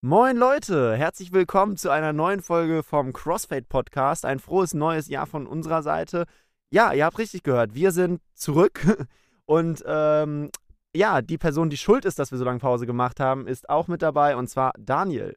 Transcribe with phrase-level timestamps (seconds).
[0.00, 4.24] Moin Leute, herzlich willkommen zu einer neuen Folge vom Crossfade Podcast.
[4.24, 6.26] Ein frohes neues Jahr von unserer Seite.
[6.70, 8.80] Ja, ihr habt richtig gehört, wir sind zurück
[9.44, 10.50] und ähm,
[10.94, 13.88] ja, die Person, die schuld ist, dass wir so lange Pause gemacht haben, ist auch
[13.88, 15.36] mit dabei und zwar Daniel.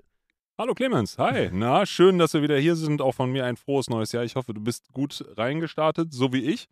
[0.60, 1.50] Hallo Clemens, hi.
[1.52, 3.02] Na, schön, dass wir wieder hier sind.
[3.02, 4.24] Auch von mir ein frohes neues Jahr.
[4.26, 6.68] Ich hoffe, du bist gut reingestartet, so wie ich.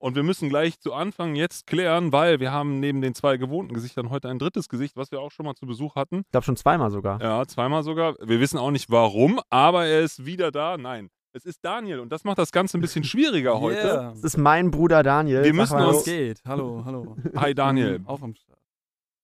[0.00, 3.74] Und wir müssen gleich zu Anfang jetzt klären, weil wir haben neben den zwei gewohnten
[3.74, 6.20] Gesichtern heute ein drittes Gesicht, was wir auch schon mal zu Besuch hatten.
[6.26, 7.20] Ich glaube schon zweimal sogar.
[7.20, 8.14] Ja, zweimal sogar.
[8.20, 10.78] Wir wissen auch nicht warum, aber er ist wieder da.
[10.78, 13.78] Nein, es ist Daniel und das macht das Ganze ein bisschen schwieriger heute.
[13.86, 14.10] Yeah.
[14.12, 15.38] Das ist mein Bruder Daniel.
[15.42, 16.42] Wir Sag müssen mal uns- geht?
[16.46, 17.16] Hallo, hallo.
[17.36, 18.00] Hi Daniel.
[18.04, 18.58] Auf am Start.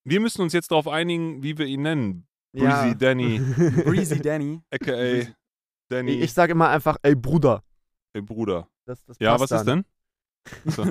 [0.05, 2.27] Wir müssen uns jetzt darauf einigen, wie wir ihn nennen.
[2.53, 2.95] Breezy Ja.
[2.95, 3.39] Danny,
[3.85, 4.61] Breezy Danny.
[4.73, 4.93] aka
[5.89, 7.63] Danny, Ich, ich sage immer einfach, ey Bruder.
[8.13, 8.69] ey Bruder.
[8.87, 9.67] Das, das Ja, was ist dann.
[9.67, 9.85] denn?
[10.67, 10.85] So.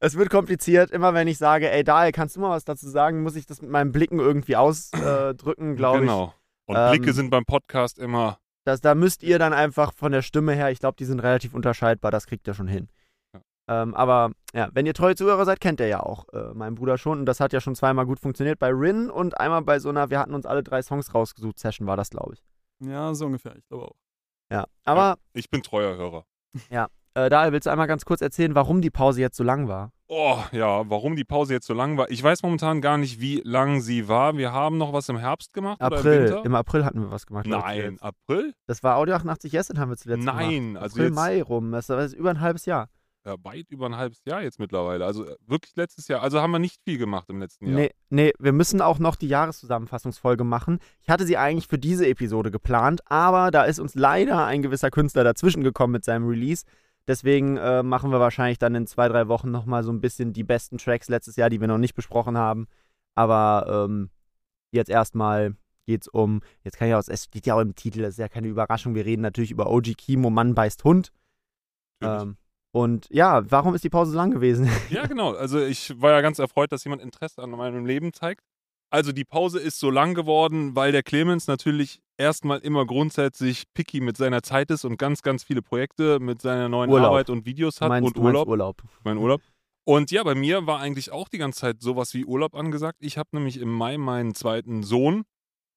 [0.00, 0.90] Es wird kompliziert.
[0.90, 3.62] Immer wenn ich sage, ey Daniel, kannst du mal was dazu sagen, muss ich das
[3.62, 6.02] mit meinen Blicken irgendwie ausdrücken, glaube ich.
[6.02, 6.34] genau.
[6.66, 10.22] Und Ähm, Blicke sind beim Podcast immer Das, da müsst ihr dann einfach von der
[10.22, 12.88] Stimme her, ich glaube, die sind relativ unterscheidbar, das kriegt ihr schon hin.
[13.68, 16.98] Ähm, aber ja, wenn ihr treue Zuhörer seid, kennt ihr ja auch äh, meinen Bruder
[16.98, 17.20] schon.
[17.20, 20.10] Und das hat ja schon zweimal gut funktioniert bei Rin und einmal bei so einer,
[20.10, 22.42] wir hatten uns alle drei Songs rausgesucht, Session war das, glaube ich.
[22.84, 23.56] Ja, so ungefähr.
[23.56, 23.96] Ich glaube auch.
[24.50, 24.66] Ja.
[24.84, 26.26] Aber Ich bin treuer Hörer.
[27.14, 29.92] Äh, Daniel, willst du einmal ganz kurz erzählen, warum die Pause jetzt so lang war?
[30.08, 32.10] Oh, ja, warum die Pause jetzt so lang war.
[32.10, 34.36] Ich weiß momentan gar nicht, wie lang sie war.
[34.36, 36.24] Wir haben noch was im Herbst gemacht oder im April.
[36.24, 36.44] Winter?
[36.44, 37.46] Im April hatten wir was gemacht.
[37.46, 37.98] Nein.
[38.00, 38.52] April?
[38.66, 40.82] Das war Audio 88 Yes, haben wir zuletzt Nein, gemacht.
[40.82, 41.72] also April, jetzt- Mai rum.
[41.72, 42.88] Das jetzt über ein halbes Jahr.
[43.24, 45.04] Ja, weit über ein halbes Jahr jetzt mittlerweile.
[45.06, 46.22] Also äh, wirklich letztes Jahr.
[46.22, 47.76] Also haben wir nicht viel gemacht im letzten Jahr.
[47.76, 50.80] Nee, nee, wir müssen auch noch die Jahreszusammenfassungsfolge machen.
[51.00, 54.90] Ich hatte sie eigentlich für diese Episode geplant, aber da ist uns leider ein gewisser
[54.90, 56.64] Künstler dazwischen gekommen mit seinem Release.
[57.08, 60.44] Deswegen äh, machen wir wahrscheinlich dann in zwei, drei Wochen nochmal so ein bisschen die
[60.44, 62.66] besten Tracks letztes Jahr, die wir noch nicht besprochen haben.
[63.14, 64.10] Aber ähm,
[64.70, 68.10] jetzt erstmal geht's um, jetzt kann ich auch, es steht ja auch im Titel, das
[68.10, 71.12] ist ja keine Überraschung, wir reden natürlich über OG Kimo, Mann beißt Hund.
[72.00, 72.36] Ähm,
[72.72, 74.68] und ja, warum ist die Pause so lang gewesen?
[74.90, 75.34] Ja, genau.
[75.34, 78.44] Also ich war ja ganz erfreut, dass jemand Interesse an meinem Leben zeigt.
[78.90, 84.00] Also die Pause ist so lang geworden, weil der Clemens natürlich erstmal immer grundsätzlich picky
[84.00, 87.08] mit seiner Zeit ist und ganz, ganz viele Projekte mit seiner neuen Urlaub.
[87.08, 88.48] Arbeit und Videos hat meinst, und Urlaub.
[88.48, 88.82] Urlaub.
[89.04, 89.42] mein Urlaub.
[89.84, 92.98] Und ja, bei mir war eigentlich auch die ganze Zeit sowas wie Urlaub angesagt.
[93.00, 95.24] Ich habe nämlich im Mai meinen zweiten Sohn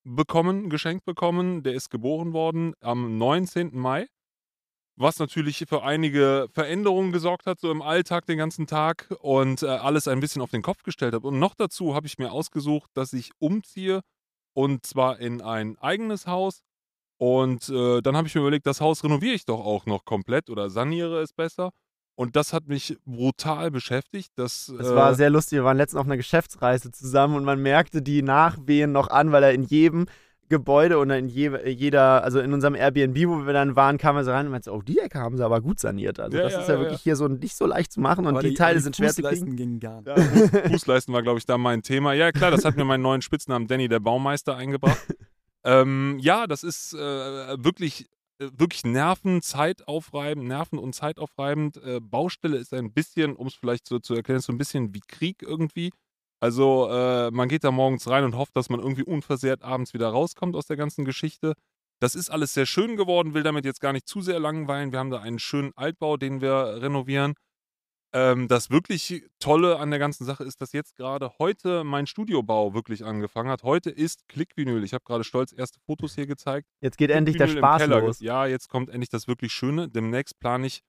[0.04, 1.64] bekommen, geschenkt bekommen.
[1.64, 3.72] Der ist geboren worden am 19.
[3.76, 4.06] Mai.
[4.98, 9.66] Was natürlich für einige Veränderungen gesorgt hat, so im Alltag den ganzen Tag und äh,
[9.66, 11.26] alles ein bisschen auf den Kopf gestellt hat.
[11.26, 14.02] Und noch dazu habe ich mir ausgesucht, dass ich umziehe
[14.56, 16.64] und zwar in ein eigenes Haus.
[17.18, 20.50] Und äh, dann habe ich mir überlegt, das Haus renoviere ich doch auch noch komplett
[20.50, 21.72] oder saniere es besser.
[22.16, 24.32] Und das hat mich brutal beschäftigt.
[24.36, 25.58] Das, Das äh, war sehr lustig.
[25.58, 29.44] Wir waren letztens auf einer Geschäftsreise zusammen und man merkte die Nachwehen noch an, weil
[29.44, 30.08] er in jedem
[30.48, 34.24] Gebäude oder in je, jeder, also in unserem Airbnb, wo wir dann waren, kam er
[34.24, 36.20] so rein und meinte, so, oh, die Ecke haben sie aber gut saniert.
[36.20, 38.28] Also Ja, das ja, ist ja, ja, wirklich hier so nicht so leicht zu machen
[38.28, 39.58] und Aber die, Teile sind schwer zu Fußleisten kriegen.
[39.58, 40.08] gingen gar nicht.
[40.08, 40.16] Ja,
[40.62, 42.14] Fuß, Fußleisten war, glaube ich, da mein Thema.
[42.14, 45.02] Ja, klar, das hat mir meinen neuen Spitznamen Danny der Baumeister eingebracht.
[45.64, 48.08] ähm, ja, das ist äh, wirklich,
[48.40, 51.78] äh, wirklich nerven, zeitaufreibend, nerven und zeitaufreibend.
[51.78, 55.02] Äh, Baustelle ist ein bisschen, um es vielleicht so zu erklären, so ein bisschen wie
[55.02, 55.92] Krieg irgendwie.
[56.40, 60.10] Also äh, man geht da morgens rein und hofft, dass man irgendwie unversehrt abends wieder
[60.10, 61.54] rauskommt aus der ganzen Geschichte.
[62.00, 64.92] Das ist alles sehr schön geworden, will damit jetzt gar nicht zu sehr langweilen.
[64.92, 67.36] Wir haben da einen schönen Altbau, den wir renovieren.
[68.14, 72.74] Ähm, das wirklich Tolle an der ganzen Sache ist, dass jetzt gerade heute mein Studiobau
[72.74, 73.64] wirklich angefangen hat.
[73.64, 74.84] Heute ist Klickvinyl.
[74.84, 76.68] Ich habe gerade stolz erste Fotos hier gezeigt.
[76.82, 78.20] Jetzt geht endlich der Spaß los.
[78.22, 79.90] Ja, jetzt kommt endlich das wirklich Schöne.
[79.90, 80.82] Demnächst plane ich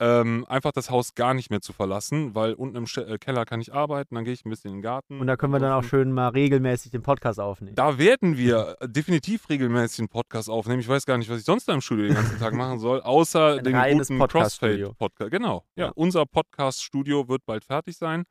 [0.00, 3.60] ähm, einfach das Haus gar nicht mehr zu verlassen, weil unten im äh, Keller kann
[3.60, 5.20] ich arbeiten, dann gehe ich ein bisschen in den Garten.
[5.20, 7.76] Und da können wir dann auch schön mal regelmäßig den Podcast aufnehmen.
[7.76, 10.80] Da werden wir definitiv regelmäßig einen Podcast aufnehmen.
[10.80, 13.00] Ich weiß gar nicht, was ich sonst da im Studio den ganzen Tag machen soll,
[13.02, 14.18] außer den guten.
[14.18, 15.30] Crossfade-Podcast.
[15.30, 15.64] Genau.
[15.76, 15.92] Ja, Ja.
[15.94, 18.24] unser Podcast-Studio wird bald fertig sein.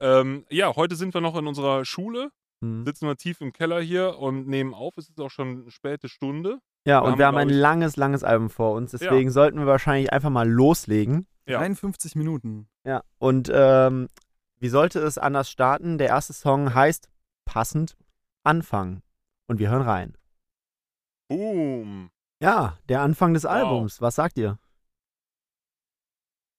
[0.00, 2.30] Ähm, ja, heute sind wir noch in unserer Schule,
[2.62, 2.84] Hm.
[2.86, 4.96] sitzen wir tief im Keller hier und nehmen auf.
[4.96, 6.58] Es ist auch schon eine späte Stunde.
[6.86, 8.90] Ja, da und haben wir haben wir, ein ich- langes, langes Album vor uns.
[8.90, 11.26] Deswegen sollten wir wahrscheinlich einfach mal loslegen.
[11.46, 11.58] Ja.
[11.58, 12.68] 53 Minuten.
[12.84, 13.02] Ja.
[13.18, 14.08] Und ähm,
[14.60, 15.98] wie sollte es anders starten?
[15.98, 17.08] Der erste Song heißt
[17.46, 17.96] passend
[18.44, 19.02] Anfang.
[19.46, 20.14] Und wir hören rein.
[21.28, 22.10] Boom.
[22.40, 23.50] Ja, der Anfang des Wow.
[23.50, 24.00] Albums.
[24.00, 24.58] Was sagt ihr?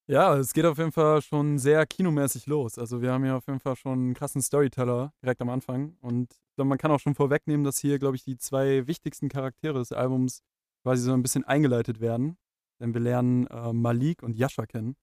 [0.07, 2.77] Ja, es geht auf jeden Fall schon sehr kinomäßig los.
[2.77, 5.97] Also wir haben hier auf jeden Fall schon einen krassen Storyteller direkt am Anfang.
[6.01, 9.91] Und man kann auch schon vorwegnehmen, dass hier, glaube ich, die zwei wichtigsten Charaktere des
[9.91, 10.41] Albums
[10.83, 12.37] quasi so ein bisschen eingeleitet werden.
[12.79, 14.95] Denn wir lernen äh, Malik und Yasha kennen.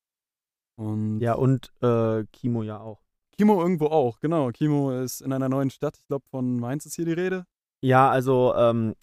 [0.77, 3.03] Und Ja, und äh, Kimo ja auch.
[3.37, 4.51] Kimo irgendwo auch, genau.
[4.51, 5.99] Kimo ist in einer neuen Stadt.
[5.99, 7.45] Ich glaube, von Mainz ist hier die Rede.
[7.81, 8.95] Ja, also ähm,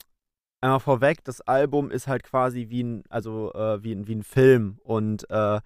[0.61, 4.23] einmal vorweg, das Album ist halt quasi wie ein, also äh, wie, ein- wie ein
[4.23, 5.59] Film und äh,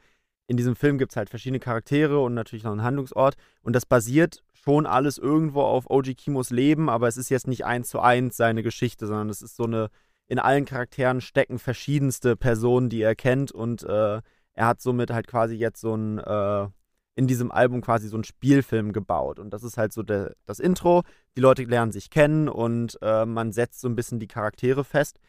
[0.47, 3.35] in diesem Film gibt es halt verschiedene Charaktere und natürlich noch einen Handlungsort.
[3.61, 7.65] Und das basiert schon alles irgendwo auf OG Kimos Leben, aber es ist jetzt nicht
[7.65, 9.89] eins zu eins seine Geschichte, sondern es ist so eine,
[10.27, 14.21] in allen Charakteren stecken verschiedenste Personen, die er kennt und äh,
[14.53, 16.67] er hat somit halt quasi jetzt so ein, äh,
[17.15, 19.39] in diesem Album quasi so einen Spielfilm gebaut.
[19.39, 21.03] Und das ist halt so der, das Intro,
[21.35, 25.19] die Leute lernen sich kennen und äh, man setzt so ein bisschen die Charaktere fest,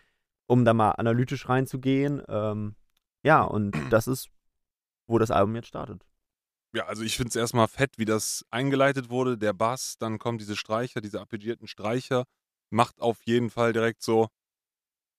[0.47, 2.23] um da mal analytisch reinzugehen.
[2.29, 2.75] Ähm,
[3.23, 4.31] ja, und das ist,
[5.07, 6.05] wo das Album jetzt startet.
[6.75, 9.39] Ja, also ich finde es erstmal fett, wie das eingeleitet wurde.
[9.39, 12.25] Der Bass, dann kommen diese Streicher, diese arpeggierten Streicher.
[12.71, 14.29] Macht auf jeden Fall direkt so.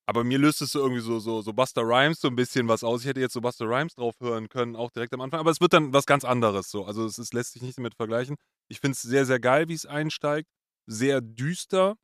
[0.08, 2.84] Aber mir löst es so irgendwie so, so, so Buster Rhymes so ein bisschen was
[2.84, 3.02] aus.
[3.02, 5.40] Ich hätte jetzt so Buster Rhymes drauf hören können, auch direkt am Anfang.
[5.40, 6.86] Aber es wird dann was ganz anderes so.
[6.86, 8.36] Also es ist, lässt sich nicht damit vergleichen.
[8.68, 10.50] Ich finde es sehr, sehr geil, wie es einsteigt.
[10.86, 11.96] Sehr düster.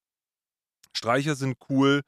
[0.93, 2.01] Streicher sind cool.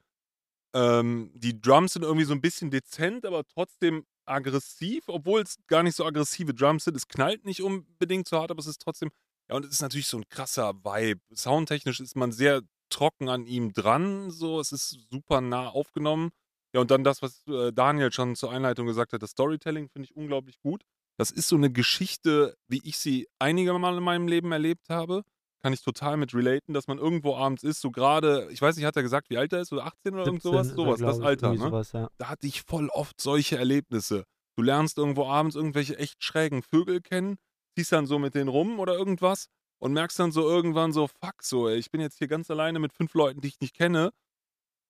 [0.74, 5.82] Ähm, die Drums sind irgendwie so ein bisschen dezent, aber trotzdem aggressiv, obwohl es gar
[5.82, 6.96] nicht so aggressive Drums sind.
[6.96, 9.10] Es knallt nicht unbedingt so hart, aber es ist trotzdem.
[9.48, 11.20] Ja, und es ist natürlich so ein krasser Vibe.
[11.34, 14.30] Soundtechnisch ist man sehr trocken an ihm dran.
[14.30, 16.30] So, es ist super nah aufgenommen.
[16.74, 20.08] Ja, und dann das, was äh, Daniel schon zur Einleitung gesagt hat, das Storytelling finde
[20.08, 20.82] ich unglaublich gut.
[21.16, 25.22] Das ist so eine Geschichte, wie ich sie einige Mal in meinem Leben erlebt habe.
[25.64, 28.84] Kann ich total mit relaten, dass man irgendwo abends ist, so gerade, ich weiß nicht,
[28.84, 30.66] hat er gesagt, wie alt er ist, oder 18 oder irgend 17 sowas?
[30.66, 31.58] ist er, Sowas, glaub das Alter, ne?
[31.58, 32.10] Sowas, ja.
[32.18, 34.24] da hatte ich voll oft solche Erlebnisse.
[34.58, 37.38] Du lernst irgendwo abends irgendwelche echt schrägen Vögel kennen,
[37.78, 39.46] ziehst dann so mit denen rum oder irgendwas
[39.78, 42.78] und merkst dann so irgendwann so, fuck, so, ey, ich bin jetzt hier ganz alleine
[42.78, 44.10] mit fünf Leuten, die ich nicht kenne.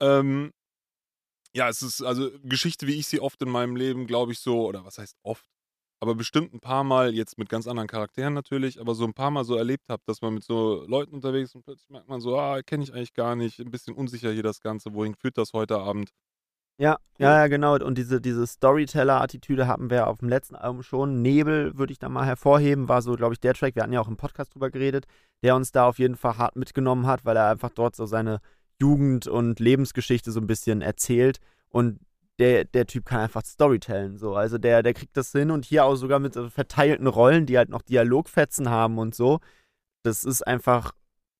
[0.01, 0.51] Ähm,
[1.55, 4.67] ja, es ist also Geschichte, wie ich sie oft in meinem Leben, glaube ich, so,
[4.67, 5.49] oder was heißt oft,
[6.05, 9.31] aber bestimmt ein paar Mal, jetzt mit ganz anderen Charakteren natürlich, aber so ein paar
[9.31, 12.21] Mal so erlebt habe, dass man mit so Leuten unterwegs ist und plötzlich merkt man
[12.21, 15.39] so, ah, kenne ich eigentlich gar nicht, ein bisschen unsicher hier das Ganze, wohin führt
[15.39, 16.11] das heute Abend?
[16.77, 17.77] Ja, ja, ja, genau.
[17.77, 21.23] Und diese, diese Storyteller-Attitüde hatten wir auf dem letzten Album schon.
[21.23, 24.01] Nebel würde ich da mal hervorheben, war so, glaube ich, der Track, wir hatten ja
[24.01, 25.07] auch im Podcast drüber geredet,
[25.43, 28.41] der uns da auf jeden Fall hart mitgenommen hat, weil er einfach dort so seine
[28.79, 31.39] Jugend und Lebensgeschichte so ein bisschen erzählt.
[31.71, 32.01] Und
[32.39, 34.19] der, der Typ kann einfach Storytellen.
[34.19, 34.35] So.
[34.35, 37.57] Also der, der kriegt das hin und hier auch sogar mit so verteilten Rollen, die
[37.57, 39.41] halt noch Dialogfetzen haben und so.
[40.03, 40.93] Das ist einfach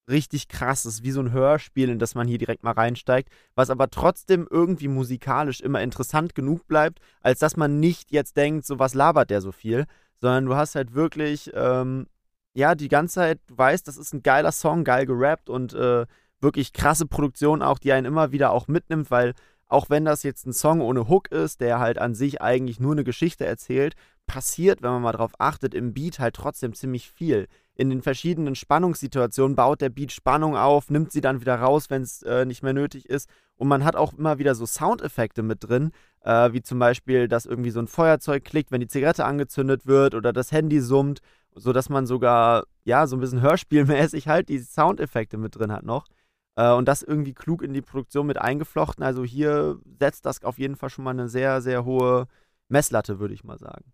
[0.09, 0.85] richtig krass.
[0.85, 3.91] Das ist wie so ein Hörspiel, in das man hier direkt mal reinsteigt, was aber
[3.91, 8.95] trotzdem irgendwie musikalisch immer interessant genug bleibt, als dass man nicht jetzt denkt, so was
[8.95, 9.87] labert der so viel,
[10.21, 12.07] sondern du hast halt wirklich, ähm,
[12.55, 16.07] ja, die ganze Zeit, du weißt, das ist ein geiler Song, geil gerappt und äh,
[16.41, 19.35] wirklich krasse Produktion auch, die einen immer wieder auch mitnimmt, weil
[19.69, 22.93] auch wenn das jetzt ein Song ohne Hook ist, der halt an sich eigentlich nur
[22.93, 23.95] eine Geschichte erzählt,
[24.27, 27.49] passiert, wenn man mal drauf achtet, im Beat halt trotzdem ziemlich viel.
[27.75, 32.03] In den verschiedenen Spannungssituationen baut der Beat Spannung auf, nimmt sie dann wieder raus, wenn
[32.03, 33.29] es äh, nicht mehr nötig ist.
[33.57, 35.91] Und man hat auch immer wieder so Soundeffekte mit drin,
[36.23, 40.15] äh, wie zum Beispiel, dass irgendwie so ein Feuerzeug klickt, wenn die Zigarette angezündet wird
[40.15, 41.21] oder das Handy summt,
[41.55, 46.07] sodass man sogar, ja, so ein bisschen hörspielmäßig halt die Soundeffekte mit drin hat noch.
[46.57, 49.05] Äh, und das irgendwie klug in die Produktion mit eingeflochten.
[49.05, 52.27] Also hier setzt das auf jeden Fall schon mal eine sehr, sehr hohe
[52.69, 53.93] Messlatte, würde ich mal sagen.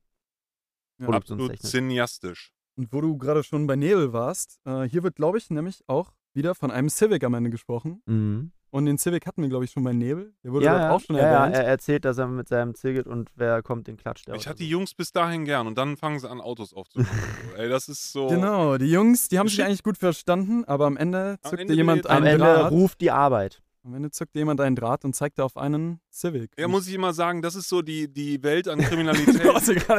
[0.98, 1.08] Ja.
[1.08, 2.52] Absolut cineastisch.
[2.76, 6.12] Und wo du gerade schon bei Nebel warst, äh, hier wird, glaube ich, nämlich auch
[6.32, 8.02] wieder von einem Civic am Ende gesprochen.
[8.06, 8.52] Mhm.
[8.70, 10.32] Und den Civic hatten wir, glaube ich, schon bei Nebel.
[10.44, 11.56] Der wurde Ja, dort ja, auch schon ja, ja, erwähnt.
[11.56, 14.36] er erzählt, dass er mit seinem Ziget und wer kommt, den klatscht er.
[14.36, 14.68] Ich hatte die.
[14.70, 17.08] Jungs bis dahin gern und dann fangen sie an, Autos aufzubauen.
[17.56, 18.28] Ey, das ist so.
[18.28, 21.74] Genau, die Jungs, die haben sich eigentlich gut verstanden, aber am Ende Am zückte Ende
[21.74, 22.70] jemand wird- Am einen Ende Draht.
[22.70, 23.60] ruft die Arbeit.
[23.82, 26.50] Am Ende zückte jemand einen Draht und zeigte auf einen Civic.
[26.58, 29.42] Ja, Und- muss ich immer sagen, das ist so die, die Welt an du Kriminalität.
[29.42, 29.52] ja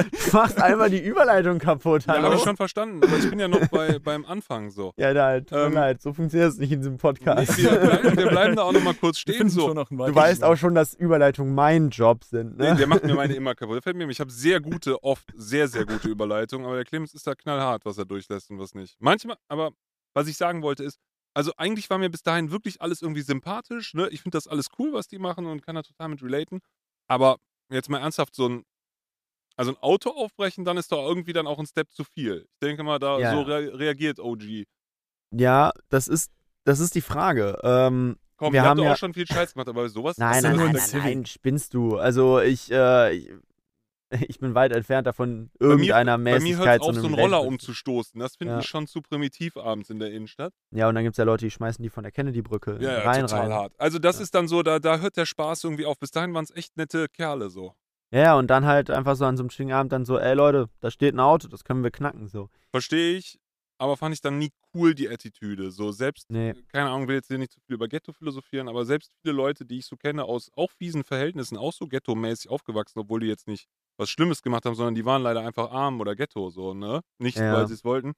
[0.04, 2.26] Du machst einmal die Überleitung kaputt, Ja, hallo?
[2.26, 4.94] habe ich schon verstanden, aber ich bin ja noch bei, beim Anfang so.
[4.98, 7.58] Ja, da, tut Ähm, leid, so funktioniert es nicht in diesem Nee, Podcast.
[7.58, 9.50] wir, bleiben, wir bleiben da auch nochmal kurz Wir stehen.
[9.50, 9.74] So.
[9.74, 12.76] noch Du weißt auch schon, dass Überleitungen mein Job sind, Nee, ne?
[12.76, 13.78] der macht mir meine immer kaputt.
[13.78, 17.16] Der fällt mir, ich habe sehr gute, oft sehr, sehr gute Überleitungen, aber der Clemens
[17.16, 18.96] ist da knallhart, was er durchlässt und was nicht.
[19.00, 19.72] Manchmal, aber
[20.14, 21.00] was ich sagen wollte ist,
[21.34, 23.94] also eigentlich war mir bis dahin wirklich alles irgendwie sympathisch.
[23.94, 24.10] Ne?
[24.10, 26.60] Ich finde das alles cool, was die machen und kann da total mit relaten.
[27.08, 27.38] Aber
[27.70, 28.64] jetzt mal ernsthaft, so ein,
[29.56, 32.46] also ein Auto aufbrechen, dann ist doch irgendwie dann auch ein Step zu viel.
[32.54, 34.66] Ich denke mal, da Ja, so rea reagiert OG.
[35.32, 36.32] Ja, das ist,
[36.64, 37.60] das ist die Frage.
[37.64, 40.56] Ähm, Komm, Wir haben ja- auch schon viel Scheiß gemacht, aber sowas nein, ist nein,
[40.56, 41.98] nein, nein, nein, spinnst du.
[41.98, 43.30] Also ich, äh, ich,
[44.28, 47.02] ich bin weit entfernt davon, Bei mir- irgendeiner Bei mir hört Mäßigkeit es auf, zu
[47.02, 48.20] so einen Roller umzustoßen.
[48.20, 48.60] Das finde Ja.
[48.60, 50.54] ich schon zu primitiv abends in der Innenstadt.
[50.72, 53.00] Ja, und dann gibt es ja Leute, die schmeißen die von der Kennedy-Brücke Ja, ja,
[53.04, 53.54] rein, total rein.
[53.54, 53.74] hart.
[53.78, 54.24] Also das Ja.
[54.24, 55.98] ist dann so, da, da hört der Spaß irgendwie auf.
[56.00, 57.74] Bis dahin waren es echt nette Kerle so.
[58.14, 60.68] Ja, und dann halt einfach so an so einem schönen Abend dann so, ey Leute,
[60.82, 62.50] da steht ein Auto, das können wir knacken, so.
[62.72, 63.38] Verstehe ich.
[63.78, 65.72] aber fand ich dann nie cool, die Attitüde.
[65.72, 66.54] So selbst, Nee.
[66.72, 69.66] keine Ahnung, will jetzt hier nicht zu viel über Ghetto philosophieren, aber selbst viele Leute,
[69.66, 73.48] die ich so kenne, aus auch fiesen Verhältnissen, auch so ghetto-mäßig aufgewachsen, obwohl die jetzt
[73.48, 73.66] nicht
[73.98, 77.02] was Schlimmes gemacht haben, sondern die waren leider einfach arm oder Ghetto, so, ne?
[77.20, 77.54] Nicht, Ja.
[77.54, 78.14] weil sie es wollten.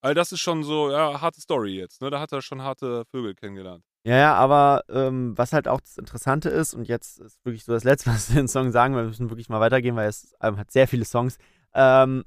[0.00, 2.10] All das ist schon so, ja, harte Story jetzt, ne?
[2.10, 3.84] Da hat er schon harte Vögel kennengelernt.
[4.04, 7.72] Ja, ja, aber ähm, was halt auch das Interessante ist, und jetzt ist wirklich so
[7.72, 10.34] das Letzte, was wir den Song sagen, weil wir müssen wirklich mal weitergehen, weil es
[10.40, 11.36] ähm, hat sehr viele Songs.
[11.74, 12.24] Ähm,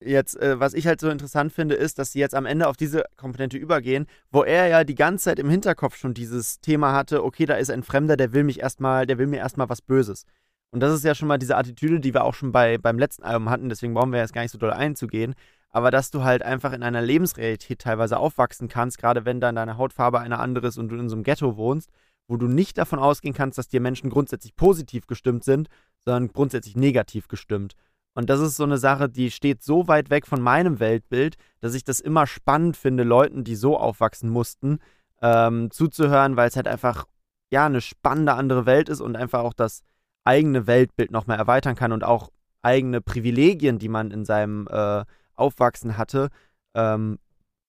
[0.00, 2.76] jetzt, äh, was ich halt so interessant finde, ist, dass sie jetzt am Ende auf
[2.76, 7.24] diese Komponente übergehen, wo er ja die ganze Zeit im Hinterkopf schon dieses Thema hatte,
[7.24, 10.24] okay, da ist ein Fremder, der will mich erstmal, der will mir erstmal was Böses.
[10.72, 13.22] Und das ist ja schon mal diese Attitüde, die wir auch schon bei, beim letzten
[13.24, 15.34] Album hatten, deswegen brauchen wir jetzt gar nicht so doll einzugehen.
[15.68, 19.76] Aber dass du halt einfach in einer Lebensrealität teilweise aufwachsen kannst, gerade wenn dann deine
[19.76, 21.90] Hautfarbe eine andere ist und du in so einem Ghetto wohnst,
[22.26, 25.68] wo du nicht davon ausgehen kannst, dass dir Menschen grundsätzlich positiv gestimmt sind,
[26.04, 27.74] sondern grundsätzlich negativ gestimmt.
[28.14, 31.74] Und das ist so eine Sache, die steht so weit weg von meinem Weltbild, dass
[31.74, 34.78] ich das immer spannend finde, Leuten, die so aufwachsen mussten,
[35.20, 37.06] ähm, zuzuhören, weil es halt einfach,
[37.50, 39.82] ja, eine spannende andere Welt ist und einfach auch das
[40.24, 42.30] eigene Weltbild nochmal erweitern kann und auch
[42.62, 46.30] eigene Privilegien, die man in seinem äh, Aufwachsen hatte,
[46.74, 47.18] ähm,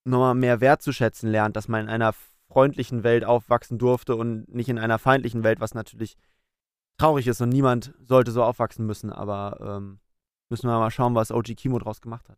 [0.05, 2.13] nochmal mehr wertzuschätzen lernt, dass man in einer
[2.47, 6.15] freundlichen Welt aufwachsen durfte und nicht in einer feindlichen Welt, was natürlich
[6.97, 9.99] traurig ist und niemand sollte so aufwachsen müssen, aber ähm,
[10.49, 12.37] müssen wir mal schauen, was OG Kimo draus gemacht hat.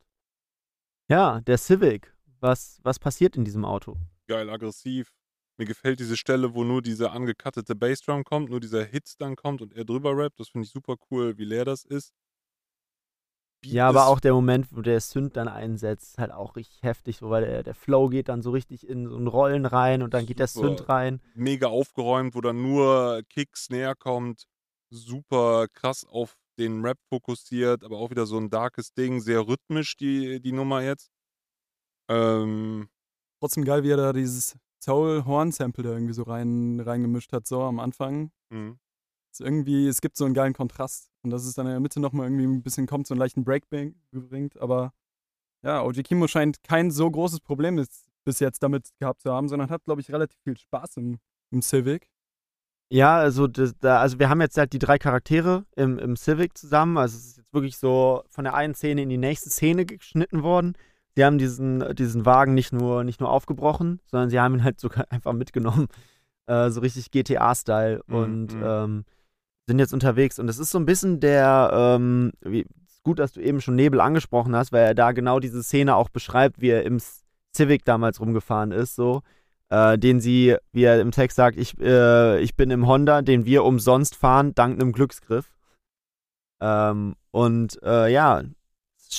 [1.10, 2.14] Ja, der Civic.
[2.40, 3.98] Was, was passiert in diesem Auto?
[4.28, 5.15] Geil, aggressiv.
[5.58, 9.62] Mir gefällt diese Stelle, wo nur diese angecuttete Bassdrum kommt, nur dieser Hit dann kommt
[9.62, 10.40] und er drüber rappt.
[10.40, 12.14] Das finde ich super cool, wie leer das ist.
[13.62, 16.58] Beat Ja, aber ist- auch der Moment, wo der Synth dann einsetzt, ist halt auch
[16.58, 19.66] richtig heftig, so, weil der, der Flow geht dann so richtig in so ein Rollen
[19.66, 20.68] rein und dann geht der Super.
[20.68, 21.22] Synth rein.
[21.36, 24.44] mega aufgeräumt, wo dann nur Kick, Snare kommt.
[24.90, 29.96] Super krass auf den Rap fokussiert, aber auch wieder so ein darkes Ding, sehr rhythmisch
[29.98, 31.10] die, die Nummer jetzt.
[32.10, 32.88] Ähm,
[33.40, 37.80] Trotzdem geil, wie er da dieses Soul-Horn-Sample da irgendwie so rein, reingemischt hat, so am
[37.80, 38.32] Anfang.
[38.50, 38.76] mh.
[39.32, 41.12] Ist irgendwie, es gibt so einen geilen Kontrast.
[41.24, 43.44] Und dass es dann in der Mitte nochmal irgendwie ein bisschen kommt, so einen leichten
[43.44, 44.58] Break bring- bringt.
[44.62, 44.94] Aber
[45.62, 49.50] ja, OG Kimo scheint kein so großes Problem ist, bis jetzt damit gehabt zu haben,
[49.50, 51.20] sondern hat, glaube ich, relativ viel Spaß im,
[51.52, 52.10] im Civic.
[52.90, 56.58] Ja, also, das, da, also wir haben jetzt halt die drei Charaktere im, im Civic
[56.58, 56.98] zusammen.
[56.98, 60.44] Also es ist jetzt wirklich so von der einen Szene in die nächste Szene geschnitten
[60.44, 60.78] worden.
[61.16, 64.80] Sie haben diesen, diesen Wagen nicht nur, nicht nur aufgebrochen, sondern sie haben ihn halt
[64.80, 65.88] sogar einfach mitgenommen.
[66.48, 68.02] Äh, so richtig GTA-Style.
[68.08, 68.64] Mhm, Und mhm.
[68.64, 69.06] ähm,
[69.68, 70.40] sind jetzt unterwegs.
[70.40, 73.76] Und es ist so ein bisschen der, ähm, wie, ist gut, dass du eben schon
[73.76, 77.00] Nebel angesprochen hast, weil er da genau diese Szene auch beschreibt, wie er im
[77.56, 79.22] Civic damals rumgefahren ist, so.
[79.70, 83.46] Äh, den sie, wie er im Text sagt, ich, äh, ich bin im Honda, den
[83.46, 85.56] wir umsonst fahren, dank einem Glücksgriff.
[86.62, 88.44] Ähm, und äh, ja,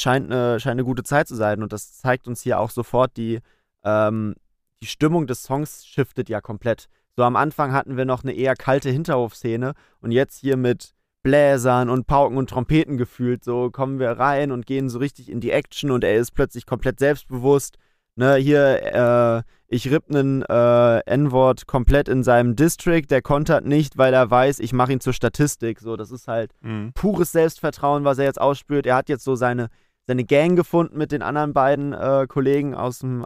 [0.01, 3.17] scheint eine, scheint eine gute Zeit zu sein und das zeigt uns hier auch sofort
[3.17, 3.41] die,
[3.85, 4.35] ähm,
[4.83, 6.87] die Stimmung des Songs shiftet ja komplett.
[7.17, 11.89] So am Anfang hatten wir noch eine eher kalte Hinterhofszene und jetzt hier mit Bläsern
[11.91, 15.51] und Pauken und Trompeten gefühlt, so kommen wir rein und gehen so richtig in die
[15.51, 17.79] Action und er ist plötzlich komplett selbstbewusst.
[18.19, 23.99] Ne, hier, äh, ich ripp einen äh, N-Wort komplett in seinem District, der kontert nicht,
[23.99, 25.81] weil er weiß, ich mache ihn zur Statistik.
[25.81, 26.93] So, das ist halt Mhm.
[26.95, 28.87] pures Selbstvertrauen, was er jetzt ausspürt.
[28.87, 29.69] Er hat jetzt so seine,
[30.07, 33.25] seine Gang gefunden mit den anderen beiden äh, Kollegen aus dem,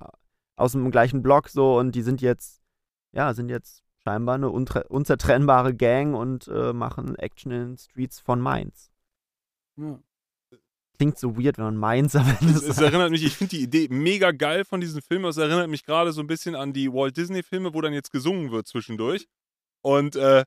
[0.57, 2.61] aus dem gleichen Block so und die sind jetzt,
[3.13, 8.41] ja, sind jetzt scheinbar eine unzertrennbare Gang und äh, machen Action in den Streets von
[8.41, 8.91] Mainz.
[9.77, 9.99] Ja.
[10.97, 13.63] Klingt so weird, wenn man Mainz am Ende Es, es erinnert mich, ich finde die
[13.63, 15.25] Idee mega geil von diesem Film.
[15.25, 18.51] Es erinnert mich gerade so ein bisschen an die Walt Disney-Filme, wo dann jetzt gesungen
[18.51, 19.27] wird zwischendurch.
[19.81, 20.45] Und äh,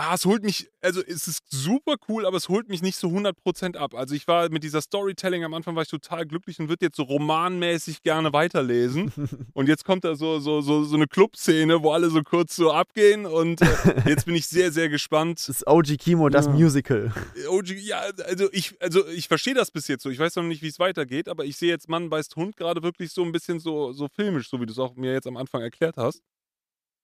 [0.00, 3.08] ah, es holt mich, also es ist super cool, aber es holt mich nicht so
[3.08, 3.94] 100% ab.
[3.94, 6.96] Also ich war mit dieser Storytelling am Anfang war ich total glücklich und würde jetzt
[6.96, 9.12] so romanmäßig gerne weiterlesen.
[9.52, 12.72] Und jetzt kommt da so, so, so, so eine Clubszene, wo alle so kurz so
[12.72, 13.66] abgehen und äh,
[14.08, 15.38] jetzt bin ich sehr, sehr gespannt.
[15.40, 16.52] Das ist OG Kimo, das Ja.
[16.52, 17.12] Musical.
[17.48, 20.10] OG, ja, also ich, also ich verstehe das bis jetzt so.
[20.10, 22.82] Ich weiß noch nicht, wie es weitergeht, aber ich sehe jetzt Mann beißt Hund gerade
[22.82, 25.36] wirklich so ein bisschen so, so filmisch, so wie du es auch mir jetzt am
[25.36, 26.22] Anfang erklärt hast.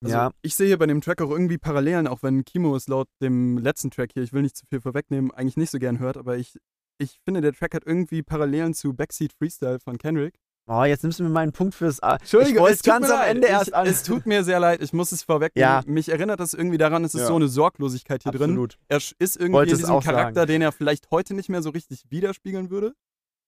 [0.06, 0.30] Also Ja.
[0.42, 3.58] ich sehe hier bei dem Track auch irgendwie Parallelen, auch wenn Kimo es laut dem
[3.58, 6.36] letzten Track hier, ich will nicht zu viel vorwegnehmen, eigentlich nicht so gern hört, aber
[6.36, 6.56] ich,
[6.98, 10.34] ich finde, der Track hat irgendwie Parallelen zu Backseat Freestyle von Kendrick.
[10.68, 12.02] Oh, jetzt nimmst du mir meinen Punkt fürs.
[12.02, 13.30] A Entschuldigung, ich es tut ganz mir am leid.
[13.36, 13.86] Ende ich, erst an.
[13.86, 15.68] Es tut mir sehr leid, ich muss es vorwegnehmen.
[15.70, 15.82] Ja.
[15.86, 17.26] Mich erinnert das irgendwie daran, es ist Ja.
[17.28, 18.50] so eine Sorglosigkeit hier drin.
[18.50, 18.76] Absolut.
[18.88, 20.16] Er sch- ist irgendwie Wollte in es diesem auch sagen.
[20.16, 22.94] Charakter, den er vielleicht heute nicht mehr so richtig widerspiegeln würde.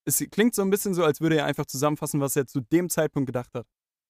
[0.04, 2.88] Es klingt so ein bisschen so, als würde er einfach zusammenfassen, was er zu dem
[2.88, 3.66] Zeitpunkt gedacht hat.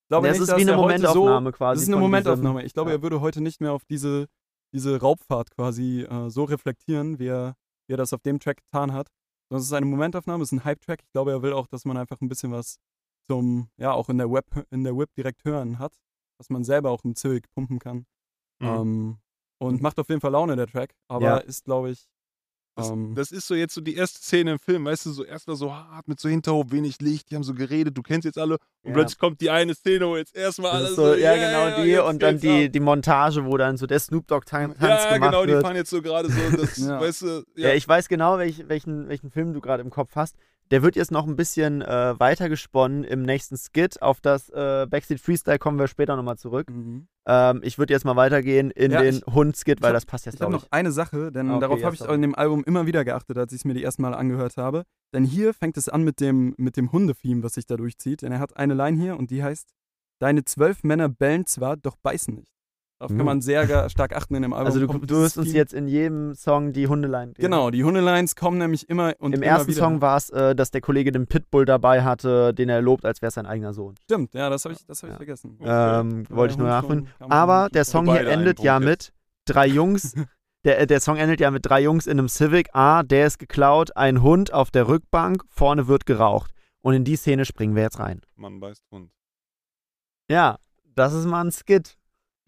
[0.08, 1.76] Ich glaube das nicht, ist dass wie eine er Momentaufnahme so, quasi.
[1.76, 2.64] Das ist eine Momentaufnahme.
[2.64, 2.96] Ich glaube, ja.
[2.96, 4.26] er würde heute nicht mehr auf diese,
[4.74, 8.94] diese Raubfahrt quasi äh, so reflektieren, wie er, wie er das auf dem Track getan
[8.94, 9.08] hat.
[9.50, 11.02] Sondern es ist eine Momentaufnahme, es ist ein Hype-Track.
[11.02, 12.78] Ich glaube, er will auch, dass man einfach ein bisschen was
[13.30, 15.92] zum, ja, auch in der Web, in der Whip direkt hören hat,
[16.38, 18.06] was man selber auch im Civic pumpen kann.
[18.60, 18.66] Mhm.
[18.66, 19.18] Ähm,
[19.60, 21.36] und macht auf jeden Fall Laune, der Track, aber Ja.
[21.36, 22.08] ist, glaube ich,
[22.78, 25.24] Das, ähm, das ist so jetzt so die erste Szene im Film, weißt du, so
[25.24, 28.38] erstmal so hart mit so Hinterhof, wenig Licht, die haben so geredet, du kennst jetzt
[28.38, 28.94] alle und Ja.
[28.94, 31.90] plötzlich kommt die eine Szene, wo jetzt erstmal alles ist so, ja, yeah, genau die
[31.90, 32.72] jetzt und dann die, ab.
[32.72, 35.62] die Montage, wo dann so der Snoop Dogg Tan Tanz Ja, gemacht genau, die wird.
[35.62, 37.00] fahren jetzt so gerade so, das, Ja.
[37.00, 37.68] weißt du, Ja.
[37.70, 37.74] ja.
[37.74, 40.36] ich weiß genau, welch, welchen, welchen Film du gerade im Kopf hast.
[40.70, 44.02] Der wird jetzt noch ein bisschen äh, weiter gesponnen im nächsten Skit.
[44.02, 46.68] Auf das äh, Backstreet Freestyle kommen wir später nochmal zurück.
[46.70, 47.08] mhm.
[47.30, 50.24] Ähm, ich würde jetzt mal weitergehen in Ja, den ich- Hund-Skit, weil hab- das passt
[50.26, 50.72] jetzt, Ich habe glaube noch ich.
[50.72, 53.60] eine Sache, denn okay, darauf habe ich in dem Album immer wieder geachtet, als ich
[53.60, 54.84] es mir die ersten Mal angehört habe.
[55.14, 58.22] Denn hier fängt es an mit dem, mit dem Hunde-Theme, was sich da durchzieht.
[58.22, 59.68] Denn er hat eine Line hier und die heißt:
[60.20, 62.52] Deine zwölf Männer bellen zwar, doch beißen nicht.
[62.98, 64.66] Darauf kann man sehr stark achten in dem Album.
[64.66, 67.42] Also du, du wirst uns jetzt in jedem Song die Hundelein geben.
[67.42, 69.78] Genau, die Hundelines kommen nämlich immer und Im immer ersten wieder.
[69.78, 73.22] Song war es, äh, dass der Kollege den Pitbull dabei hatte, den er lobt, als
[73.22, 73.94] wäre es sein eigener Sohn.
[74.02, 75.16] Stimmt, ja, das habe ich, das hab ich Ja.
[75.16, 75.56] vergessen.
[75.60, 76.00] Okay.
[76.00, 77.84] Ähm, Ja, wollte ich nur man Aber der.
[77.84, 78.84] Song hier endet ja jetzt.
[78.84, 79.12] mit
[79.44, 80.14] drei Jungs.
[80.64, 82.74] Der, der Song endet ja mit drei Jungs in einem Civic.
[82.74, 86.50] A, der ist geklaut, ein Hund auf der Rückbank, vorne wird geraucht.
[86.80, 88.22] Und in die Szene springen wir jetzt rein.
[88.34, 89.12] Mann beißt Hund.
[90.28, 90.58] Ja,
[90.96, 91.96] das ist mal ein Skit.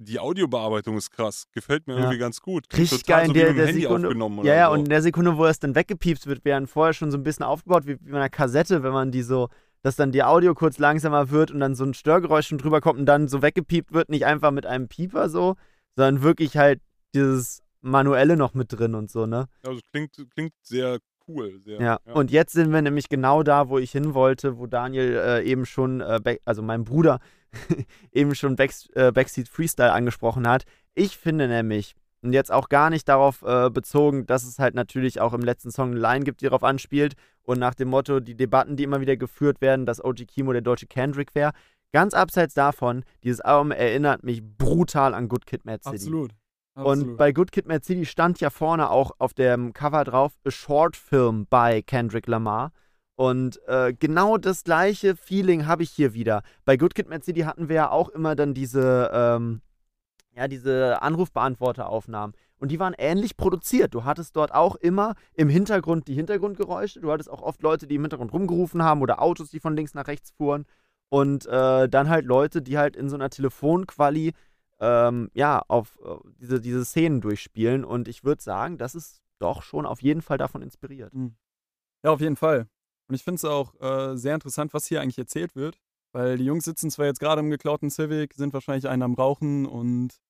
[0.03, 2.01] Die Audiobearbeitung ist krass, gefällt mir Ja.
[2.01, 2.65] irgendwie ganz gut.
[2.77, 4.47] Richtig geil in so wie der, der Handy Sekunde.
[4.49, 4.73] Ja, ja, so.
[4.73, 7.45] und in der Sekunde, wo es dann weggepiepst wird, werden vorher schon so ein bisschen
[7.45, 9.51] aufgebaut, wie, wie bei einer Kassette, wenn man die so,
[9.83, 12.99] dass dann die Audio kurz langsamer wird und dann so ein Störgeräusch schon drüber kommt
[12.99, 15.57] und dann so weggepiept wird, nicht einfach mit einem Pieper so,
[15.97, 16.81] sondern wirklich halt
[17.15, 19.49] dieses Manuelle noch mit drin und so, ne?
[19.63, 20.99] Also klingt, klingt sehr
[21.35, 21.61] cool.
[21.65, 22.01] Sehr, Ja.
[22.13, 25.67] Und jetzt sind wir nämlich genau da, wo ich hin wollte, wo Daniel äh, eben
[25.67, 27.21] schon, äh, also mein Bruder,
[28.13, 30.65] eben schon Back, äh, Backseat Freestyle angesprochen hat.
[30.95, 35.21] Ich finde nämlich, und jetzt auch gar nicht darauf äh, bezogen, dass es halt natürlich
[35.21, 38.37] auch im letzten Song eine Line gibt, die darauf anspielt und nach dem Motto, die
[38.37, 41.53] Debatten, die immer wieder geführt werden, dass OG Kimo der deutsche Kendrick wäre.
[41.93, 45.97] Ganz abseits davon, dieses Album erinnert mich brutal an Good Kid, Mad City.
[45.97, 46.31] Absolut.
[46.75, 47.17] Und Absolut.
[47.17, 50.97] bei Good Kid, Mad City stand ja vorne auch auf dem Cover drauf A Short
[50.97, 52.73] Film by Kendrick Lamar.
[53.17, 56.43] Und äh, genau das gleiche Feeling habe ich hier wieder.
[56.65, 59.61] Bei Good Kid, Mad City hatten wir ja auch immer dann diese, ähm,
[60.35, 62.35] ja, diese Anrufbeantworteraufnahmen.
[62.61, 63.95] Und die waren ähnlich produziert.
[63.95, 67.01] Du hattest dort auch immer im Hintergrund die Hintergrundgeräusche.
[67.01, 69.95] Du hattest auch oft Leute, die im Hintergrund rumgerufen haben oder Autos, die von links
[69.95, 70.67] nach rechts fuhren.
[71.09, 74.33] Und äh, dann halt Leute, die halt in so einer Telefonquali
[74.81, 77.85] ähm, ja, auf äh, diese, diese Szenen durchspielen.
[77.85, 81.13] Und ich würde sagen, das ist doch schon auf jeden Fall davon inspiriert.
[82.03, 82.69] Ja, auf jeden Fall.
[83.09, 85.81] Und ich finde es auch äh, sehr interessant, was hier eigentlich erzählt wird.
[86.13, 89.67] Weil die Jungs sitzen zwar jetzt gerade im geklauten Civic, sind wahrscheinlich einen am Rauchen
[89.67, 90.21] und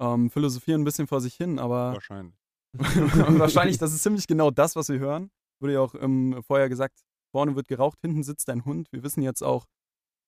[0.00, 2.34] ähm, philosophieren ein bisschen vor sich hin, aber Wahrscheinlich.
[2.72, 2.78] und
[3.38, 5.30] wahrscheinlich, das ist ziemlich genau das, was wir hören.
[5.60, 8.90] Wurde ja auch ähm, vorher gesagt, vorne wird geraucht, hinten sitzt ein Hund.
[8.92, 9.66] Wir wissen jetzt auch,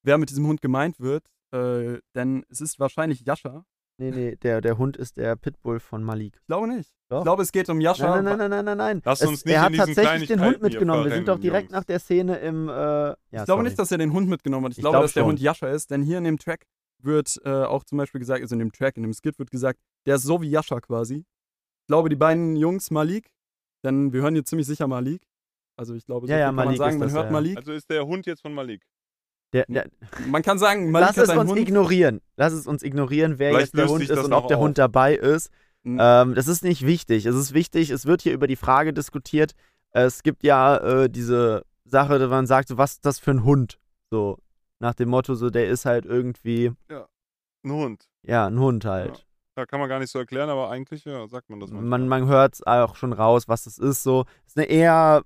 [0.05, 3.65] wer mit diesem Hund gemeint wird, äh, denn es ist wahrscheinlich Jascha.
[3.99, 6.35] Nee, nee, der, der Hund ist der Pitbull von Malik.
[6.41, 6.91] Ich glaube nicht.
[7.11, 7.19] Doch.
[7.19, 8.23] Ich glaube, es geht um Jascha.
[8.23, 9.03] Nein, nein, nein, nein, nein, nein.
[9.05, 11.05] Lass Es- uns nicht er hat tatsächlich den Hund mitgenommen.
[11.05, 11.73] Wir sind doch direkt Jungs.
[11.73, 12.69] nach der Szene im.
[12.71, 14.73] Äh, ja, Ich glaube nicht, dass er den Hund mitgenommen hat.
[14.73, 15.29] Ich, Ich glaube, glaub dass der schon.
[15.31, 16.65] Hund Jascha ist, denn hier in dem Track
[17.03, 19.79] wird äh, auch zum Beispiel gesagt, also in dem Track, in dem Skit wird gesagt,
[20.07, 21.17] der ist so wie Jascha quasi.
[21.83, 23.31] Ich glaube, die beiden Jungs Malik,
[23.85, 25.27] denn wir hören hier ziemlich sicher Malik.
[25.77, 27.33] Also ich glaube, so Ja, ja, kann man Malik sagen, ist man das, hört ja.
[27.33, 27.57] Malik.
[27.59, 28.83] Also ist der Hund jetzt von Malik.
[29.53, 29.87] Der, der,
[30.29, 31.59] Man kann sagen, Malik lass es uns Hund.
[31.59, 32.21] ignorieren.
[32.37, 34.63] Lass es uns ignorieren, wer Vielleicht jetzt der Hund ist und ob der auf.
[34.65, 35.51] Hund dabei ist.
[35.83, 35.99] Mhm.
[36.01, 37.27] Ähm, das ist nicht wichtig.
[37.27, 39.53] Es ist wichtig, es wird hier über die Frage diskutiert.
[39.93, 43.43] Es gibt ja äh, diese Sache, dass man sagt, so, was ist das für ein
[43.45, 43.79] Hund?
[44.11, 44.39] So,
[44.79, 46.73] nach dem Motto, so, der ist halt irgendwie,
[47.65, 48.09] Ein Hund.
[48.23, 49.27] ja, ein Hund halt.
[49.57, 51.99] Ja, kann man gar nicht so erklären, aber eigentlich ja, sagt man das manchmal.
[51.99, 54.03] Man, man hört auch schon raus, was das ist.
[54.05, 55.23] So, ist eine eher,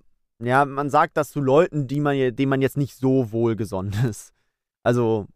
[0.47, 4.33] ja, man sagt das zu Leuten, die man, denen man jetzt nicht so wohlgesonnen ist.
[4.83, 5.27] Also,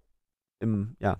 [0.60, 1.18] im, ja.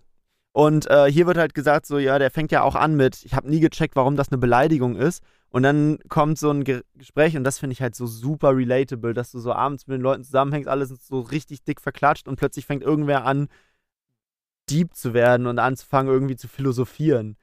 [0.53, 3.35] Und äh, hier wird halt gesagt, so, ja, der fängt ja auch an mit, ich
[3.35, 5.23] habe nie gecheckt, warum das eine Beleidigung ist.
[5.51, 9.15] Und dann kommt so ein Ge Gespräch und das finde ich halt so super relatable,
[9.15, 12.37] dass du so abends mit den Leuten zusammenhängst, alles ist so richtig dick verklatscht und
[12.37, 13.49] plötzlich fängt irgendwer an,
[14.69, 17.37] deep zu werden und anzufangen, irgendwie zu philosophieren.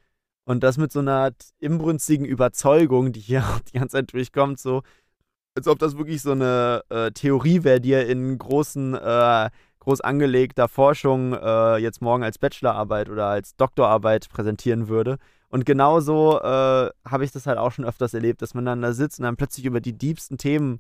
[0.46, 4.84] Und das mit so einer inbrünstigen Überzeugung, die hier auch die ganze Zeit durchkommt, so,
[5.56, 10.02] als ob das wirklich so eine äh, Theorie wäre, die er in großen, äh, groß
[10.02, 15.18] angelegter Forschung äh, jetzt morgen als Bachelorarbeit oder als Doktorarbeit präsentieren würde.
[15.50, 18.94] Und genauso äh, habe ich das halt auch schon öfters erlebt, dass man dann da
[18.94, 20.80] sitzt und dann plötzlich über die diebsten Themen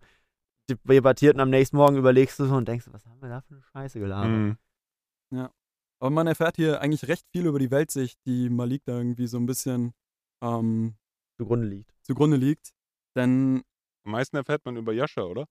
[0.69, 3.53] debattiert und am nächsten Morgen überlegst du so und denkst, was haben wir da für
[3.53, 4.29] eine Scheiße gelabert?
[4.31, 4.57] Mhm.
[5.99, 9.37] Aber man erfährt hier eigentlich recht viel über die Weltsicht, die Malik da irgendwie so
[9.37, 9.93] ein bisschen
[10.41, 10.95] ähm,
[11.37, 11.93] Zugrunde liegt.
[12.01, 12.73] zugrunde liegt.
[13.15, 13.63] Denn
[14.05, 15.45] Am meisten erfährt man über Jascha, oder?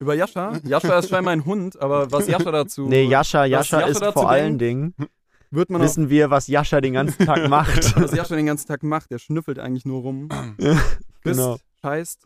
[0.00, 0.58] Über Jascha?
[0.64, 2.86] Jascha ist scheinbar ein Hund, aber was Jascha dazu.
[2.88, 4.94] Nee, Jascha, Jascha Jascha ist vor allen Dingen,
[5.50, 7.96] wird man auch, wissen wir, was Jascha den ganzen Tag macht.
[8.00, 9.10] was Jascha den ganzen Tag macht.
[9.10, 10.28] Der schnüffelt eigentlich nur rum.
[10.58, 10.84] Frisst,
[11.22, 11.58] genau.
[11.82, 12.24] scheißt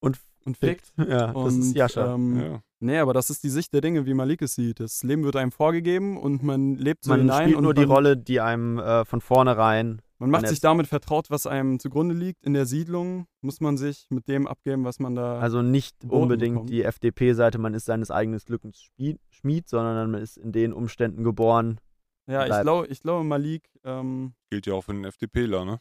[0.00, 0.92] Und und fickt.
[0.96, 2.14] Ja, das ist Und, Jascha.
[2.14, 2.62] Ähm, Ja.
[2.82, 4.80] Nee, aber das ist die Sicht der Dinge, wie Malik es sieht.
[4.80, 7.82] Das Leben wird einem vorgegeben und man lebt so man hinein spielt und nur die
[7.82, 10.00] man, Rolle, die einem äh, von vornherein.
[10.20, 12.44] Man macht sich damit vertraut, was einem zugrunde liegt.
[12.44, 15.40] In der Siedlung muss man sich mit dem abgeben, was man da.
[15.40, 16.66] Also nicht unbedingt bekommen.
[16.68, 18.90] die FDP-Seite, man ist seines eigenen Glückes
[19.30, 21.80] Schmied, sondern man ist in den Umständen geboren.
[22.26, 23.70] ja, ich glaube, ich glaube, Malik.
[23.82, 25.80] Ähm, Gilt ja auch für den FDPler, ne?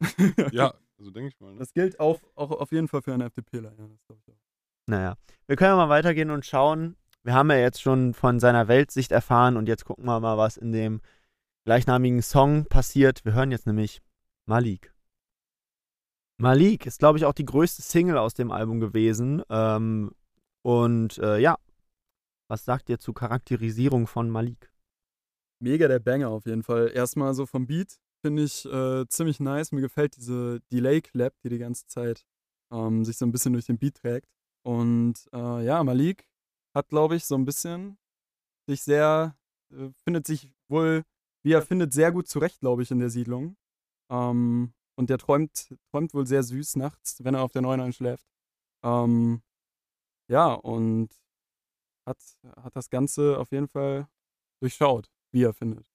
[0.50, 1.52] ja, also denke ich mal.
[1.52, 1.60] Ne?
[1.60, 3.72] das gilt auch, auch auf jeden Fall für einen FDPler.
[3.78, 4.38] Ja, das glaub ich auch.
[4.86, 5.14] Naja,
[5.46, 6.96] wir können ja mal weitergehen und schauen.
[7.22, 10.56] Wir haben ja jetzt schon von seiner Weltsicht erfahren und jetzt gucken wir mal, was
[10.56, 11.00] in dem
[11.70, 13.24] gleichnamigen Song passiert.
[13.24, 14.02] Wir hören jetzt nämlich
[14.44, 14.92] Malik.
[16.36, 19.40] Malik ist, glaube ich, auch die größte Single aus dem Album gewesen.
[19.48, 20.10] Ähm,
[20.62, 21.58] und äh, ja,
[22.48, 24.72] was sagt ihr zur Charakterisierung von Malik?
[25.62, 26.90] Mega der Banger auf jeden Fall.
[26.92, 29.70] Erstmal so vom Beat finde ich äh, ziemlich nice.
[29.70, 32.26] Mir gefällt diese Delay-Clap, die die ganze Zeit
[32.72, 34.28] ähm, sich so ein bisschen durch den Beat trägt.
[34.66, 36.26] Und äh, ja, Malik
[36.74, 37.96] hat, glaube ich, so ein bisschen
[38.66, 39.36] sich sehr,
[39.72, 41.04] äh, findet sich wohl,
[41.42, 43.56] wie er findet, sehr gut zurecht, glaube ich, in der Siedlung.
[44.10, 48.26] Ähm, und der träumt, träumt wohl sehr süß nachts, wenn er auf der Neuen einschläft.
[48.84, 49.42] Ähm,
[50.28, 51.08] ja, und
[52.06, 52.18] hat,
[52.56, 54.08] hat das Ganze auf jeden Fall
[54.60, 55.86] durchschaut, wie er findet.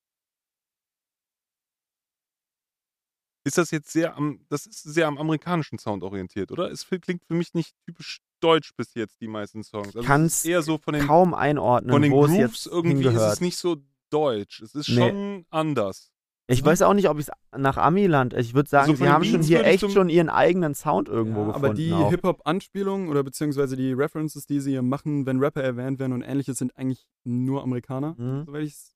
[3.46, 6.72] Ist das jetzt sehr am, das ist sehr am amerikanischen Sound orientiert, oder?
[6.72, 9.88] Es klingt für mich nicht typisch deutsch bis jetzt, die meisten Songs.
[9.88, 12.66] Also es Kann's ist eher so von den, Kaum einordnen, von den wo es Grooves
[12.66, 13.34] jetzt irgendwie ist hingehört.
[13.34, 13.78] es nicht so
[14.16, 14.62] deutsch.
[14.62, 14.96] Es ist Nee.
[15.10, 16.12] schon anders.
[16.48, 16.68] Ich Mhm.
[16.68, 18.34] weiß auch nicht, ob ich es nach Amiland.
[18.36, 20.76] Ich würde sagen, Also sie den haben schon Beats hier ich echt schon ihren eigenen
[20.76, 21.66] Sound irgendwo Ja, gefunden.
[21.66, 22.06] aber die.
[22.10, 26.58] Hip-Hop-Anspielungen oder beziehungsweise die References, die sie hier machen, wenn Rapper erwähnt werden und ähnliches,
[26.60, 28.46] sind eigentlich nur Amerikaner, Mhm.
[28.46, 28.96] soweit ich es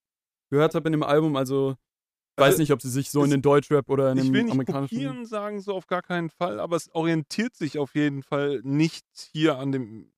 [0.51, 1.35] gehört habe in dem Album.
[1.35, 4.25] Also ich Also, weiß nicht, ob sie sich so in den Deutschrap oder in Ich
[4.25, 4.95] dem will nicht amerikanischen.
[4.95, 9.05] kopieren sagen, so auf gar keinen Fall, aber es orientiert sich auf jeden Fall nicht
[9.33, 10.11] hier an dem.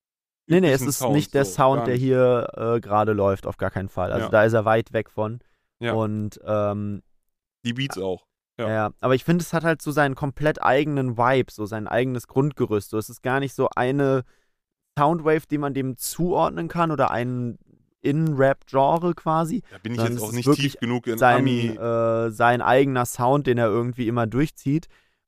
[0.51, 3.57] Nee, nee, es ist Sound, nicht der so, Sound, der hier äh, gerade läuft, auf
[3.57, 4.11] gar keinen Fall.
[4.11, 4.31] Also Ja.
[4.31, 5.39] da ist er weit weg von.
[5.79, 5.93] Ja.
[5.93, 7.01] Und ähm,
[7.65, 8.25] Die Beats auch.
[8.59, 8.69] ja.
[8.69, 8.89] Ja.
[8.99, 12.89] aber ich finde, es hat halt so seinen komplett eigenen Vibe, so sein eigenes Grundgerüst.
[12.91, 14.23] So, es ist gar nicht so eine
[14.99, 17.57] Soundwave, die man dem zuordnen kann oder ein
[18.01, 19.63] In-Rap-Genre quasi.
[19.71, 21.67] Da bin ich jetzt auch nicht wirklich tief genug in sein, Ami.
[21.69, 24.87] äh, sein eigener Sound, den er irgendwie immer durchzieht.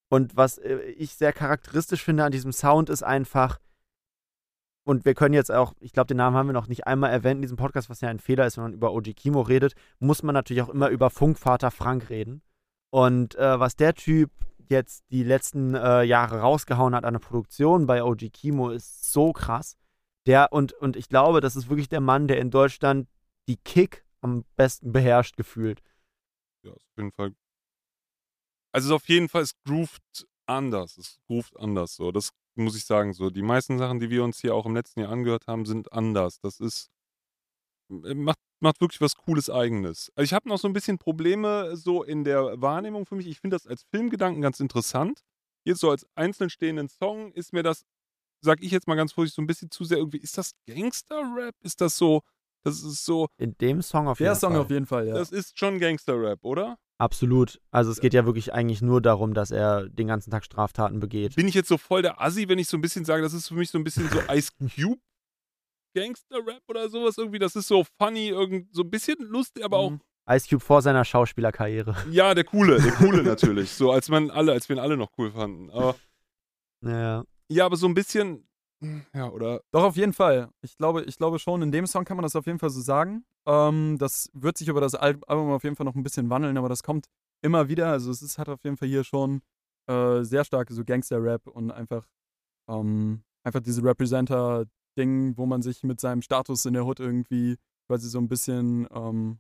[0.10, 3.60] Und was äh, ich sehr charakteristisch finde an diesem Sound ist einfach,
[4.86, 7.38] und wir können jetzt auch, ich glaube, den Namen haben wir noch nicht einmal erwähnt
[7.38, 10.24] in diesem Podcast, was ja ein Fehler ist, wenn man über OG Kimo redet, muss
[10.24, 12.42] man natürlich auch immer über Funkvater Frank reden.
[12.90, 14.30] Und äh, was der Typ
[14.70, 19.34] jetzt die letzten äh, Jahre rausgehauen hat an der Produktion bei OG Kimo ist so
[19.34, 19.78] krass.
[20.26, 23.10] Der, und, und ich glaube, das ist wirklich der Mann, der in Deutschland
[23.48, 25.82] die Kick am besten beherrscht gefühlt.
[26.64, 27.34] Ja, auf jeden Fall.
[28.72, 30.98] Also es ist auf jeden Fall, es groovt anders.
[30.98, 31.96] Es groovt anders.
[31.96, 33.14] So, das muss ich sagen.
[33.14, 35.92] So, die meisten Sachen, die wir uns hier auch im letzten Jahr angehört haben, sind
[35.94, 36.40] anders.
[36.42, 36.90] Das ist
[37.90, 40.12] äh, macht, macht wirklich was Cooles Eigenes.
[40.16, 43.28] Also ich habe noch so ein bisschen Probleme so in der Wahrnehmung für mich.
[43.28, 45.22] Ich finde das als Filmgedanken ganz interessant.
[45.66, 47.84] Jetzt so als einzeln stehenden Song ist mir das,
[48.42, 51.56] sag ich jetzt mal ganz vorsichtig, so ein bisschen zu sehr irgendwie, ist das Gangster-Rap?
[51.62, 52.22] Ist das so,
[52.64, 54.62] das ist so, In dem Song auf Der jeden Song Fall.
[54.62, 55.14] auf jeden Fall, ja.
[55.14, 56.78] das ist schon Gangster-Rap, oder?
[57.04, 57.60] Absolut.
[57.70, 61.36] Also es geht ja wirklich eigentlich nur darum, dass er den ganzen Tag Straftaten begeht.
[61.36, 63.50] bin ich jetzt so voll der Assi, wenn ich so ein bisschen sage, das ist
[63.50, 65.02] für mich so ein bisschen so Ice Cube
[65.96, 67.40] Gangster-Rap oder sowas irgendwie.
[67.40, 70.02] Das ist so funny, irgend, so ein bisschen lustig, aber auch, Mhm.
[70.30, 71.96] Ice Cube vor seiner Schauspielerkarriere.
[72.12, 73.72] ja, der Coole, der Coole natürlich.
[73.72, 75.70] So, als man alle, als wir ihn alle noch cool fanden.
[75.72, 75.96] Aber,
[76.82, 77.26] Ja.
[77.50, 78.48] ja, aber so ein bisschen,
[79.14, 80.50] ja, oder, Doch, auf jeden Fall.
[80.62, 82.82] Ich glaube, ich glaube schon, in dem Song kann man das auf jeden Fall so
[82.82, 83.26] sagen.
[83.46, 86.58] Ähm, das wird sich über das Al Album auf jeden Fall noch ein bisschen wandeln,
[86.58, 87.08] aber das kommt
[87.42, 87.88] immer wieder.
[87.92, 89.42] Also es ist, hat auf jeden Fall hier schon
[89.90, 92.08] äh, sehr starke so Gangster-Rap und einfach,
[92.70, 98.08] ähm, einfach diese Representer-Ding, wo man sich mit seinem Status in der Hood irgendwie quasi
[98.08, 99.40] so ein bisschen ähm,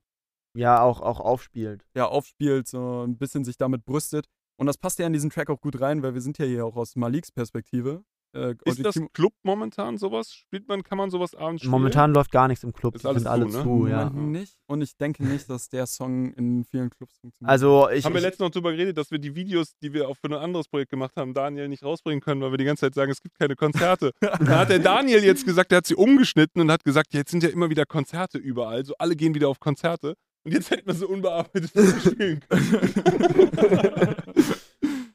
[0.55, 1.85] Ja, auch, auch aufspielt.
[1.95, 4.27] ja, aufspielt, so ein bisschen sich damit brüstet.
[4.59, 6.65] Und das passt ja in diesen Track auch gut rein, weil wir sind ja hier
[6.65, 8.03] auch aus Maliks Perspektive.
[8.33, 10.33] Äh, ist OG das Club momentan sowas?
[10.33, 11.71] Spielt man, kann man sowas abends spielen?
[11.71, 12.95] Momentan läuft gar nichts im Club.
[12.95, 13.63] Ist alles sind alle zu, ne?
[13.63, 14.05] zu, ja.
[14.05, 14.57] Momentan nicht.
[14.65, 17.49] Und ich denke nicht, dass der Song in vielen Clubs funktioniert.
[17.49, 20.17] Also ich, haben wir letztens noch drüber geredet, dass wir die Videos, die wir auch
[20.17, 22.95] für ein anderes Projekt gemacht haben, Daniel nicht rausbringen können, weil wir die ganze Zeit
[22.95, 24.11] sagen, es gibt keine Konzerte.
[24.19, 27.43] Dann hat der Daniel jetzt gesagt, der hat sie umgeschnitten und hat gesagt, jetzt sind
[27.43, 30.15] ja immer wieder Konzerte überall, so alle gehen wieder auf Konzerte.
[30.43, 34.17] Und jetzt hätten wir so unbearbeitet spielen können.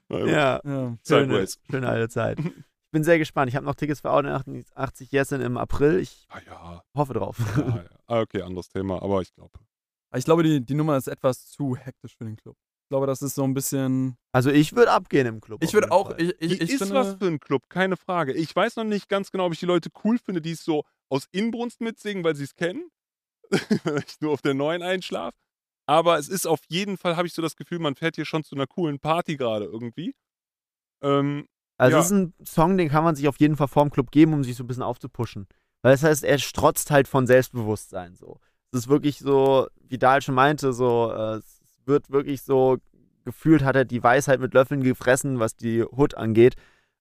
[0.29, 0.97] ja, ja.
[1.07, 2.39] schöne, schöne alte Zeit.
[2.89, 3.51] Ich bin sehr gespannt.
[3.51, 5.99] Ich habe noch Tickets für Audio 88 Jessen im April.
[6.01, 6.83] Ich Ah ja.
[6.97, 7.39] hoffe drauf.
[7.57, 7.85] ja, ja.
[8.07, 9.59] Ah, okay, anderes Thema, aber ich glaube.
[10.17, 12.57] Ich glaube, die, die Nummer ist etwas zu hektisch für den Club.
[12.85, 14.17] Ich glaube, das ist so ein bisschen.
[14.33, 15.63] Also ich würde abgehen im Club.
[15.63, 16.13] Ich würde auch.
[16.13, 16.21] Fall.
[16.23, 18.33] Ich, ich, ich ist finde, was für ein Club, keine Frage.
[18.33, 20.85] Ich weiß noch nicht ganz genau, ob ich die Leute cool finde, die es so
[21.11, 22.89] aus Inbrunst mitsingen, weil sie es kennen.
[24.07, 25.35] Ich nur auf der neuen einschlaf.
[25.87, 28.45] Aber es ist auf jeden Fall, habe ich so das Gefühl, man fährt hier schon
[28.45, 30.15] zu einer coolen Party gerade irgendwie.
[31.03, 31.47] Ähm,
[31.79, 32.01] Also Ja.
[32.01, 34.45] es ist ein Song, den kann man sich auf jeden Fall vorm Club geben, um
[34.45, 35.47] sich so ein bisschen aufzupuschen.
[35.83, 38.41] Weil das heißt, er strotzt halt von Selbstbewusstsein so.
[38.73, 42.77] Es ist wirklich so, wie Dahl schon meinte, so, äh, es wird wirklich so,
[43.25, 46.57] gefühlt hat er die Weisheit mit Löffeln gefressen, was die Hood angeht,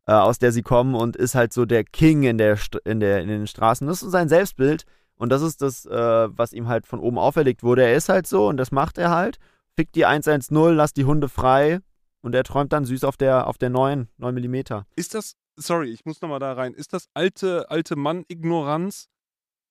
[0.05, 2.99] äh, aus der sie kommen und ist halt so der King in, der, St- in,
[2.99, 3.87] der, in den Straßen.
[3.87, 4.85] Das ist so sein Selbstbild
[5.15, 7.83] und das ist das, äh, was ihm halt von oben auferlegt wurde.
[7.83, 9.39] Er ist halt so und das macht er halt.
[9.75, 11.79] Fickt die 110, lasst die Hunde frei
[12.27, 14.83] und er träumt dann süß auf der, auf der 9, 9 mm.
[14.97, 19.07] ist das, sorry, ich muss nochmal da rein, ist das alte, alte Mann-Ignoranz?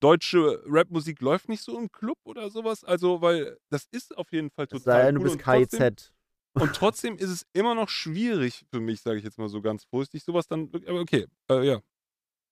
[0.01, 2.83] Deutsche Rapmusik läuft nicht so im Club oder sowas?
[2.83, 5.97] Also, weil das ist auf jeden Fall total sei denn, du cool bist und trotzdem,
[5.97, 6.13] KIZ.
[6.55, 9.85] Und trotzdem ist es immer noch schwierig für mich, sage ich jetzt mal so ganz
[9.85, 11.81] vorsichtig, sowas dann, aber okay, äh, ja.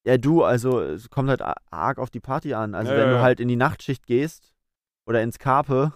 [0.05, 2.75] Ja, du, also es kommt halt arg auf die Party an.
[2.75, 3.23] Also Ja, wenn ja, du ja.
[3.23, 4.53] halt in die Nachtschicht gehst
[5.07, 5.95] oder ins Karpe,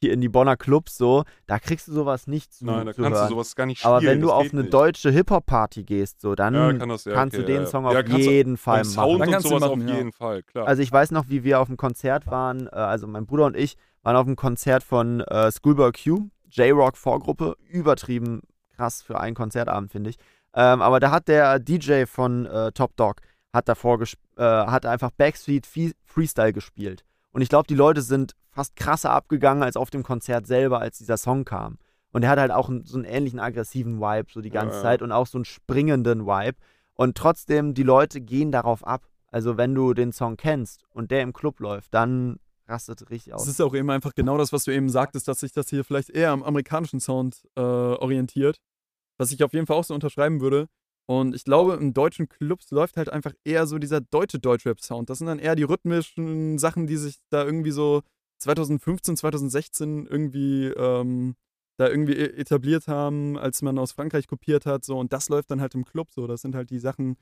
[0.00, 3.02] hier in die Bonner Clubs so, da kriegst du sowas nicht zu, Nein, da zu
[3.02, 3.28] kannst hören.
[3.28, 3.94] du sowas gar nicht spielen.
[3.94, 4.72] Aber wenn du auf eine nicht.
[4.72, 8.00] deutsche Hip-Hop-Party gehst, so, dann Ja, kann das, ja, kannst okay, du den Song ja.
[8.00, 8.90] auf jeden Fall machen.
[8.90, 9.96] Sound Dann und kannst du sowas machen, auf ja.
[9.96, 10.66] jeden Fall, klar.
[10.68, 13.56] Also ich weiß noch, wie wir auf dem Konzert waren, äh, also mein Bruder und
[13.56, 18.42] ich waren auf dem Konzert von äh, Schoolboy Q, J-Rock Vorgruppe, übertrieben
[18.76, 20.16] krass für einen Konzertabend, finde ich.
[20.54, 23.16] Ähm, aber da hat der DJ von äh, Top Dog,
[23.52, 24.06] hat davor äh,
[24.44, 27.04] hat einfach Backstreet Fee- Freestyle gespielt.
[27.32, 30.98] Und ich glaube, die Leute sind fast krasser abgegangen als auf dem Konzert selber, als
[30.98, 31.78] dieser Song kam.
[32.10, 34.82] Und er hat halt auch einen, so einen ähnlichen aggressiven Vibe, so die ganze ja.
[34.82, 36.58] Zeit und auch so einen springenden Vibe.
[36.94, 39.06] Und trotzdem, die Leute gehen darauf ab.
[39.28, 43.42] Also wenn du den Song kennst und der im Club läuft, dann rastet richtig Es
[43.42, 43.46] aus.
[43.48, 46.10] ist auch eben einfach genau das, was du eben sagtest, dass sich das hier vielleicht
[46.10, 48.58] eher am amerikanischen Sound äh, orientiert.
[49.18, 50.66] Was ich auf jeden Fall auch so unterschreiben würde.
[51.06, 55.08] Und ich glaube, in deutschen Clubs läuft halt einfach eher so dieser deutsche Deutschrap-Sound.
[55.08, 58.02] Das sind dann eher die rhythmischen Sachen, die sich da irgendwie so
[58.38, 61.34] 2015, 2016 irgendwie ähm,
[61.78, 64.84] da irgendwie e- etabliert haben, als man aus Frankreich kopiert hat.
[64.84, 66.26] So, und das läuft dann halt im Club so.
[66.26, 67.16] Das sind halt die Sachen,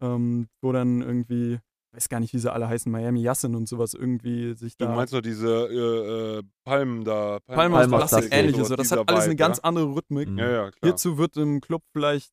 [0.00, 1.58] ähm, wo dann irgendwie,
[1.92, 4.94] weiß gar nicht, wie sie alle heißen, Miami Yassin und sowas irgendwie sich du da.
[4.94, 7.38] meinst doch diese äh, äh, Palmen da.
[7.46, 8.68] Palm aus Palm aus Plastik, Plastik, ähnliches.
[8.68, 8.76] So.
[8.76, 10.28] Das hat alles eine ganz andere Rhythmik.
[10.36, 10.80] Ja, ja, klar.
[10.82, 12.32] Hierzu wird im Club vielleicht,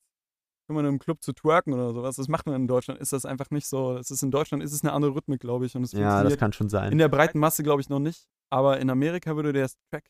[0.70, 3.26] wenn man im Club zu twerken oder sowas, das macht man in Deutschland, ist das
[3.26, 3.98] einfach nicht so.
[3.98, 5.76] Es ist in Deutschland ist es eine andere Rhythmik, glaube ich.
[5.76, 6.92] Und es Ja, das kann schon sein.
[6.92, 8.28] in der breiten Masse, glaube ich, noch nicht.
[8.52, 10.06] Aber in Amerika würde der Track,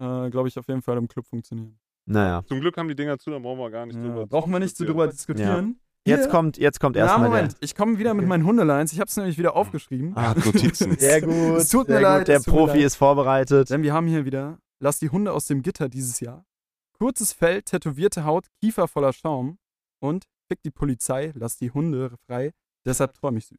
[0.00, 1.78] äh, glaube ich, auf jeden Fall im Club funktionieren.
[2.08, 2.42] Naja.
[2.46, 4.60] Zum Glück haben die Dinger zu, dann brauchen wir gar nicht Ja, drüber brauchen wir
[4.60, 5.80] nicht so drüber diskutieren.
[6.06, 7.36] Jetzt Hier- kommt, jetzt kommt Ja, erstmal der.
[7.38, 7.56] Moment.
[7.60, 8.92] Ich komme wieder mit meinen Hundelines.
[8.92, 10.12] Ich habe es nämlich wieder aufgeschrieben.
[10.16, 10.96] Ah, Notizen.
[10.98, 11.56] Sehr gut.
[11.58, 12.28] Es tut mir sehr leid, gut.
[12.28, 12.86] Der Profi leid.
[12.86, 13.70] ist vorbereitet.
[13.70, 16.44] Denn wir haben hier wieder Lass die Hunde aus dem Gitter dieses Jahr.
[16.98, 19.58] Kurzes Fell, tätowierte Haut, Kiefer voller Schaum
[20.00, 22.52] und Fick die Polizei, lass die Hunde frei.
[22.84, 23.58] Deshalb träum ich süß.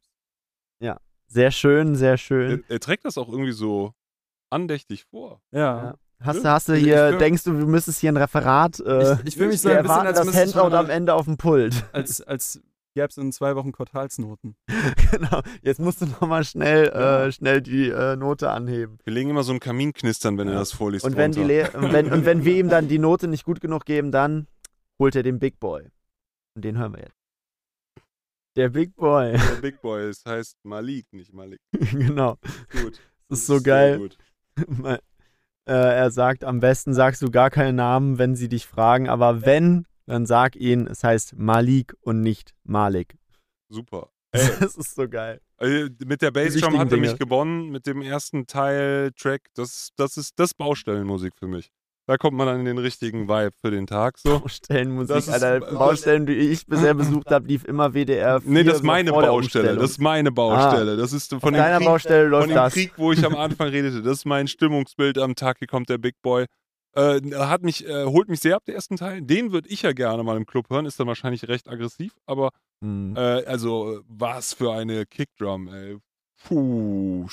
[1.30, 2.64] Sehr schön, sehr schön.
[2.68, 3.92] er, er trägt das auch irgendwie so
[4.48, 5.42] andächtig vor.
[5.52, 5.60] Ja.
[5.60, 5.94] Ja.
[6.20, 8.80] Hast du, hast du hier, ich will- denkst du, du müsstest hier ein Referat?
[8.80, 11.12] Äh, Ich, ich will mich so wir ein bisschen, erwarten als das Handout am Ende
[11.12, 11.84] auf dem Pult.
[11.92, 12.62] als, als
[12.94, 14.56] gäbe es in zwei Wochen Quartalsnoten.
[15.12, 15.42] genau.
[15.60, 17.26] Jetzt musst du nochmal schnell, Ja.
[17.26, 18.96] äh, schnell die äh, Note anheben.
[19.04, 20.60] Wir legen immer so einen Kamin knistern, wenn er Ja.
[20.60, 21.04] das vorliest.
[21.04, 21.42] Und wenn, die.
[21.44, 24.46] Le und, wenn, und wenn wir ihm dann die Note nicht gut genug geben, dann
[24.98, 25.88] holt er den Big Boy.
[26.58, 27.20] Und den hören wir jetzt.
[28.56, 29.30] Der Big Boy.
[29.30, 31.60] Der Big Boy, es heißt Malik, nicht Malik.
[31.70, 32.36] genau.
[32.72, 33.00] Gut.
[33.28, 34.08] Das ist so geil.
[34.84, 34.98] äh,
[35.66, 39.86] er sagt, am besten sagst du gar keinen Namen, wenn sie dich fragen, aber wenn,
[40.06, 43.16] dann sag ihnen, es heißt Malik und nicht Malik.
[43.68, 44.10] Super.
[44.32, 45.40] Ey, Das ist so geil.
[45.60, 49.42] äh, mit der Bassdrum hat er mich gewonnen, mit dem ersten Teil, Track.
[49.54, 51.70] Das, das ist das Baustellenmusik für mich.
[52.08, 54.16] Da kommt man dann in den richtigen Vibe für den Tag.
[54.16, 54.40] So.
[54.40, 55.60] Baustellenmusik, Das ist- Alter.
[55.60, 59.10] das- Baustellen, die ich bisher besucht habe, lief immer WDR 4 Nee, das ist meine
[59.12, 59.76] Baustelle.
[59.76, 60.96] Das ist meine Baustelle.
[60.96, 62.72] Das ist von dem, Krieg, Baustelle von läuft dem das.
[62.72, 64.00] Krieg, wo ich am Anfang redete.
[64.02, 65.58] Das ist mein Stimmungsbild am Tag.
[65.58, 66.46] Hier kommt der Big Boy.
[66.96, 69.20] Äh, hat mich, äh, holt mich sehr ab, der ersten Teil.
[69.20, 70.86] Den würde ich ja gerne mal im Club hören.
[70.86, 72.50] Ist dann wahrscheinlich recht aggressiv, aber
[72.82, 73.14] Hm.
[73.16, 75.98] Äh, also, was für eine Kickdrum, ey.
[76.44, 77.26] Puh.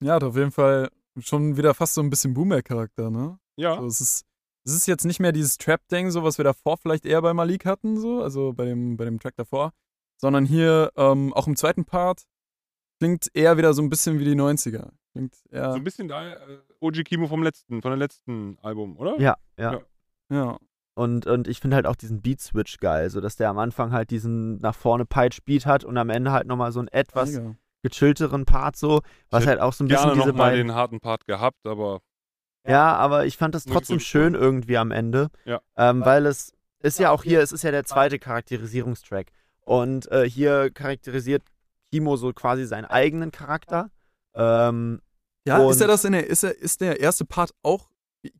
[0.00, 0.88] Ja, hat auf jeden Fall
[1.20, 3.38] schon wieder fast so ein bisschen Boomer-Charakter, ne?
[3.56, 3.76] Ja.
[3.80, 4.24] So, es, ist,
[4.64, 7.64] es ist jetzt nicht mehr dieses Trap-Ding, so was wir davor vielleicht eher bei Malik
[7.66, 9.72] hatten, so, also bei dem, bei dem Track davor,
[10.20, 12.24] sondern hier ähm, auch im zweiten Part
[13.00, 14.90] klingt eher wieder so ein bisschen wie die 90er.
[15.12, 18.96] Klingt eher, So ein bisschen da, äh, OG Kimo vom letzten, von der letzten Album,
[18.96, 19.20] oder?
[19.20, 19.72] Ja, ja.
[19.72, 19.80] Ja.
[20.30, 20.58] ja.
[20.94, 24.10] Und, und ich finde halt auch diesen Beat-Switch geil, so dass der am Anfang halt
[24.10, 27.56] diesen nach vorne Peitsch-Beat hat und am Ende halt nochmal so einen etwas Mega.
[27.82, 30.68] gechillteren Part so, was Ich halt auch so ein bisschen Gerne diese noch mal beiden.
[30.68, 32.00] den harten Part gehabt, aber
[32.66, 35.60] Ja, aber ich fand das trotzdem schön irgendwie am Ende, Ja.
[35.76, 39.26] ähm, weil es ist ja auch hier, es ist ja der zweite Charakterisierungstrack
[39.64, 41.42] und äh, hier charakterisiert
[41.90, 43.90] Kimo so quasi seinen eigenen Charakter.
[44.34, 45.00] Ähm,
[45.46, 47.90] Ja, ist er das in der, ist, er, ist der erste Part auch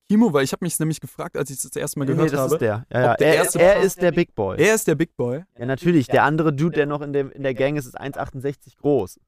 [0.09, 0.33] Kimo?
[0.33, 2.41] Weil ich habe mich nämlich gefragt, als ich das, das erste Mal gehört nee, das
[2.41, 2.55] habe.
[2.55, 2.87] ist der.
[2.93, 3.15] Ja, ja.
[3.17, 4.57] der Er, erste er ist der Big Boy.
[4.61, 5.43] Er ist der Big Boy.
[5.59, 6.07] Ja, natürlich.
[6.07, 9.19] Der andere Dude, der noch in, dem, in der Gang ist, ist 1,68 groß.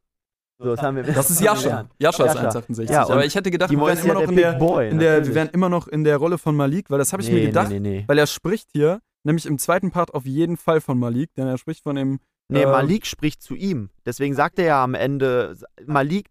[0.59, 1.89] So, das Das ist Jascha.
[1.99, 2.59] Jascha ist Jascha.
[2.61, 2.91] 1,68.
[2.93, 4.89] Ja, aber ich hätte gedacht, wir wären immer noch in der, Boy.
[4.91, 7.29] in der, wir wären immer noch in der Rolle von Malik, weil das habe ich
[7.29, 8.05] nee, mir gedacht, Nee, nee, nee.
[8.07, 11.59] weil er spricht hier, nämlich im zweiten Part auf jeden Fall von Malik, denn er
[11.59, 13.89] spricht von dem Nee, äh, Malik spricht zu ihm.
[14.05, 16.29] Deswegen sagt er ja am Ende, Malik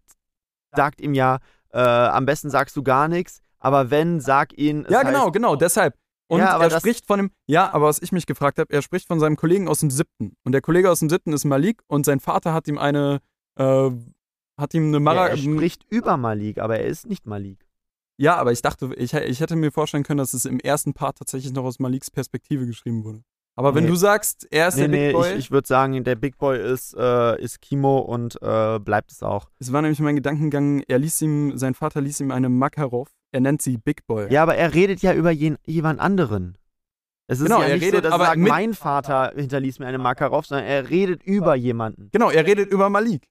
[0.74, 1.38] sagt ihm ja,
[1.72, 4.86] äh, am besten sagst du gar nichts, aber wenn, sag ihn.
[4.88, 5.94] Ja, genau, heißt- genau, deshalb.
[6.28, 9.06] Und Ja, er spricht von dem, ja, aber was ich mich gefragt habe, er spricht
[9.08, 10.36] von seinem Kollegen aus dem siebten.
[10.44, 13.18] Und der Kollege aus dem siebten ist Malik und sein Vater hat ihm eine,
[13.56, 13.90] äh,
[14.56, 15.28] hat ihm eine Ja, Mara.
[15.28, 17.66] er spricht über Malik, aber er ist nicht Malik.
[18.16, 21.18] Ja, aber ich dachte, ich, ich hätte mir vorstellen können, dass es im ersten Part
[21.18, 23.22] tatsächlich noch aus Maliks Perspektive geschrieben wurde.
[23.56, 23.90] Aber wenn Nee.
[23.90, 26.38] du sagst, er ist Nee, der Big nee, Boy, ich, ich würde sagen, der Big
[26.38, 29.50] Boy ist, äh, ist Kimo und äh, bleibt es auch.
[29.58, 33.40] es war nämlich mein Gedankengang, er ließ ihm, sein Vater ließ ihm eine Makarov, er
[33.40, 34.32] nennt sie Big Boy.
[34.32, 36.56] Ja, aber er redet ja über jen, jemand anderen.
[37.26, 39.86] Es ist Genau, ja er nicht so, redet dass er sagt, mein Vater hinterließ mir
[39.86, 42.10] eine Makarov, sondern er redet über jemanden.
[42.12, 43.22] Genau, er redet über Malik.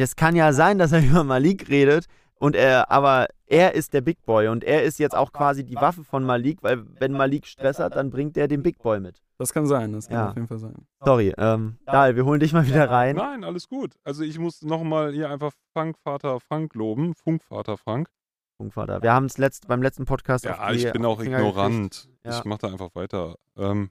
[0.00, 2.06] Es kann ja sein, dass er über Malik redet
[2.38, 5.74] und er, aber er ist der Big Boy und er ist jetzt auch quasi die
[5.76, 9.20] Waffe von Malik, weil wenn Malik Stress hat, dann bringt er den Big Boy mit.
[9.38, 10.28] Das kann sein, das kann Ja.
[10.30, 10.74] auf jeden Fall sein.
[11.04, 13.16] Sorry, ähm, Dahl, wir holen dich mal wieder rein.
[13.16, 13.94] nein, alles gut.
[14.04, 18.08] Also ich muss nochmal hier einfach Funkvater Frank loben, Funkvater Frank.
[18.56, 19.00] Funkvater.
[19.02, 21.56] Wir haben es letzt, beim letzten Podcast Ja, auf die, ich bin auch Finger gekriegt.
[21.56, 22.08] ignorant.
[22.24, 22.38] Ja.
[22.38, 23.36] Ich mache da einfach weiter.
[23.56, 23.90] Ähm,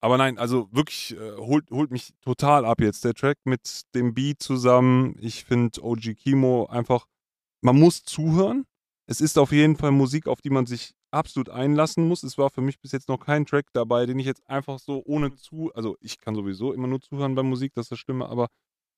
[0.00, 4.14] aber nein, also wirklich äh, holt, holt mich total ab jetzt der Track mit dem
[4.14, 5.16] Beat zusammen.
[5.20, 7.06] Ich finde OG Kimo einfach,
[7.62, 8.64] man muss zuhören.
[9.06, 12.22] Es ist auf jeden Fall Musik, auf die man sich absolut einlassen muss.
[12.22, 15.02] Es war für mich bis jetzt noch kein Track dabei, den ich jetzt einfach so
[15.06, 18.28] ohne zu, also ich kann sowieso immer nur zuhören bei Musik, das ist das Schlimme,
[18.28, 18.48] aber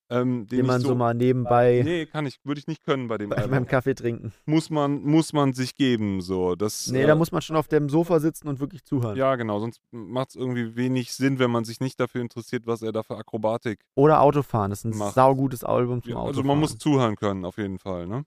[0.08, 3.08] ähm, den Den man so, so mal nebenbei nee, kann ich, würde ich nicht können
[3.08, 3.66] bei dem beim Album.
[3.66, 4.32] Kaffee trinken.
[4.44, 6.54] Muss man, muss man sich geben, so.
[6.54, 9.16] Das, Nee, äh, da muss man schon auf dem Sofa sitzen und wirklich zuhören.
[9.16, 9.58] ja, genau.
[9.58, 13.02] Sonst macht es irgendwie wenig Sinn, wenn man sich nicht dafür interessiert, was er da
[13.02, 14.70] für Akrobatik Oder Autofahren.
[14.70, 15.14] Das ist ein Macht.
[15.14, 16.36] saugutes Album zum Ja, Autofahren.
[16.36, 18.06] also man muss zuhören können, auf jeden Fall.
[18.06, 18.24] Ne?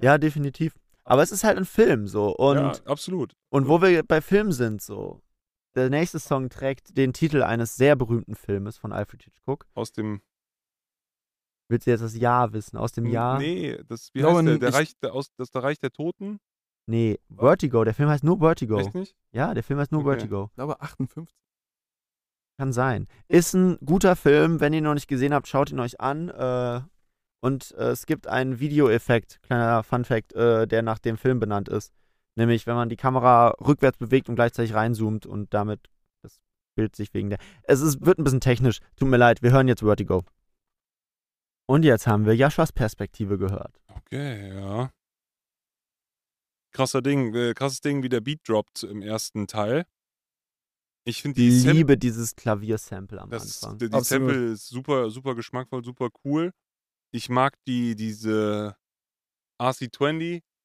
[0.00, 0.74] Ja, definitiv.
[1.04, 2.34] Aber es ist halt ein Film so.
[2.34, 3.34] Und, ja, absolut.
[3.50, 5.20] und wo wir bei Film sind so.
[5.76, 9.66] Der nächste Song trägt den Titel eines sehr berühmten Filmes von Alfred Hitchcock.
[9.74, 10.20] Aus dem.
[11.68, 12.76] Willst du jetzt das Jahr wissen?
[12.76, 13.38] Aus dem Jahr?
[13.38, 14.58] Nee, das, wie glaube, heißt der?
[14.58, 16.38] der ich- Reich, der aus, das ist der Reich der Toten?
[16.86, 17.84] Nee, Vertigo.
[17.84, 18.78] Der Film heißt nur Vertigo.
[18.78, 19.14] Echt nicht?
[19.32, 20.10] Ja, der Film heißt nur Okay.
[20.10, 20.46] Vertigo.
[20.50, 21.34] Ich glaube 58.
[22.58, 23.08] Kann sein.
[23.28, 24.60] Ist ein guter Film.
[24.60, 26.28] Wenn ihr ihn noch nicht gesehen habt, schaut ihn euch an.
[26.28, 26.82] Äh,
[27.40, 31.92] und äh, es gibt einen Videoeffekt, kleiner Funfact, äh, der nach dem Film benannt ist.
[32.36, 35.80] Nämlich, wenn man die Kamera rückwärts bewegt und gleichzeitig reinzoomt und damit
[36.22, 36.40] das
[36.76, 37.38] Bild sich wegen der.
[37.64, 38.80] Es ist, wird ein bisschen technisch.
[38.96, 40.22] Tut mir leid, wir hören jetzt Vertigo.
[41.66, 43.80] Und jetzt haben wir Jaschas Perspektive gehört.
[43.88, 44.90] Okay, ja.
[46.72, 49.86] Krasser Ding, äh, krasses Ding, wie der Beat droppt im ersten Teil.
[51.06, 53.78] Ich finde die, Sam liebe dieses Klaviersample am Das, Anfang.
[53.78, 54.30] die die Absolut.
[54.30, 56.52] Sample ist super, super geschmackvoll, super cool.
[57.12, 58.76] Ich mag die, diese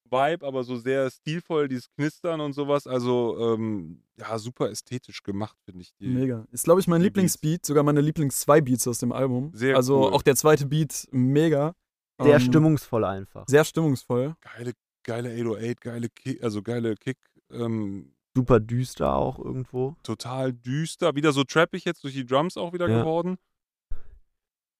[0.09, 2.87] RC20-Vibe, aber so sehr stilvoll, dieses Knistern und sowas.
[2.87, 5.93] Also, ähm, ja, super ästhetisch gemacht, finde ich.
[5.99, 6.07] Die.
[6.07, 6.45] Mega.
[6.51, 9.51] Ist, glaube ich, mein Lieblingsbeat, sogar meine Lieblings-zwei Beats aus dem Album.
[9.53, 10.13] Sehr also cool.
[10.13, 11.75] auch der zweite Beat, mega.
[12.21, 13.45] Sehr Ähm, stimmungsvoll einfach.
[13.47, 14.35] Sehr stimmungsvoll.
[14.41, 17.17] Geile, geile 808, geile Kick, also geile Kick,
[17.51, 19.95] ähm, Super düster auch irgendwo.
[20.03, 21.15] total düster.
[21.15, 22.99] Wieder so trappig jetzt durch die Drums auch wieder Ja.
[22.99, 23.37] geworden.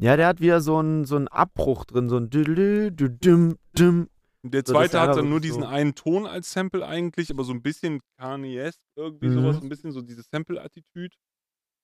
[0.02, 2.96] Ja, der hat wieder so einen so einen Abbruch drin, so ein düdüm,
[3.78, 4.10] düm.
[4.44, 7.30] Der So, das zweite ist hat dann nur diesen so- einen Ton als Sample eigentlich,
[7.30, 9.34] aber so ein bisschen Kanye-esque, irgendwie Mhm.
[9.34, 11.16] sowas, ein bisschen so diese Sample-Attitüde.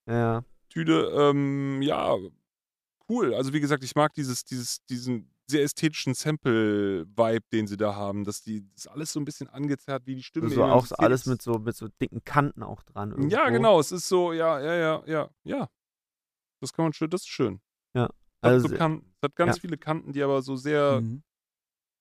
[0.09, 0.43] Ja.
[0.69, 2.15] Tüde, ähm, ja,
[3.09, 3.33] cool.
[3.33, 8.23] Also wie gesagt, ich mag dieses, dieses, diesen sehr ästhetischen Sample-Vibe, den sie da haben,
[8.23, 10.49] dass die das alles so ein bisschen angezerrt, wie die Stimme.
[10.49, 11.27] So eben auch so alles ist.
[11.27, 13.11] mit so, mit so dicken Kanten auch dran.
[13.11, 13.29] Irgendwo.
[13.35, 13.79] Ja, genau.
[13.79, 15.69] Es ist so, ja, ja, ja, ja, ja.
[16.61, 17.59] Das kann man schön, das ist schön.
[17.93, 19.61] Ja, Es hat, also so kan es hat ganz ja.
[19.61, 21.21] viele Kanten, die aber so sehr Mhm.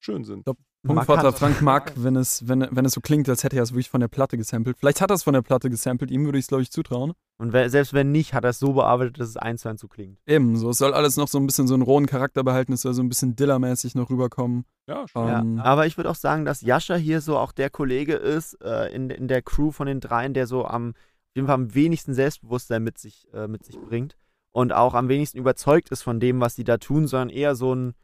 [0.05, 0.45] Schön sind.
[0.87, 1.39] Punktvater markant.
[1.39, 4.01] Frank mag, wenn es, wenn, wenn es so klingt, als hätte er es wirklich von
[4.01, 4.77] der Platte gesampelt.
[4.79, 7.15] Vielleicht hat er es von der Platte gesampelt, ihm würde ich es, glaube ich, zutrauen.
[7.39, 9.81] Und wer, selbst wenn nicht, hat er es so bearbeitet, dass es eins zu eins
[9.81, 10.19] so klingt.
[10.27, 12.83] Eben, so, es soll alles noch so ein bisschen so einen rohen Charakter behalten, es
[12.83, 14.67] soll so ein bisschen Diller-mäßig noch rüberkommen.
[14.87, 15.29] Ja, schon.
[15.29, 18.61] Ähm, Ja, aber ich würde auch sagen, dass Jascha hier so auch der Kollege ist
[18.63, 21.75] äh, in, in der Crew von den dreien, der so am, auf jeden Fall am
[21.75, 24.17] wenigsten Selbstbewusstsein mit sich, äh, mit sich bringt
[24.53, 27.75] und auch am wenigsten überzeugt ist von dem, was sie da tun, sondern eher so
[27.75, 27.95] ein,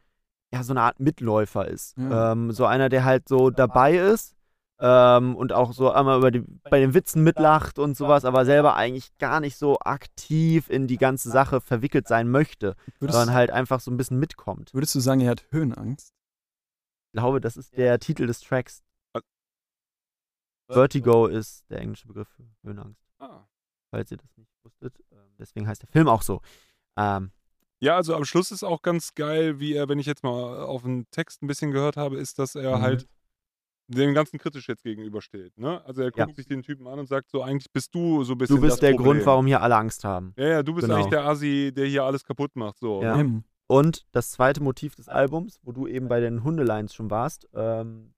[0.53, 1.97] ja, so eine Art Mitläufer ist.
[1.97, 2.31] Ja.
[2.33, 4.35] Ähm, so einer, der halt so dabei ist
[4.79, 8.75] ähm, und auch so einmal über die, bei den Witzen mitlacht und sowas, aber selber
[8.75, 13.51] eigentlich gar nicht so aktiv in die ganze Sache verwickelt sein möchte, würdest, sondern halt
[13.51, 14.73] einfach so ein bisschen mitkommt.
[14.73, 16.13] würdest du sagen, er hat Höhenangst?
[17.13, 18.83] Ich glaube, das ist der Titel des Tracks.
[19.13, 19.21] Äh,
[20.69, 23.45] Vertigo ist der englische Begriff für Höhenangst, Ah.
[23.89, 24.97] falls ihr das nicht wusstet.
[25.11, 26.41] Ähm, Deswegen heißt der Film auch so.
[26.97, 27.31] Ähm,
[27.81, 30.83] Ja, also am Schluss ist auch ganz geil, wie er, wenn ich jetzt mal auf
[30.83, 32.81] den Text ein bisschen gehört habe, ist, dass er Mhm.
[32.81, 33.07] halt
[33.87, 35.57] dem Ganzen kritisch jetzt gegenübersteht.
[35.57, 35.83] Ne?
[35.83, 36.33] Also er guckt Ja.
[36.35, 38.73] sich den Typen an und sagt so, eigentlich bist du so ein bisschen du bist
[38.73, 39.13] das der Problem.
[39.13, 40.33] Grund, warum hier alle Angst haben.
[40.37, 40.95] Ja, ja, du bist Genau.
[40.97, 42.77] eigentlich der Asi, der hier alles kaputt macht.
[42.79, 43.01] So.
[43.01, 43.15] Ja.
[43.15, 43.21] ne?
[43.21, 43.43] Eben.
[43.67, 48.13] Und das zweite Motiv des Albums, wo du eben bei den Hundelines schon warst, ähm,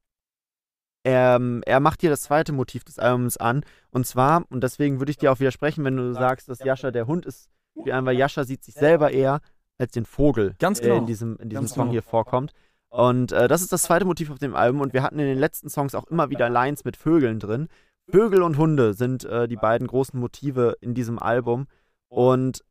[1.05, 3.63] er, er macht hier das zweite Motiv des Albums an.
[3.91, 7.07] Und zwar, und deswegen würde ich dir auch widersprechen, wenn du sagst, dass Jascha der
[7.07, 9.41] Hund ist, wie einmal Jascha sieht sich selber eher
[9.77, 11.01] als den Vogel, Ganz der genau.
[11.01, 11.91] in diesem, in diesem Ganz Song genau.
[11.93, 12.53] hier vorkommt.
[12.89, 14.81] Und äh, das ist das zweite Motiv auf dem Album.
[14.81, 17.67] Und wir hatten in den letzten Songs auch immer wieder Lines mit Vögeln drin.
[18.07, 21.67] Vögel und Hunde sind äh, die beiden großen Motive in diesem Album.
[22.09, 22.63] Und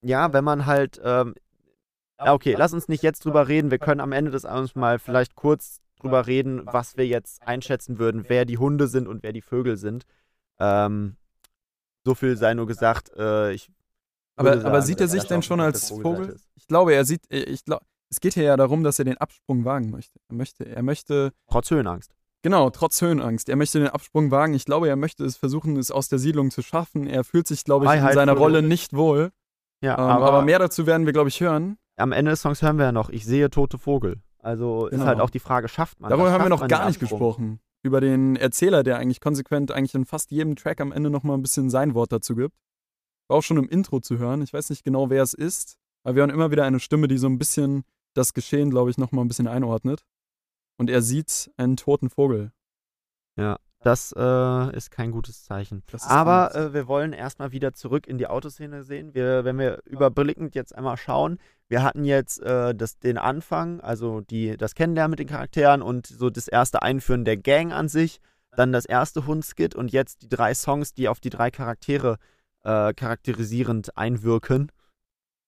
[0.00, 1.00] ja, wenn man halt.
[1.04, 1.34] Ähm,
[2.18, 3.70] okay, lass uns nicht jetzt drüber reden.
[3.70, 8.00] Wir können am Ende des Albums mal vielleicht kurz drüber reden, was wir jetzt einschätzen
[8.00, 10.04] würden, wer die Hunde sind und wer die Vögel sind.
[10.58, 11.16] Ähm,
[12.04, 13.12] so viel sei nur gesagt.
[13.16, 13.70] Äh, ich
[14.36, 16.30] Aber, würde aber sagen, sieht er sich denn schon als Vogel?
[16.30, 16.48] ist.
[16.56, 19.16] Ich glaube, er sieht, äh, ich glaube, es geht hier ja darum, dass er den
[19.18, 20.18] Absprung wagen möchte.
[20.28, 22.12] Er möchte, er möchte, Trotz Höhenangst.
[22.42, 24.54] genau, trotz Höhenangst, er möchte den Absprung wagen.
[24.54, 27.06] Ich glaube, er möchte es versuchen, es aus der Siedlung zu schaffen.
[27.06, 29.30] Er fühlt sich, glaube ich, in seiner Rolle nicht wohl.
[29.82, 31.76] Ja, Ähm, aber, aber, mehr dazu werden wir, glaube ich, hören.
[31.96, 34.20] am Ende des Songs hören wir ja noch, ich sehe tote Vogel.
[34.38, 35.06] Also ist Genau.
[35.06, 36.34] halt auch die Frage, schafft man Darüber das?
[36.34, 37.60] haben wir noch gar nicht gesprochen.
[37.84, 41.42] Über den Erzähler, der eigentlich konsequent eigentlich in fast jedem Track am Ende nochmal ein
[41.42, 42.54] bisschen sein Wort dazu gibt.
[43.28, 44.42] War auch schon im Intro zu hören.
[44.42, 47.18] Ich weiß nicht genau, wer es ist, aber wir hören immer wieder eine Stimme, die
[47.18, 50.04] so ein bisschen das Geschehen, glaube ich, nochmal ein bisschen einordnet.
[50.78, 52.52] Und er sieht einen toten Vogel.
[53.82, 55.82] Das äh, ist kein gutes Zeichen.
[56.02, 59.12] Aber äh, wir wollen erstmal wieder zurück in die Autoszene sehen.
[59.14, 64.20] Wir, wenn wir überblickend jetzt einmal schauen, wir hatten jetzt äh, das, den Anfang, also
[64.20, 68.20] die, das Kennenlernen mit den Charakteren und so das erste Einführen der Gang an sich,
[68.56, 72.18] dann das erste Hundskit und jetzt die drei Songs, die auf die drei Charaktere
[72.64, 74.70] äh, charakterisierend einwirken.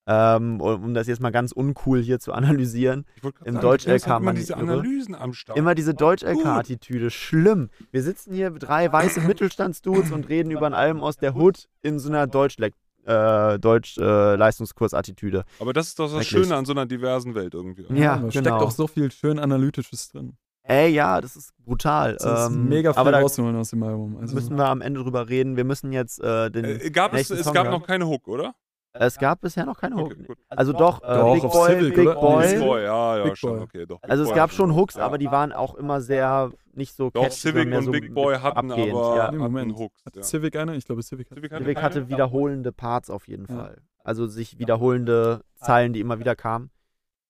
[0.06, 3.06] Ähm, um, das jetzt mal ganz uncool hier zu analysieren.
[3.22, 4.56] Im sagen, Deutsch du kennst LK halt immer man diese.
[4.56, 5.58] Analysen am Start.
[5.58, 7.10] Immer diese Deutsch-LK-Attitüde.
[7.10, 7.70] Schlimm.
[7.90, 11.98] Wir sitzen hier drei weiße Mittelstandsdudes und reden über ein Album aus der Hood in
[11.98, 13.54] so einer Deutsch-Leistungskurs-Attitüde.
[13.54, 15.44] Äh, Deutsch, äh, Leistungskurs-Attitüde.
[15.58, 16.26] Aber das ist doch das.
[16.26, 17.82] Schöne an so einer diversen Welt irgendwie.
[17.94, 18.30] Ja, da genau.
[18.30, 20.36] steckt auch so viel schön Analytisches drin.
[20.66, 22.16] Ey, ja, das ist brutal.
[22.16, 24.16] Das ist Ähm, mega viel aber da rauszuholen aus dem Album.
[24.16, 25.56] Also, müssen wir am Ende drüber reden.
[25.56, 26.64] Wir müssen jetzt äh, den.
[26.64, 27.70] Äh, gab es, es gab hören.
[27.80, 28.54] noch keine Hook, oder?
[28.96, 30.12] Es gab bisher noch keine Hook.
[30.12, 30.38] Okay, gut.
[30.48, 32.14] Also doch, äh, Doch, Big Boy, Civic, Big?
[32.14, 32.48] Boy.
[32.48, 33.60] Big Boy, ja, ja, Big schon, Boy.
[33.62, 34.00] okay, doch.
[34.00, 35.04] Big Also es Boy gab schon Hooks, ja.
[35.04, 37.90] aber die waren auch immer sehr nicht so Doch, catchy, Civic sondern mehr und so
[37.90, 39.14] Big Boy hatten abgehend, aber ja.
[39.16, 39.76] Nee, hatten Moment.
[39.76, 40.04] Hooks.
[40.06, 40.22] Hat Ja.
[40.22, 40.76] Civic eine?
[40.76, 43.56] Ich glaube, Civic hat Civic hatte Civic hatte wiederholende Parts auf jeden Ja.
[43.56, 43.82] Fall.
[44.04, 46.70] Also sich wiederholende Zeilen, die immer wieder kamen,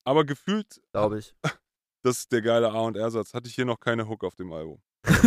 [0.05, 1.35] Aber gefühlt, glaube ich.
[2.05, 4.53] das ist der geile A- und R-Satz, hatte ich hier noch keine Hook auf dem
[4.53, 4.79] Album.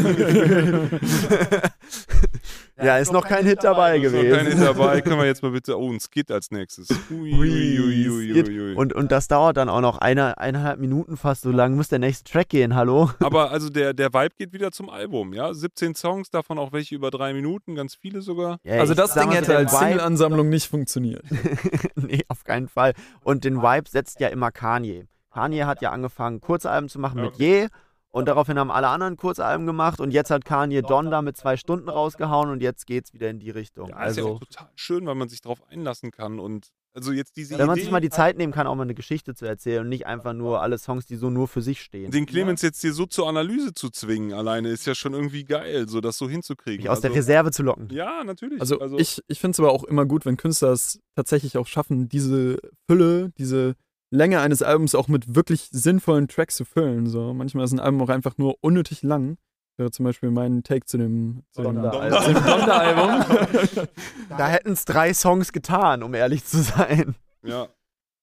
[2.81, 4.35] ja, ist noch kein Hit dabei Ist noch gewesen.
[4.35, 6.87] kein Hit dabei, können wir jetzt mal bitte, oh, ein Skit als nächstes.
[7.11, 8.73] Ui, ui, ui.
[8.75, 11.41] Und, und das dauert dann auch noch eine, eineinhalb Minuten fast.
[11.43, 13.11] So lang muss der nächste Track gehen, hallo?
[13.19, 15.53] Aber also der, der Vibe geht wieder zum Album, ja?
[15.53, 18.57] 17 Songs, davon auch welche über drei Minuten, ganz viele sogar.
[18.63, 21.23] Ja, Also das Ding hätte als Single-Ansammlung nicht funktioniert.
[21.95, 22.93] nee, auf keinen Fall.
[23.23, 25.05] Und den Vibe setzt ja immer Kanye.
[25.31, 27.67] Kanye hat ja angefangen, Kurzalben zu machen mit Je.
[28.09, 29.99] Und daraufhin haben alle anderen Kurzalben gemacht.
[29.99, 32.49] Und jetzt hat Kanye Donda mit zwei Stunden rausgehauen.
[32.49, 33.89] Und jetzt geht's wieder in die Richtung.
[33.89, 37.11] Ja, ist ja also, auch total schön, weil man sich drauf einlassen kann und also
[37.11, 39.35] jetzt diese wenn man Idee, sich mal die Zeit nehmen kann, auch mal eine Geschichte
[39.35, 42.09] zu erzählen und nicht einfach nur alle Songs, die so nur für sich stehen.
[42.09, 45.87] den Clemens jetzt hier so zur Analyse zu zwingen alleine, ist ja schon irgendwie geil,
[45.87, 46.81] so das so hinzukriegen.
[46.81, 47.89] Mich aus der Also- Reserve zu locken.
[47.91, 48.59] Ja, natürlich.
[48.59, 52.09] Also, ich, ich finde es aber auch immer gut, wenn Künstler es tatsächlich auch schaffen,
[52.09, 52.57] diese
[52.87, 53.75] Fülle, diese
[54.09, 57.07] Länge eines Albums auch mit wirklich sinnvollen Tracks zu füllen.
[57.07, 57.33] So.
[57.33, 59.37] Manchmal ist ein Album auch einfach nur unnötig lang.
[59.77, 62.21] Wäre zum Beispiel mein Take zu dem, zu dem, Donda-Album.
[62.23, 63.87] zu dem Donda-Album.
[64.37, 67.15] Da hätten es drei Songs getan, um ehrlich zu sein.
[67.43, 67.67] ja.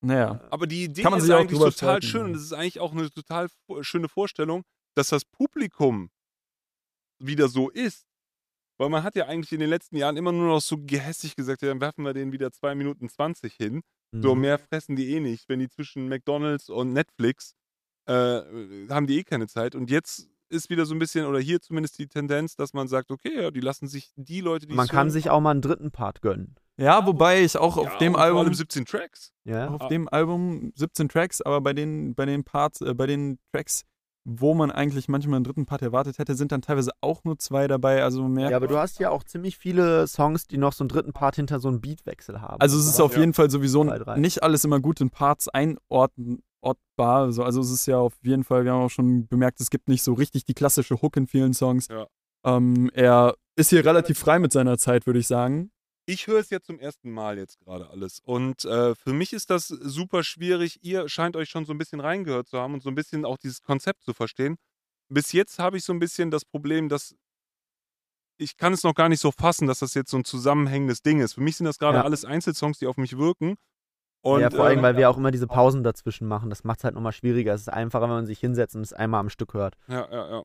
[0.01, 0.41] naja.
[0.51, 2.26] Aber die Idee Kann man ist sich auch eigentlich total schön ja.
[2.26, 3.49] und es ist eigentlich auch eine total
[3.80, 4.64] schöne Vorstellung,
[4.95, 6.11] dass das Publikum
[7.18, 8.07] wieder so ist.
[8.76, 11.62] Weil man hat ja eigentlich in den letzten Jahren immer nur noch so gehässig gesagt,
[11.62, 13.82] ja, dann werfen wir denen wieder 2 Minuten 20 hin.
[14.21, 14.41] So Mhm.
[14.43, 15.49] mehr fressen die eh nicht.
[15.49, 17.55] Wenn die zwischen McDonalds und Netflix
[18.07, 18.12] äh,
[18.91, 19.75] haben die eh keine Zeit.
[19.75, 23.11] Und jetzt ist wieder so ein bisschen, oder hier zumindest die Tendenz, dass man sagt,
[23.11, 25.91] okay, ja, die lassen sich die Leute, die Man kann sich auch mal einen dritten
[25.91, 26.55] Part gönnen.
[26.77, 29.33] Ja, wobei ich auch auf ja, dem Album allem 17 Tracks.
[29.45, 29.69] Ja.
[29.69, 29.89] Auf Ah.
[29.89, 33.85] dem Album 17 Tracks, aber bei den, bei den Parts, äh, bei den Tracks,
[34.27, 37.68] wo man eigentlich manchmal einen dritten Part erwartet hätte, sind dann teilweise auch nur zwei
[37.68, 38.03] dabei.
[38.03, 40.89] Also merkt, Ja, aber du hast ja auch ziemlich viele Songs, die noch so einen
[40.89, 42.61] dritten Part hinter so einem Beatwechsel haben.
[42.61, 43.20] also es ist auf Ja.
[43.20, 46.39] jeden Fall sowieso Zwei, nicht alles immer gut in Parts einordnbar.
[46.99, 49.89] Also, also es ist ja auf jeden Fall, wir haben auch schon bemerkt, es gibt
[49.89, 51.89] nicht so richtig die klassische Hook in vielen Songs.
[51.89, 52.07] Ja.
[52.47, 55.70] Ähm, er ist hier relativ frei mit seiner Zeit, würde ich sagen.
[56.07, 58.20] Ich höre es ja zum ersten Mal jetzt gerade alles.
[58.24, 60.80] Und äh, für mich ist das super schwierig.
[60.82, 63.38] Ihr scheint euch schon so ein bisschen reingehört zu haben und so ein bisschen auch
[63.38, 64.57] dieses Konzept zu verstehen.
[65.09, 67.14] Bis jetzt habe ich so ein bisschen das Problem, dass
[68.36, 71.20] ich kann es noch gar nicht so fassen, dass das jetzt so ein zusammenhängendes Ding
[71.20, 71.34] ist.
[71.34, 72.05] Für mich sind das gerade Ja.
[72.05, 73.55] alles Einzelsongs, die auf mich wirken.
[74.22, 76.48] Und, ja, vor allem, ähm, weil wir auch immer diese Pausen dazwischen machen.
[76.50, 77.52] Das macht es halt nochmal schwieriger.
[77.55, 79.76] Es ist einfacher, wenn man sich hinsetzt und es einmal am Stück hört.
[79.86, 80.42] Ja, ja, ja.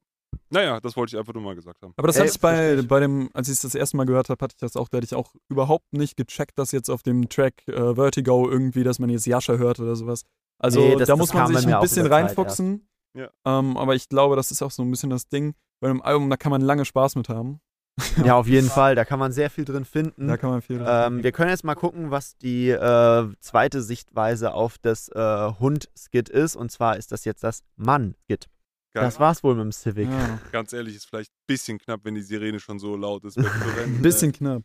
[0.49, 1.93] Naja, das wollte ich einfach nur mal gesagt haben.
[1.95, 4.29] Aber das Ey, hatte ich bei, bei dem, als ich es das erste Mal gehört
[4.29, 7.03] habe, hatte ich das auch, da hatte ich auch überhaupt nicht gecheckt, dass jetzt auf
[7.03, 10.23] dem Track äh, Vertigo irgendwie, dass man jetzt Yasha hört oder sowas.
[10.57, 12.87] Also Nee, das- da das muss man sich ein bisschen reinfuchsen.
[13.13, 13.33] erst.
[13.45, 15.53] Ähm, aber ich glaube, das ist auch so ein bisschen das Ding.
[15.81, 17.59] Bei einem Album, da kann man lange Spaß mit haben.
[18.23, 18.95] Ja, auf jeden Fall.
[18.95, 20.27] Da kann man sehr viel drin finden.
[20.27, 20.83] Da kann man viel.
[20.87, 26.29] Ähm, wir können jetzt mal gucken, was die äh, zweite Sichtweise auf das äh, Hund-Skit
[26.29, 26.55] ist.
[26.55, 28.47] Und zwar ist das jetzt das Mann-Skit.
[28.93, 29.03] Geil.
[29.03, 30.09] Das war's wohl mit dem Civic.
[30.09, 33.37] ja, Ganz ehrlich, ist vielleicht ein bisschen knapp, wenn die Sirene schon so laut ist.
[33.37, 34.63] ein bisschen knapp.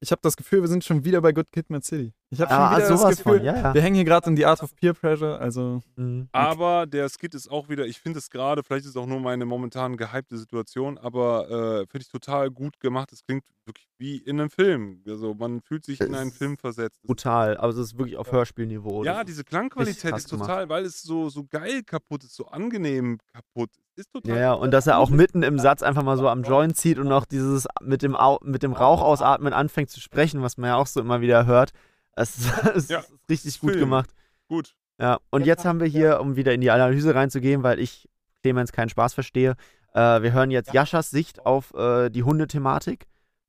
[0.00, 2.12] Ich habe hab das Gefühl, wir sind schon wieder bei Good Kid, Mad City.
[2.34, 3.74] Ich habe schon Ah, wieder das sowas Gefühl, von, ja, ja.
[3.74, 5.38] wir hängen hier gerade in die Art of Peer Pressure.
[5.38, 6.28] Also Mhm.
[6.32, 9.20] Aber der Skit ist auch wieder, ich finde es gerade, vielleicht ist es auch nur
[9.20, 13.12] meine momentan gehypte Situation, aber äh, finde ich total gut gemacht.
[13.12, 15.02] Es klingt wirklich wie in einem Film.
[15.06, 17.02] Also man fühlt sich in einen Film versetzt.
[17.02, 17.58] Brutal.
[17.58, 19.04] Aber es ist wirklich auf Hörspielniveau.
[19.04, 23.18] ja, Das- diese Klangqualität ist total, weil es so, so geil kaputt ist, so angenehm
[23.32, 23.70] kaputt.
[23.94, 26.44] Ist total Ja, ja, und dass er auch mitten im Satz einfach mal so am
[26.44, 30.40] Joint zieht und noch dieses mit dem, Au mit dem Rauch ausatmen anfängt zu sprechen,
[30.40, 31.72] was man ja auch so immer wieder hört.
[32.14, 33.80] Es ist, es Ja, ist richtig gut Film.
[33.80, 34.10] gemacht.
[34.48, 34.74] gut.
[35.00, 38.08] Ja, und jetzt haben wir hier, um wieder in die Analyse reinzugehen, weil ich
[38.42, 39.56] Clemens keinen Spaß verstehe,
[39.94, 43.06] äh, wir hören jetzt Jaschas Sicht auf äh, die Hundethematik.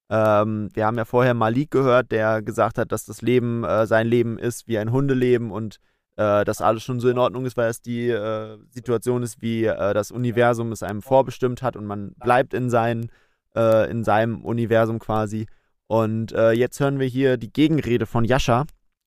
[0.09, 4.07] Ähm, wir haben ja vorher Malik gehört, der gesagt hat, dass das Leben äh, sein
[4.07, 5.79] Leben ist wie ein Hundeleben und
[6.15, 9.65] äh, dass alles schon so in Ordnung ist, weil es die äh, Situation ist, wie
[9.65, 13.09] äh, das Universum es einem vorbestimmt hat und man bleibt in, sein,
[13.55, 15.47] äh, in seinem Universum quasi.
[15.93, 18.65] Und äh, jetzt hören wir hier die Gegenrede von Jascha,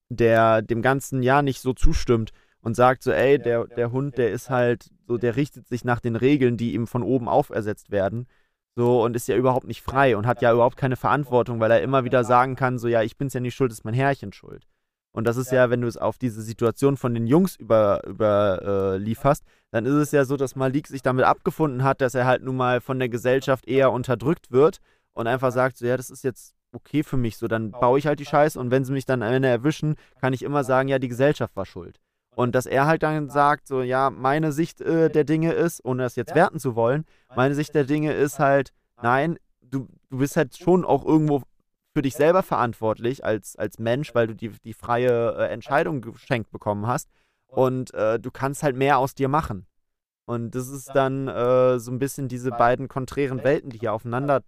[0.08, 2.30] der dem ganzen Jahr nicht so zustimmt
[2.60, 5.98] und sagt so, ey, der, der Hund, der ist halt so, der richtet sich nach
[5.98, 8.28] den Regeln, die ihm von oben aufersetzt werden.
[8.76, 11.82] So, und ist ja überhaupt nicht frei und hat ja überhaupt keine Verantwortung, weil er
[11.82, 14.68] immer wieder sagen kann, so, ja, ich bin's ja nicht schuld, ist mein Herrchen schuld.
[15.10, 18.62] Und das ist ja, wenn du es auf diese Situation von den Jungs überlieferst, über,
[18.94, 22.26] äh, lieferst, dann ist es ja so, dass Malik sich damit abgefunden hat, dass er
[22.26, 24.78] halt nun mal von der Gesellschaft eher unterdrückt wird
[25.14, 28.06] und einfach sagt, so, ja, das ist jetzt okay für mich, so, dann baue ich
[28.06, 30.88] halt die Scheiße und wenn sie mich dann am Ende erwischen, kann ich immer sagen,
[30.88, 32.00] ja, die Gesellschaft war schuld.
[32.34, 36.02] Und dass er halt dann sagt, so, ja, meine Sicht äh, der Dinge ist, ohne
[36.02, 40.36] das jetzt werten zu wollen, meine Sicht der Dinge ist halt, nein, du, du bist
[40.36, 41.42] halt schon auch irgendwo
[41.94, 46.50] für dich selber verantwortlich als, als Mensch, weil du die, die freie äh, Entscheidung geschenkt
[46.50, 47.08] bekommen hast.
[47.46, 49.66] Und äh, du kannst halt mehr aus dir machen.
[50.26, 54.42] Und das ist dann äh, so ein bisschen diese beiden konträren Welten, die hier aufeinander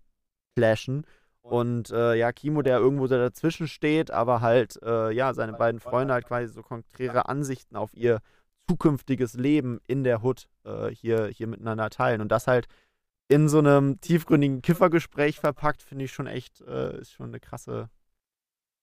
[0.57, 1.07] clashen.
[1.49, 5.81] Und äh, ja, Kimo, der irgendwo so dazwischen steht, aber halt, äh, ja, seine beiden
[5.81, 8.21] Freunde halt quasi so konträre Ansichten auf ihr
[8.69, 12.21] zukünftiges Leben in der Hood äh, hier, hier miteinander teilen.
[12.21, 12.67] Und das halt
[13.29, 17.89] in so einem tiefgründigen Kiffergespräch verpackt, finde ich schon echt, äh, ist schon eine krasse,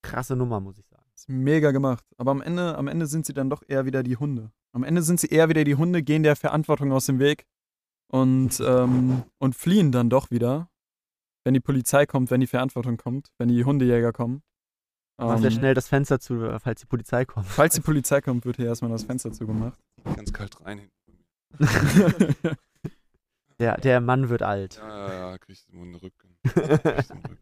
[0.02, 1.04] krasse Nummer, muss ich sagen.
[1.16, 2.04] ist mega gemacht.
[2.18, 4.52] Aber am Ende, am Ende sind sie dann doch eher wieder die Hunde.
[4.72, 7.46] Am Ende sind sie eher wieder die Hunde, gehen der Verantwortung aus dem Weg
[8.08, 10.70] und, ähm, und fliehen dann doch wieder.
[11.46, 14.42] Wenn die Polizei kommt, wenn die Verantwortung kommt, wenn die Hundejäger kommen.
[15.18, 17.46] Mach sehr Ähm, schnell das Fenster zu, äh, falls die Polizei kommt.
[17.46, 19.80] Falls die Polizei kommt, wird hier erstmal das Fenster zugemacht.
[20.04, 20.90] Ganz kalt rein.
[23.60, 24.76] Der, der Mann wird alt.
[24.76, 26.38] Ja, ja, ja, krieg ich im Rücken.
[26.44, 27.38] Krieg ich's im Rücken.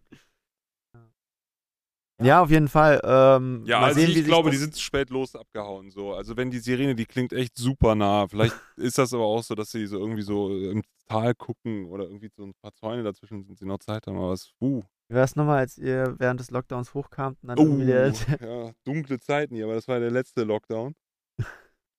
[2.21, 3.01] Ja, auf jeden Fall.
[3.03, 5.89] Ähm, Ja, mal also sehen, ich glaube, die sind spät los abgehauen.
[5.89, 6.13] So.
[6.13, 8.27] Also wenn die Sirene, die klingt echt super nah.
[8.27, 12.05] Vielleicht ist das aber auch so, dass sie so irgendwie so im Tal gucken oder
[12.05, 14.17] irgendwie so ein paar Zäune dazwischen sind, sie noch Zeit haben.
[14.17, 17.59] Aber es, uh, Wie war es nochmal, als ihr während des Lockdowns hochkamt und dann
[17.59, 20.95] oh der, ja, dunkle Zeiten hier, aber das war der letzte Lockdown.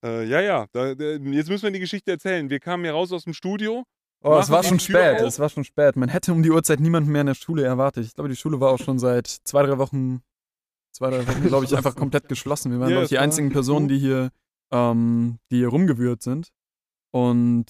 [0.04, 0.66] Äh, ja, ja.
[0.72, 2.50] Da, da, jetzt müssen wir die Geschichte erzählen.
[2.50, 3.84] Wir kamen hier raus aus dem Studio.
[4.24, 5.28] Oh, es war schon spät, auf?
[5.28, 5.96] es war schon spät.
[5.96, 8.06] Man hätte um die Uhrzeit niemanden mehr in der Schule erwartet.
[8.06, 10.22] Ich glaube, die Schule war auch schon seit zwei, drei Wochen,
[10.92, 12.72] zwei, drei Wochen, glaube ich, einfach komplett geschlossen.
[12.72, 14.30] Wir waren, Ja, glaube ich, die einzigen Personen, die hier,
[14.72, 16.48] ähm, die hier rumgewühlt sind.
[17.10, 17.66] Und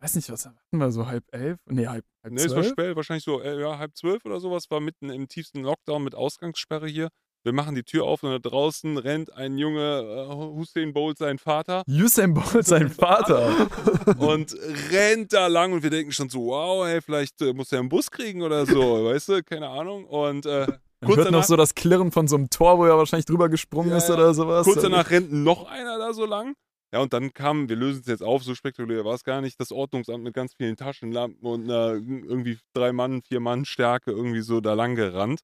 [0.00, 1.58] weiß nicht, was hatten wir, so halb elf?
[1.66, 2.72] Nee, halb, halb Ne, es war zwölf?
[2.72, 6.14] spät, wahrscheinlich so äh, ja, halb zwölf oder sowas, war mitten im tiefsten Lockdown mit
[6.14, 7.08] Ausgangssperre hier.
[7.44, 11.36] Wir machen die Tür auf und da draußen rennt ein Junge, äh, Hussein Bolt, sein
[11.38, 13.68] Vater, Usain Bolt, sein Vater.
[14.16, 14.56] und
[14.90, 17.90] rennt da lang und wir denken schon so, wow, hey, vielleicht äh, muss er einen
[17.90, 20.06] Bus kriegen oder so, weißt du, keine Ahnung.
[20.06, 20.64] Und äh,
[21.04, 23.50] kurz hört noch danach, so das Klirren von so einem Tor, wo er wahrscheinlich drüber
[23.50, 24.64] gesprungen Ja, ist oder sowas.
[24.64, 26.54] kurz danach rennt noch einer da so lang.
[26.94, 29.60] Ja, und dann kam, wir lösen es jetzt auf, so spektakulär war es gar nicht,
[29.60, 34.40] das Ordnungsamt mit ganz vielen Taschenlampen und einer irgendwie drei Mann, vier Mann Stärke irgendwie
[34.40, 35.40] so da lang gerannt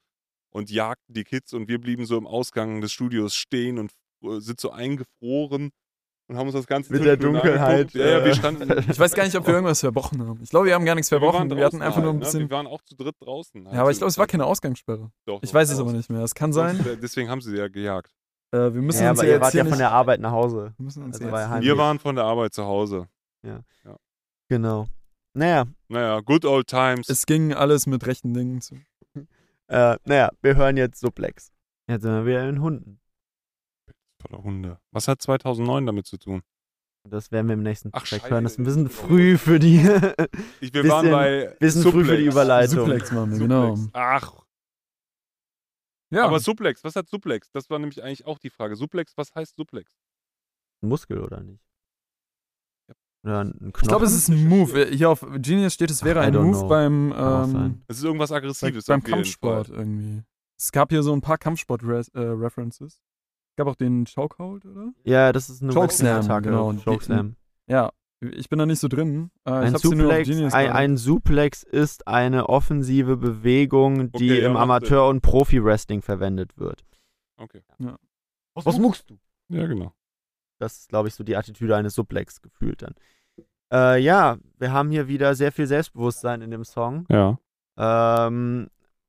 [0.51, 3.93] und jagten die Kids und wir blieben so im Ausgang des Studios stehen und
[4.25, 5.71] äh, sind so eingefroren
[6.29, 7.93] und haben uns das ganze Mit der Dunkelheit.
[7.93, 8.69] Ja, ja, wir äh, standen.
[8.91, 10.41] Ich weiß gar nicht, ob wir irgendwas verbrochen haben.
[10.43, 11.57] Ich glaube, wir haben gar nichts wir waren verbrochen.
[11.57, 12.43] Wir, hatten draußen einfach nur ein halt, bisschen.
[12.45, 12.51] Ne?
[12.51, 13.65] Wir waren auch zu dritt draußen.
[13.65, 15.11] halt Ja, aber ich zu- glaube, es war keine Ausgangssperre.
[15.27, 16.23] Doch, Ich doch, weiß es aber nicht mehr.
[16.23, 16.79] Es kann sein.
[17.03, 18.13] Deswegen haben sie ja gejagt.
[18.53, 20.21] Äh, wir müssen ja, uns aber ja ihr jetzt wart hier ja von der Arbeit
[20.21, 20.73] nach Hause.
[20.77, 23.09] wir müssen uns also jetzt Wir waren von der Arbeit zu Hause.
[24.49, 24.89] Genau.
[25.33, 27.09] Naja, Naja, good old times.
[27.09, 28.77] Es ging alles mit rechten Dingen zu.
[29.71, 31.53] äh, naja, wir hören jetzt Suplex.
[31.89, 33.01] Jetzt sind wir wieder in Hunden.
[34.21, 34.79] Voller Hunde.
[34.93, 36.43] Was hat 2009 damit zu tun?
[37.09, 38.45] Das werden wir im nächsten Ach, Track Scheiße, hören.
[38.45, 39.79] Das ist ein bisschen früh für die.
[40.61, 42.35] Ich, wir Bisschen- waren bei bisschen früh für die Suplex.
[42.35, 42.79] Überleitung.
[42.81, 43.77] Suplex machen wir, genau.
[43.77, 43.91] Suplex.
[43.95, 44.45] Ach,
[46.13, 47.51] Ja, aber Suplex, was hat Suplex?
[47.53, 48.77] Das war nämlich eigentlich auch die Frage.
[48.77, 49.97] Suplex, was heißt Suplex?
[50.83, 51.65] Ein Muskel oder nicht?
[53.25, 53.73] Oder ein Knochen?
[53.83, 54.87] ich glaube, es ist ein Move.
[54.93, 56.69] Hier auf Genius steht, es wäre I ein Move know.
[56.69, 57.83] beim, ähm.
[57.89, 58.87] Es ist irgendwas Aggressives.
[58.87, 59.77] beim Kampfsport Fall.
[59.77, 60.23] irgendwie.
[60.59, 62.95] Es gab hier so ein paar Kampfsport-References.
[62.95, 64.93] es gab auch den Chokehold, oder?
[65.05, 66.73] Ja, das ist eine Chokeslam, genau.
[66.75, 67.37] Chokeslam.
[67.67, 67.93] Ja,
[68.23, 69.31] ich bin da nicht so drin.
[69.47, 75.09] Äh, Ein Suplex, ein, ein Suplex ist eine offensive Bewegung, die Okay, ja, im Amateur-
[75.09, 76.85] und Profi-Wrestling verwendet wird.
[77.39, 77.63] Okay.
[78.55, 79.19] Was muckst du?
[79.49, 79.95] Ja, genau.
[80.61, 82.95] Das ist, glaube ich, so die Attitüde eines Suplex gefühlt dann.
[83.73, 87.07] Äh, ja, wir haben hier wieder sehr viel Selbstbewusstsein in dem Song.
[87.09, 87.39] Ja.
[87.79, 88.69] Ähm,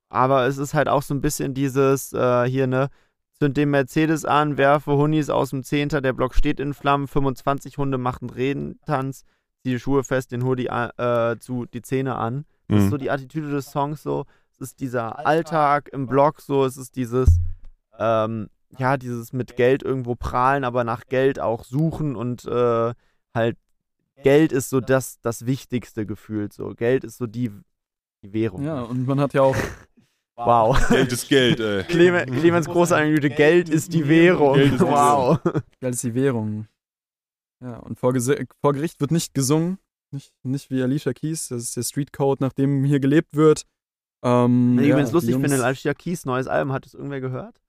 [0.10, 2.90] aber es ist halt auch so ein bisschen dieses, äh, hier, ne,
[3.40, 7.78] zünd den Mercedes an, werfe Hunis aus dem Zehnter, der Block steht in Flammen, 25
[7.78, 9.24] Hunde machen Redentanz,
[9.64, 12.46] zieh die Schuhe fest, den Hoodie an- äh, zu, die Zähne an.
[12.68, 12.90] Das ist Mhm.
[12.92, 14.26] so die Attitüde des Songs so.
[14.54, 17.40] Es ist dieser Alltag im Block so, es ist dieses,
[17.98, 18.48] ähm,
[18.78, 22.94] ja, dieses mit Geld irgendwo prahlen, aber nach Geld auch suchen und äh,
[23.34, 23.58] halt
[24.24, 26.74] Geld ist so das, das wichtigste Gefühl so.
[26.76, 27.52] Geld ist so die,
[28.24, 28.64] die Währung.
[28.64, 29.56] Ja, und man hat ja auch
[30.38, 30.88] Wow.
[30.90, 31.84] Geld ist Geld, ey.
[31.84, 34.56] Clemens, Clemens große Analyse, Geld ist die Währung.
[34.56, 35.40] Geld ist die wow.
[35.80, 36.68] Geld ist die Währung.
[37.64, 39.78] Ja, und vor, Gese- vor Gericht wird nicht gesungen.
[40.10, 43.66] Nicht, nicht wie Alicia Keys, das ist der Streetcode, nach dem hier gelebt wird.
[44.24, 46.96] Ähm, Wenn ich ja, übrigens die lustig Jungs- finde, Alicia Keys neues Album, hat es
[46.96, 47.61] irgendwer gehört?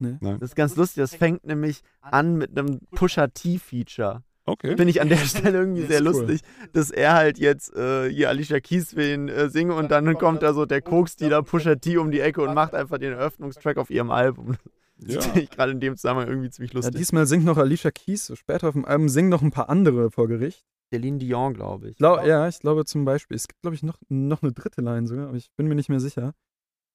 [0.00, 0.16] Nee.
[0.20, 0.38] Nein.
[0.38, 4.22] Das ist ganz lustig, das fängt nämlich an mit einem Pusha-T-Feature.
[4.44, 4.76] Okay.
[4.76, 6.06] Finde ich an der Stelle irgendwie sehr cool.
[6.06, 6.40] lustig,
[6.72, 10.42] dass er halt jetzt äh, hier Alicia Keys für ihn äh, singe und dann kommt
[10.42, 13.90] da so der Koks-Dealer Pusha T um die Ecke und macht einfach den Eröffnungstrack auf
[13.90, 14.56] ihrem Album.
[15.00, 15.20] Das Ja.
[15.20, 16.96] finde ich gerade in dem Zusammenhang irgendwie ziemlich Ja, lustig.
[16.96, 20.10] diesmal singt noch Alicia Keys, so später auf dem Album singen noch ein paar andere
[20.10, 20.64] vor Gericht.
[20.92, 21.98] Celine Dion, glaube ich.
[21.98, 25.06] Glaub, ja, ich glaube zum Beispiel, es gibt glaube ich noch, noch eine dritte Line
[25.06, 26.32] sogar, aber ich bin mir nicht mehr sicher.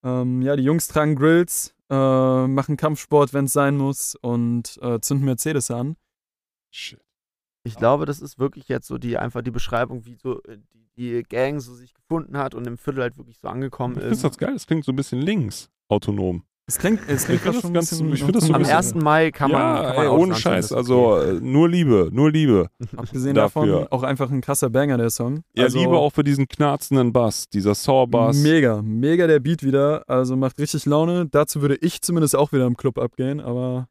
[0.03, 4.99] Ähm, ja, die Jungs tragen Grills, äh, machen Kampfsport, wenn es sein muss und äh,
[4.99, 5.95] zünden Mercedes an.
[6.71, 6.99] Shit.
[7.65, 10.87] Ich glaube, das ist wirklich jetzt so die einfach die Beschreibung, wie so äh, die,
[10.95, 14.15] die Gang so sich gefunden hat und im Viertel halt wirklich so angekommen Ich finde
[14.15, 14.23] ist.
[14.23, 16.43] das geil, das klingt so ein bisschen links, autonom.
[16.65, 18.77] Es klingt, es klingt Ich das schon ein ganz- bisschen ich das so Am bisschen-
[18.77, 18.95] 1.
[18.95, 21.37] Mai kann man, ja, kann man ey, auch ohne Scheiß, das also okay.
[21.37, 22.69] äh, nur Liebe, nur Liebe.
[22.95, 23.65] Abgesehen Dafür.
[23.65, 25.43] davon auch einfach ein krasser Banger, der Song.
[25.55, 28.37] Ja, also, Liebe auch für diesen knarzenden Bass, dieser Saw-Bass.
[28.37, 30.03] Mega, mega der Beat wieder.
[30.07, 31.27] Also macht richtig Laune.
[31.29, 33.89] Dazu würde ich zumindest auch wieder im Club abgehen, aber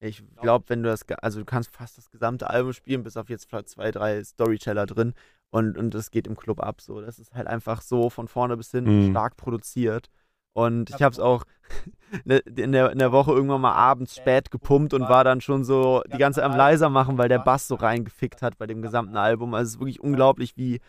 [0.00, 3.30] Ich glaube, wenn du das, also du kannst fast das gesamte Album spielen, bis auf
[3.30, 5.14] jetzt vielleicht zwei, drei Storyteller drin
[5.50, 7.00] und, und das geht im Club ab so.
[7.00, 9.10] Das ist halt einfach so von vorne bis hinten Mhm.
[9.10, 10.10] stark produziert.
[10.52, 11.44] Und ich habe es auch
[12.24, 15.64] ne- in der, in der Woche irgendwann mal abends spät gepumpt und war dann schon
[15.64, 18.82] so die ganze Zeit am leiser machen, weil der Bass so reingefickt hat bei dem
[18.82, 19.54] gesamten Album.
[19.54, 20.80] Also es ist wirklich unglaublich, wie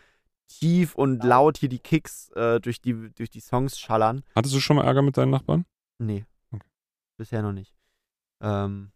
[0.48, 4.22] tief und laut hier die Kicks äh, durch, die, durch die Songs schallern.
[4.34, 5.64] Hattest du schon mal Ärger mit deinen Nachbarn?
[5.98, 6.24] Nee.
[6.50, 6.66] Okay.
[7.16, 7.74] Bisher noch nicht.
[8.42, 8.90] Ähm,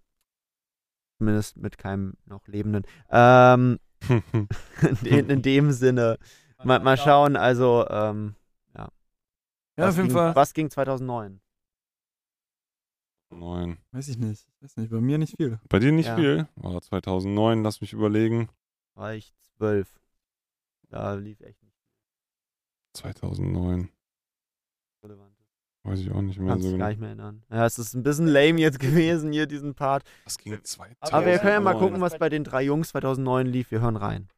[1.18, 2.84] zumindest mit keinem noch Lebenden.
[3.10, 3.78] Ähm,
[5.04, 6.18] in, in dem Sinne.
[6.64, 8.34] Mal, mal schauen, also, ähm,
[9.76, 10.34] ja, was auf jeden ging, Fall.
[10.36, 11.40] Was ging 2009?
[13.28, 13.78] 2009.
[13.92, 14.46] Weiß ich nicht.
[14.60, 15.58] Weiß nicht, bei mir nicht viel.
[15.68, 16.16] Bei dir nicht Ja.
[16.16, 16.48] viel?
[16.62, 18.48] Oh, 2009, lass mich überlegen.
[18.94, 20.00] War ich zwölf.
[20.88, 21.74] Da lief echt nicht
[22.94, 23.88] 2009.
[25.02, 25.32] relevant.
[25.82, 26.88] Weiß ich auch nicht mehr Kannst so gar genau.
[26.88, 27.42] nicht mehr erinnern.
[27.50, 30.04] Ja, es ist ein bisschen lame jetzt gewesen, hier diesen Part.
[30.24, 30.96] Das ging 2009.
[31.12, 33.70] Aber wir können ja mal gucken, was bei den drei Jungs 2009 lief.
[33.70, 34.28] Wir hören rein.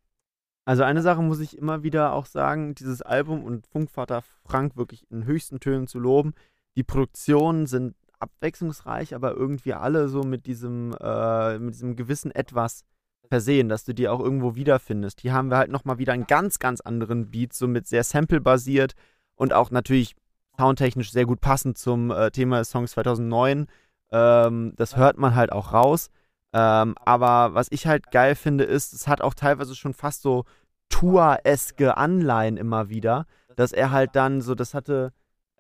[0.69, 5.11] Also eine Sache muss ich immer wieder auch sagen, dieses Album und Funkvater Frank wirklich
[5.11, 6.35] in höchsten Tönen zu loben.
[6.77, 12.85] Die Produktionen sind abwechslungsreich, aber irgendwie alle so mit diesem, äh, mit diesem gewissen Etwas
[13.31, 15.23] versehen, dass du die auch irgendwo wiederfindest.
[15.23, 18.93] Hier haben wir halt nochmal wieder einen ganz, ganz anderen Beat, so mit sehr sample-basiert
[19.37, 20.17] und auch natürlich
[20.59, 23.69] soundtechnisch sehr gut passend zum äh, Thema des Songs 2009.
[24.13, 26.11] Ähm, das hört man halt auch raus.
[26.53, 30.45] Ähm, aber was ich halt geil finde, ist, es hat auch teilweise schon fast so
[30.89, 33.27] Tour-eske Anleihen immer wieder,
[33.57, 35.13] dass er halt dann so, das hatte,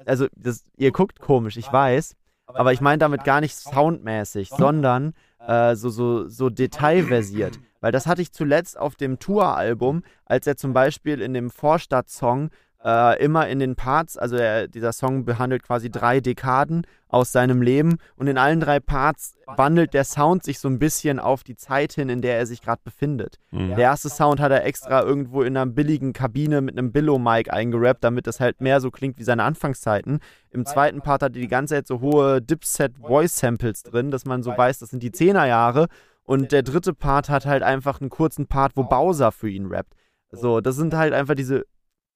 [0.07, 2.15] also das, ihr guckt komisch, ich weiß,
[2.47, 5.13] aber ich meine damit gar nicht soundmäßig, sondern
[5.47, 7.61] äh, so, so, so detailversiert.
[7.81, 12.51] Weil das hatte ich zuletzt auf dem Tour-Album, als er zum Beispiel in dem Vorstadt-Song
[12.85, 17.63] äh, immer in den Parts, also er, dieser Song behandelt quasi drei Dekaden aus seinem
[17.63, 21.57] Leben und in allen drei Parts wandelt der Sound sich so ein bisschen auf die
[21.57, 23.39] Zeit hin, in der er sich gerade befindet.
[23.51, 23.69] Mhm.
[23.71, 28.05] Der erste Sound hat er extra irgendwo in einer billigen Kabine mit einem Billow-Mic eingerappt,
[28.05, 30.21] damit das halt mehr so klingt wie seine Anfangszeiten.
[30.51, 34.57] Im zweiten Part hat er die ganze Zeit so hohe Dipset-Voice-Samples drin, dass man so
[34.57, 35.89] weiß, das sind die 10er-Jahre.
[36.25, 39.95] Und der dritte Part hat halt einfach einen kurzen Part, wo Bowser für ihn rappt.
[40.31, 41.65] So, das sind halt einfach diese,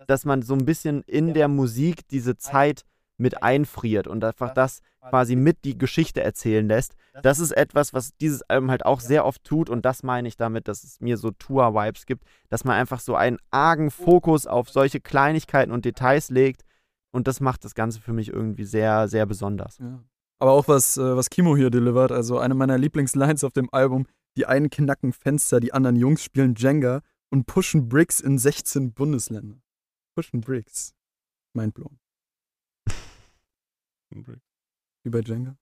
[0.07, 2.85] dass man so ein bisschen in der Musik diese Zeit
[3.19, 6.95] mit einfriert und einfach das quasi mit die Geschichte erzählen lässt.
[7.23, 10.37] Das ist etwas, was dieses Album halt auch sehr oft tut und das meine ich
[10.37, 14.71] damit, dass es mir so Tour-Vibes gibt, dass man einfach so einen argen Fokus auf
[14.71, 16.63] solche Kleinigkeiten und Details legt
[17.13, 19.79] und das macht das Ganze für mich irgendwie sehr, sehr besonders.
[19.79, 20.03] Ja.
[20.39, 24.07] Aber auch was, äh, was Kimo hier delivert, also eine meiner Lieblingslines auf dem Album,
[24.37, 29.62] die einen knacken Fenster, die anderen Jungs spielen Jenga und pushen Bricks in 16 Bundesländer.
[30.15, 30.95] Pushen Bricks.
[31.55, 31.99] Mindblown.
[35.05, 35.57] Wie bei Jenga.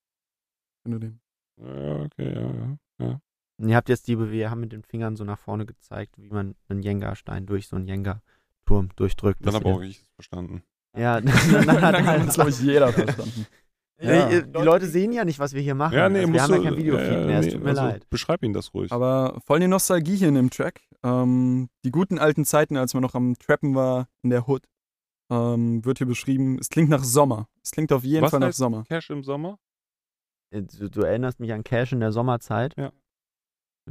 [0.84, 1.20] Wenn du den.
[1.56, 3.20] Ja, okay, ja, ja.
[3.58, 6.30] Und ihr habt jetzt die, wir haben mit den Fingern so nach vorne gezeigt, wie
[6.30, 9.44] man einen Jenga-Stein durch so einen Jenga-Turm durchdrückt.
[9.44, 10.62] Dann habe auch ich es verstanden.
[10.94, 13.46] den- Ja, dann, dann, dann, Dann hat uns, glaube ich, jeder verstanden.
[14.02, 15.94] Nee, ihr- die Leute sehen ja nicht, was wir hier machen.
[15.94, 17.68] Ja, nee, also wir haben ja kein Videofeed ja, ja, mehr, es nee, tut mir
[17.70, 18.08] also leid.
[18.10, 18.90] Beschreib ihn das ruhig.
[18.92, 20.80] Aber voll die Nostalgie hier in dem Track.
[21.02, 24.64] Ähm, die guten alten Zeiten, als man noch am Trappen war in der Hood,
[25.30, 26.58] ähm, wird hier beschrieben.
[26.58, 27.48] Es klingt nach Sommer.
[27.62, 28.84] Es klingt auf jeden Was Fall nach heißt Sommer.
[28.84, 29.58] Cash im Sommer?
[30.50, 32.74] Äh, Du, du erinnerst mich an Cash in der Sommerzeit.
[32.76, 32.92] Ja.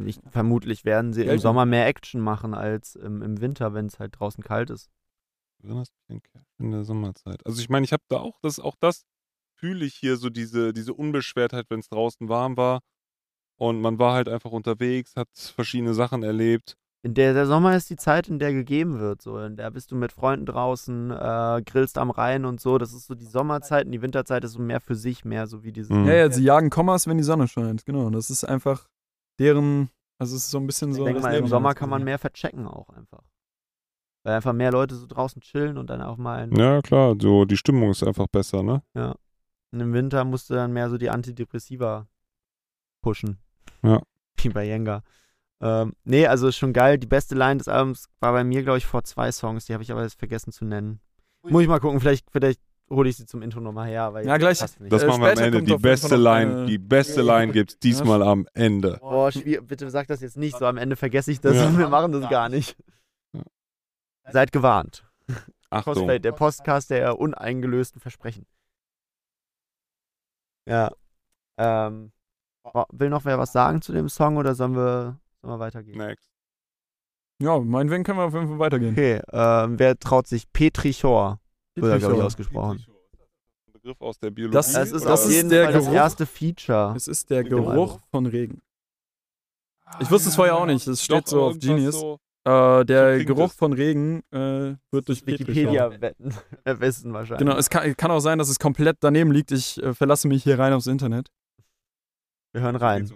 [0.06, 3.86] Ich, vermutlich werden sie im Geld- Sommer mehr Action machen als im, im Winter, wenn
[3.88, 4.90] es halt draußen kalt ist.
[5.62, 7.46] Du erinnerst mich an Cash in der Sommerzeit.
[7.46, 9.06] Also ich meine, ich habe da auch, das auch das
[9.60, 12.80] fühle ich hier so diese, diese Unbeschwertheit, wenn es draußen warm war.
[13.60, 16.76] Und man war halt einfach unterwegs, hat verschiedene Sachen erlebt.
[17.02, 19.22] In der, der Sommer ist die Zeit, in der gegeben wird.
[19.22, 19.38] So.
[19.40, 22.78] In der bist du mit Freunden draußen, äh, grillst am Rhein und so.
[22.78, 25.64] Das ist so die Sommerzeit und die Winterzeit ist so mehr für sich, mehr so
[25.64, 25.92] wie dieses.
[25.92, 26.08] Mhm.
[26.08, 27.86] Ja, ja, sie jagen Kommas, wenn die Sonne scheint.
[27.86, 28.10] Genau.
[28.10, 28.88] Das ist einfach
[29.40, 29.90] deren.
[30.18, 31.08] Also, es ist so ein bisschen so.
[31.08, 33.24] ich denke mal, im Sommer kann man mehr verchecken auch einfach.
[34.24, 36.40] Weil einfach mehr Leute so draußen chillen und dann auch mal.
[36.40, 38.84] Ein, Ja, klar, so die Stimmung ist einfach besser, ne?
[39.72, 42.08] Und im Winter musst du dann mehr so die Antidepressiva
[43.02, 43.38] pushen.
[43.84, 44.02] Ja.
[44.42, 45.04] Wie bei Jenga.
[45.62, 46.98] Ähm, nee, also ist schon geil.
[46.98, 49.66] Die beste Line des Albums war bei mir, glaube ich, vor zwei Songs.
[49.66, 51.02] Die habe ich aber jetzt vergessen zu nennen.
[51.44, 54.04] Muss ich mal gucken, vielleicht, vielleicht hole ich sie zum Intro nochmal her.
[54.04, 54.92] Aber Ja, gleich- nicht.
[54.92, 55.62] Das Äh, machen wir am Ende.
[55.64, 58.98] Die beste Line, die beste Line gibt's diesmal am Ende.
[59.02, 59.32] Boah.
[59.32, 60.66] Bitte sag das jetzt nicht so.
[60.66, 61.68] Am Ende vergesse ich das Ja.
[61.68, 62.78] und wir machen das gar nicht.
[63.34, 63.42] Ja.
[64.32, 65.06] Seid gewarnt.
[65.70, 65.94] Achtung.
[65.94, 68.46] Cosplay, der Podcast der uneingelösten Versprechen.
[70.70, 70.92] Ja.
[71.58, 72.12] Ähm,
[72.92, 75.98] will noch wer was sagen zu dem Song oder sollen wir, sollen wir weitergehen?
[75.98, 76.30] Next.
[77.42, 78.92] Ja, meinetwegen können wir auf jeden Fall weitergehen.
[78.94, 80.52] Okay, ähm, wer traut sich?
[80.52, 81.40] Petrichor,
[81.76, 82.26] wird er, glaube ich, Petrichor.
[82.26, 82.86] ausgesprochen.
[83.68, 84.54] Ein Begriff aus der Biologie.
[84.56, 85.96] Das- Das ist auf jeden der Fall das Geruch.
[85.96, 86.94] erste Feature.
[86.96, 88.62] Es ist der Geruch von Regen.
[90.00, 90.86] Ich wusste es vorher auch nicht.
[90.86, 91.96] Es steht Doch, so auf Genius.
[92.00, 92.20] So,
[92.50, 95.26] Äh, der klingt Geruch von Regen äh, wird durch.
[95.28, 96.34] Wikipedia wetten,
[96.66, 97.46] wissen wahrscheinlich.
[97.46, 99.52] Genau, es kann, kann auch sein, dass es komplett daneben liegt.
[99.52, 101.30] Ich äh, verlasse mich hier rein aufs Internet.
[102.54, 103.12] Wir hören rein.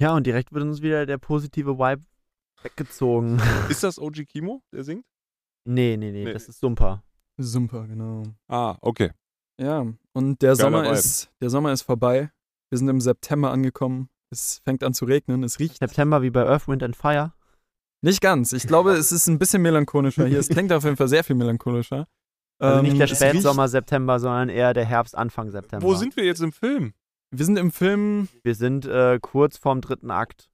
[0.00, 2.02] Ja, und direkt wird uns wieder der positive Vibe
[2.62, 3.40] weggezogen.
[3.68, 5.04] Ist das OG Kimo, der singt?
[5.66, 6.32] nee, nee, nee, Nee.
[6.32, 7.02] das ist Sumper.
[7.38, 8.22] Super, genau.
[8.48, 9.10] Ah, okay.
[9.58, 9.80] Ja,
[10.12, 10.94] und der Geiler Sommer Vibe.
[10.94, 12.30] ist der Sommer ist vorbei.
[12.70, 14.08] Wir sind im September angekommen.
[14.30, 15.42] Es fängt an zu regnen.
[15.42, 17.32] Es riecht September wie bei Earth, Wind and Fire.
[18.04, 18.52] Nicht ganz.
[18.52, 20.38] Ich glaube, es ist ein bisschen melancholischer hier.
[20.38, 22.06] Es klingt auf jeden Fall sehr viel melancholischer.
[22.58, 25.84] Also nicht der Ähm, es Spätsommer, September, sondern eher der Herbst, Anfang September.
[25.84, 26.94] Wo sind wir jetzt im Film?
[27.30, 28.54] Wir sind im Film, wir?
[28.54, 30.48] sind äh, kurz vorm dritten Akt.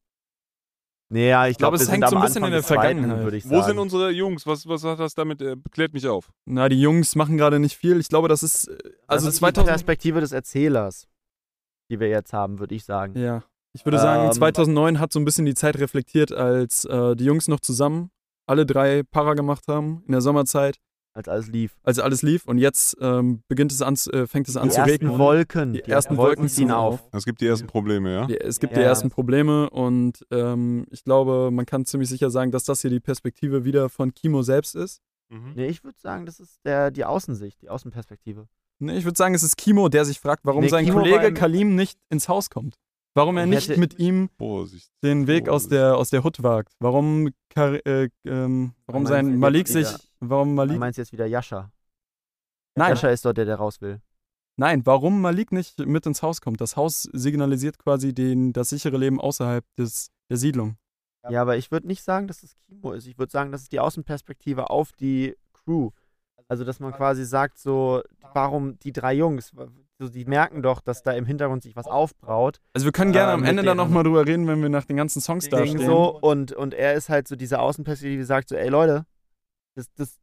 [1.13, 3.25] Naja, ich glaube, glaube, es wir hängt so ein bisschen Anfang in der zweiten, Vergangenheit.
[3.25, 3.65] würde ich Wo sagen.
[3.65, 4.47] sind unsere Jungs?
[4.47, 5.43] Was, was hat das damit?
[5.43, 6.31] Äh, klärt mich auf.
[6.47, 7.99] na, die Jungs machen gerade nicht viel.
[7.99, 8.79] Ich glaube, das ist, äh,
[9.09, 11.09] also das ist die 2000, Perspektive des Erzählers,
[11.91, 13.19] die wir jetzt haben, würde ich sagen.
[13.19, 13.43] ja.
[13.73, 17.25] Ich würde sagen, Ähm, 2009 hat so ein bisschen die Zeit reflektiert, als äh, die
[17.25, 18.11] Jungs noch zusammen
[18.47, 20.79] alle drei Para gemacht haben in der Sommerzeit,
[21.13, 21.79] Als alles lief.
[21.85, 22.47] als alles lief.
[22.47, 25.19] Und jetzt ähm, beginnt es an, zu- äh, fängt es an Die zu ersten regnen.
[25.19, 25.73] Wolken.
[25.75, 27.01] Die ersten Wolken ziehen auf.
[27.13, 28.27] Es gibt die ersten Probleme, ja?
[28.27, 28.81] Die, es gibt Ja.
[28.81, 32.91] die ersten Probleme und ähm, ich glaube, man kann ziemlich sicher sagen, dass das hier
[32.91, 35.01] die Perspektive wieder von Kimo selbst ist.
[35.29, 35.53] Mhm.
[35.55, 38.49] Nee, ich würde sagen, das ist der, die Außensicht, die Außenperspektive.
[38.81, 41.27] Nee, ich würde sagen, es ist Kimo, der sich fragt, warum Nee, sein Kimo Kollege
[41.29, 42.75] im- Kalim nicht ins Haus kommt.
[43.15, 44.91] Warum er Ich nicht mit ihm Vorsicht.
[45.03, 46.73] den Weg aus der, aus der Hut wagt.
[46.79, 49.89] Warum, Kar äh, ähm, warum sein du Malik jetzt sich.
[49.89, 50.79] wieder- Warum Du Malik.
[50.79, 51.73] meinst jetzt wieder Jascha.
[52.77, 54.01] Nein, Jascha ist dort der, der raus will.
[54.57, 56.61] nein, warum Malik nicht mit ins Haus kommt.
[56.61, 60.77] Das Haus signalisiert quasi den, das sichere Leben außerhalb des, der Siedlung.
[61.29, 63.07] Ja, aber ich würde nicht sagen, dass es Kimo ist.
[63.07, 65.91] Ich würde sagen, das ist die Außenperspektive auf die Crew.
[66.49, 68.03] Also, dass man quasi sagt, so,
[68.35, 69.53] warum die drei Jungs,
[70.01, 72.61] so, die merken doch, dass da im Hintergrund sich was aufbraut.
[72.73, 74.97] Also wir können gerne Äh, am Ende dann nochmal drüber reden, wenn wir nach den
[74.97, 75.79] ganzen Songs da stehen.
[75.79, 79.05] so und, und er ist halt so diese Außenperspektive, die sagt so, ey Leute,
[79.75, 80.19] das, das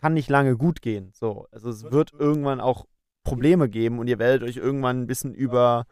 [0.00, 1.10] kann nicht lange gut gehen.
[1.12, 2.86] So, also es wird irgendwann auch
[3.22, 5.84] Probleme geben und ihr werdet euch irgendwann ein bisschen über,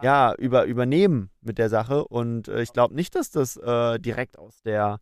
[0.00, 2.06] ja, über, übernehmen mit der Sache.
[2.06, 5.00] Und äh, ich glaube nicht, dass das äh, direkt aus der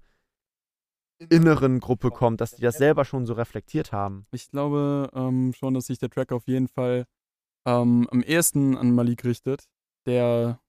[1.29, 4.27] inneren Gruppe kommt, dass die das selber schon so reflektiert haben.
[4.33, 7.05] Ich glaube ähm, schon, dass sich der Track auf jeden Fall
[7.67, 9.65] ähm, am ehesten an Malik richtet.
[10.07, 10.61] Der.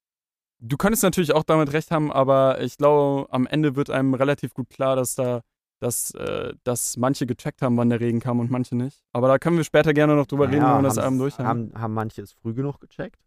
[0.63, 4.53] Du könntest natürlich auch damit recht haben, aber ich glaube, am Ende wird einem relativ
[4.53, 5.41] gut klar, dass da,
[5.79, 9.01] dass, äh, dass manche gecheckt haben, wann der Regen kam und manche nicht.
[9.11, 11.39] Aber da können wir später gerne noch drüber reden, Naja, wenn wir das Album durch
[11.39, 11.73] haben.
[11.73, 11.93] haben.
[11.95, 13.19] Manche es früh genug gecheckt?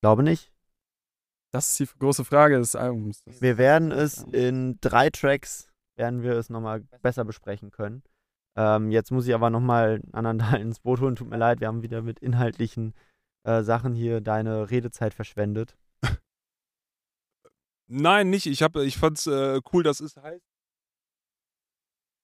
[0.00, 0.50] Glaube nicht.
[1.52, 3.22] Das ist die große Frage des Albums.
[3.40, 8.02] Wir werden es in drei Tracks, werden wir es nochmal besser besprechen können.
[8.56, 11.16] Ähm, jetzt muss ich aber nochmal einen anderen Teil ins Boot holen.
[11.16, 12.94] Tut mir leid, wir haben wieder mit inhaltlichen
[13.44, 15.76] äh, Sachen hier deine Redezeit verschwendet.
[17.86, 18.46] Nein, nicht.
[18.46, 20.44] Ich, hab, ich fand's äh, cool, dass es heißt.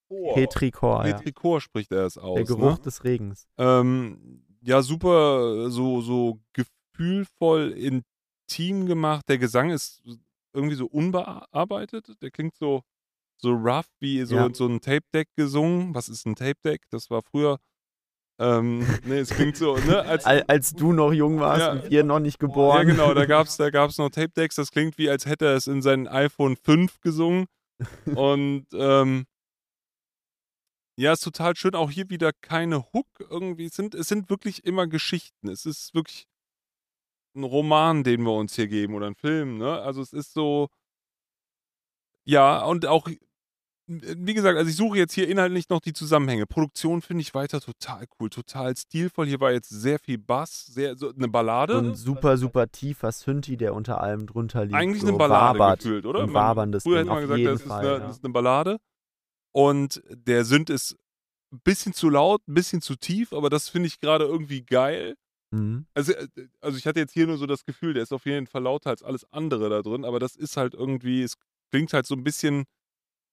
[0.08, 0.34] Chor.
[0.34, 1.16] Petrikor, ja.
[1.16, 2.34] Petrikor spricht er es aus.
[2.36, 2.82] Der Geruch Ne?
[2.84, 3.46] des Regens.
[3.58, 9.28] Ähm, ja, super, so, so gefühlvoll intim gemacht.
[9.28, 10.02] Der Gesang ist
[10.52, 12.20] irgendwie so unbearbeitet.
[12.22, 12.82] Der klingt so,
[13.40, 14.48] so rough wie so, Ja.
[14.52, 15.94] so ein Tape-Deck gesungen.
[15.94, 16.82] Was ist ein Tape-Deck?
[16.90, 17.58] Das war früher.
[18.38, 20.00] Ähm, nee, es klingt so, ne?
[20.02, 21.72] Als, Al- als du noch jung warst Ja.
[21.72, 22.78] und wir noch nicht geboren.
[22.88, 24.54] ja, genau, da gab's, da gab's noch Tape-Decks.
[24.56, 27.46] Das klingt wie, als hätte er es in sein iPhone 5 gesungen.
[28.06, 29.24] Und ähm,
[30.98, 31.74] ja, ist total schön.
[31.74, 33.66] Auch hier wieder keine Hook irgendwie.
[33.66, 35.48] Es sind, es sind wirklich immer Geschichten.
[35.48, 36.26] Es ist wirklich
[37.34, 39.56] ein Roman, den wir uns hier geben oder ein Film.
[39.58, 39.80] Ne?
[39.80, 40.68] Also es ist so.
[42.26, 43.08] Ja, und auch,
[43.90, 46.46] wie gesagt, also ich suche jetzt hier inhaltlich noch die Zusammenhänge.
[46.46, 49.26] Produktion finde ich weiter total cool, total stilvoll.
[49.26, 51.72] Hier war jetzt sehr viel Bass, sehr so eine Ballade.
[51.72, 54.76] So ein super, super tiefer Synthi, der unter allem drunter liegt.
[54.76, 55.80] Eigentlich so eine Ballade wabert.
[55.80, 56.22] gefühlt, oder?
[56.22, 57.98] Ein waberndes Früher hätte man gesagt, das ist, Fall, eine, ja.
[57.98, 58.78] das ist eine Ballade.
[59.52, 60.96] Und der Sünd ist
[61.52, 65.16] ein bisschen zu laut, ein bisschen zu tief, aber das finde ich gerade irgendwie geil.
[65.50, 65.86] Mhm.
[65.94, 66.28] Also, äh,
[66.60, 68.90] also ich hatte jetzt hier nur so das Gefühl, der ist auf jeden Fall lauter
[68.90, 71.34] als alles andere da drin, aber das ist halt irgendwie, es
[71.72, 72.66] klingt halt so ein bisschen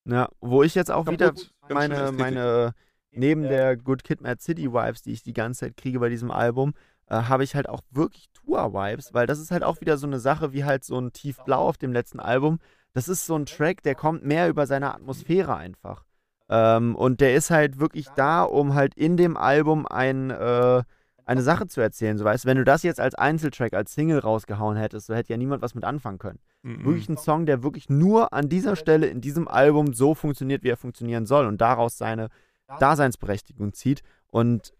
[0.07, 1.13] Ja, wo ich jetzt auch Kaputt.
[1.19, 1.33] wieder
[1.69, 2.73] meine, meine,
[3.11, 6.31] neben der Good Kid, Mad City Vibes, die ich die ganze Zeit kriege bei diesem
[6.31, 6.73] Album,
[7.07, 10.19] äh, habe ich halt auch wirklich Tour-Vibes, weil das ist halt auch wieder so eine
[10.19, 12.59] Sache wie halt so ein Tiefblau auf dem letzten Album.
[12.93, 16.05] Das ist so ein Track, der kommt mehr über seine Atmosphäre einfach.
[16.49, 20.83] Ähm, und der ist halt wirklich da, um halt in dem Album ein, äh,
[21.27, 22.17] eine Sache zu erzählen.
[22.17, 25.33] So weißt du, wenn du das jetzt als Einzeltrack, als Single rausgehauen hättest, so hätte
[25.33, 28.75] ja niemand was mit anfangen können mm, wirklich ein Song, der wirklich nur an dieser
[28.75, 32.29] Stelle in diesem Album so funktioniert, wie er funktionieren soll und daraus seine
[32.79, 34.01] Daseinsberechtigung zieht.
[34.27, 34.73] Und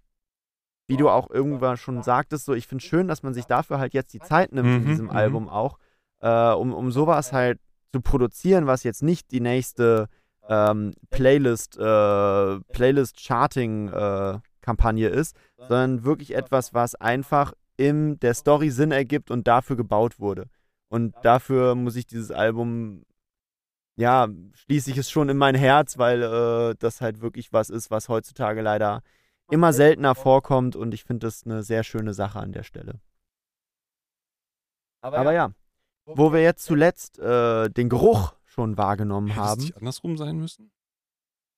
[0.88, 3.94] wie du auch irgendwann schon sagtest, so ich finde schön, dass man sich dafür halt
[3.94, 5.12] jetzt die Zeit nimmt in Mhm, diesem mhm.
[5.12, 5.78] Album auch,
[6.22, 7.60] äh, um, um sowas halt
[7.92, 10.08] zu produzieren, was jetzt nicht die nächste
[10.48, 12.60] ähm, Playlist, äh,
[14.68, 20.20] Playlist-Charting-Kampagne ist, sondern wirklich etwas, was einfach in der Story Sinn ergibt und dafür gebaut
[20.20, 20.48] wurde.
[20.90, 23.06] Und dafür muss ich dieses Album,
[23.98, 27.92] ja, schließe ich es schon in mein Herz, weil äh, das halt wirklich was ist,
[27.92, 29.02] was heutzutage leider
[29.50, 33.00] immer seltener vorkommt und ich finde das eine sehr schöne Sache an der Stelle.
[35.02, 35.52] Aber ja,
[36.06, 39.62] wo wir jetzt zuletzt äh, den Geruch schon wahrgenommen Hätte es haben.
[39.62, 40.72] nicht andersrum sein müssen?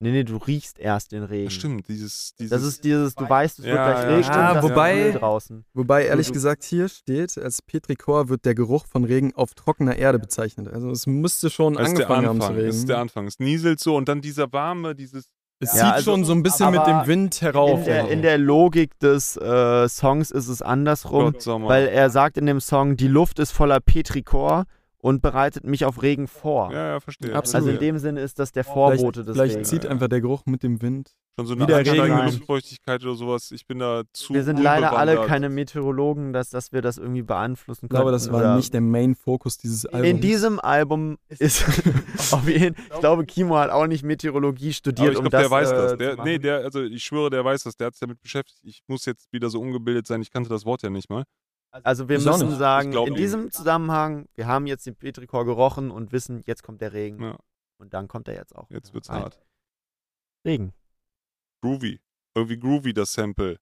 [0.01, 1.45] Nee, nee, du riechst erst den Regen.
[1.45, 4.33] Das stimmt, dieses, dieses Das ist dieses, du weißt, es wird Ja, gleich ja, regnen.
[4.33, 4.57] ja.
[4.59, 5.65] ist Wobei- draußen.
[5.73, 9.97] Wobei, ehrlich du- gesagt, hier steht, als Petrichor wird der Geruch von Regen auf trockener
[9.97, 10.69] Erde bezeichnet.
[10.69, 12.55] Also es müsste schon das ist der angefangen haben zu Anfang.
[12.55, 12.67] regnen.
[12.69, 13.27] Das ist der Anfang.
[13.27, 15.25] Es nieselt so und dann dieser warme, dieses.
[15.61, 17.79] es Ja, zieht also- schon so ein bisschen mit dem Wind herauf.
[17.79, 18.13] In der, also.
[18.13, 22.61] in der Logik des äh, Songs ist es andersrum, Gott, weil er sagt in dem
[22.61, 24.63] Song, die Luft ist voller Petrichor
[25.01, 26.71] und bereitet mich auf Regen vor.
[26.71, 27.33] ja, ja, verstehe.
[27.35, 27.67] Absolut.
[27.67, 29.69] Also in dem Sinne ist das der vielleicht Vorbote des vielleicht Regens.
[29.69, 31.11] zieht einfach der Geruch mit dem Wind.
[31.37, 33.51] Schon so eine wie der ansteigende Regen- Luftfeuchtigkeit oder sowas.
[33.51, 34.33] Ich bin da zu.
[34.33, 37.97] Wir sind leider alle keine Meteorologen, dass, dass wir das irgendwie beeinflussen Ich können.
[38.01, 40.09] glaube, das war oder- nicht der Main-Fokus dieses Albums.
[40.09, 41.63] In diesem Album ist
[42.33, 45.41] auf jeden ich glaube, Kimo hat auch nicht Meteorologie Aber studiert, ich um glaube, das
[45.43, 45.97] der weiß äh, das.
[45.97, 47.77] Der, nee, der, also ich schwöre, der weiß das.
[47.77, 48.59] Der hat sich damit beschäftigt.
[48.63, 50.21] Ich muss jetzt wieder so ungebildet sein.
[50.21, 51.23] Ich kannte das Wort ja nicht mal.
[51.71, 52.57] Also wir Ich auch müssen nicht.
[52.57, 56.93] sagen, in diesem Zusammenhang, wir haben jetzt den Petrichor gerochen und wissen, jetzt kommt der
[56.93, 57.21] Regen.
[57.23, 57.37] Ja.
[57.77, 58.69] Und dann kommt er jetzt auch.
[58.71, 59.21] Jetzt wird's rein.
[59.23, 59.39] hart.
[60.45, 60.73] Regen.
[61.61, 61.99] Groovy.
[62.35, 63.57] Irgendwie groovy, das Sample.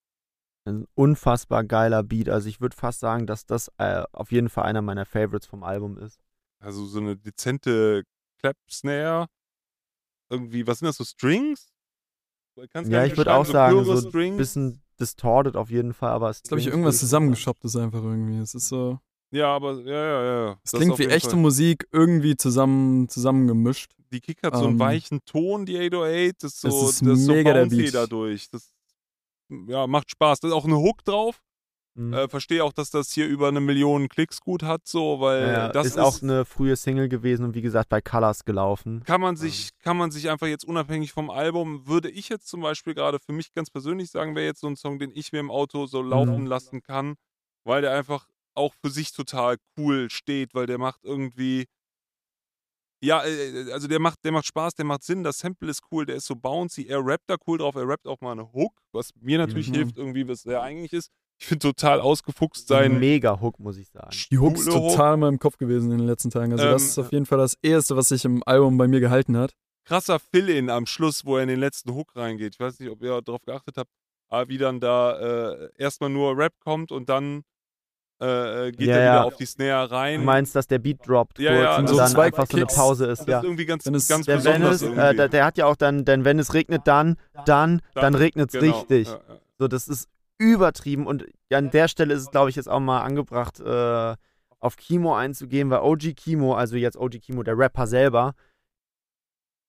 [0.65, 2.29] Ein unfassbar geiler Beat.
[2.29, 5.63] Also ich würde fast sagen, dass das äh, auf jeden Fall einer meiner Favorites vom
[5.63, 6.19] Album ist.
[6.59, 8.03] Also so eine dezente
[8.39, 9.27] Clap-Snare.
[10.29, 11.69] Irgendwie, was sind das so Strings?
[12.71, 14.37] Kannst Ja, nicht ich würde auch sagen, Chöre, so ein Strings.
[14.37, 18.37] bisschen distorted auf jeden Fall, aber es ist, glaube ich, irgendwas zusammengeschoppt ist einfach irgendwie.
[18.39, 18.99] Es ist so.
[19.31, 20.59] Ja, aber ja, ja, ja.
[20.63, 21.39] Es Das klingt wie echte Fall.
[21.39, 23.91] Musik irgendwie zusammen, zusammengemischt.
[24.11, 26.35] Die Kick hat so einen Ähm, weichen Ton, die 808.
[26.43, 27.93] Das ist so, es ist das ist so mega der bouncy Beat.
[27.93, 28.49] dadurch.
[28.49, 28.73] Das
[29.67, 30.39] ja, macht Spaß.
[30.39, 31.41] Da ist auch eine Hook drauf.
[31.97, 32.13] Mhm.
[32.13, 35.67] Äh, Verstehe auch, dass das hier über eine Million Klicks gut hat, so, weil ja,
[35.69, 39.03] das ist, auch eine frühe Single gewesen und wie gesagt bei Colors gelaufen.
[39.03, 42.61] kann man sich, kann man sich einfach jetzt unabhängig vom Album, würde ich jetzt zum
[42.61, 45.39] Beispiel gerade für mich ganz persönlich sagen, wäre jetzt so ein Song, den ich mir
[45.39, 47.15] im Auto so laufen lassen kann,
[47.65, 51.65] weil der einfach auch für sich total cool steht, weil der macht irgendwie,
[53.03, 56.05] ja, äh, also der macht, der macht Spaß, der macht Sinn, das Sample ist cool,
[56.05, 58.73] der ist so bouncy, er rappt da cool drauf, er rappt auch mal eine Hook,
[58.91, 59.73] was mir natürlich Mhm.
[59.73, 61.09] hilft, irgendwie, was er eigentlich ist.
[61.39, 62.99] Ich finde total ausgefuchst sein.
[62.99, 64.09] Mega Hook, muss ich sagen.
[64.31, 66.51] Die Hook ist total in meinem Kopf gewesen in den letzten Tagen.
[66.51, 68.99] Also, das Ähm, ist auf jeden Fall das Erste, was sich im Album bei mir
[68.99, 69.53] gehalten hat.
[69.85, 72.55] krasser Fill-In am Schluss, wo er in den letzten Hook reingeht.
[72.55, 73.89] Ich weiß nicht, ob ihr darauf geachtet habt,
[74.29, 77.43] aber wie dann da äh, erstmal nur Rap kommt und dann
[78.19, 79.23] äh, geht Ja, er wieder ja.
[79.23, 80.19] auf die Snare rein.
[80.21, 82.57] Du meinst, dass der Beat droppt Ja, kurz ja, und so dann zwei einfach so
[82.57, 82.75] eine Kicks.
[82.75, 83.37] Pause ist, das ja.
[83.39, 84.81] ist irgendwie ganz, Dann ganz Der besonders.
[84.81, 85.01] Venice, irgendwie.
[85.01, 87.15] äh, der, der hat ja auch dann, denn wenn es regnet, dann,
[87.45, 89.07] dann, dann regnet es Genau, richtig.
[89.07, 89.39] Ja, ja.
[89.59, 93.01] So, das ist übertrieben und an der Stelle ist es, glaube ich, jetzt auch mal
[93.01, 94.15] angebracht, äh,
[94.59, 98.33] auf Kimo einzugehen, weil OG Kimo, also jetzt OG Kimo, der Rapper selber,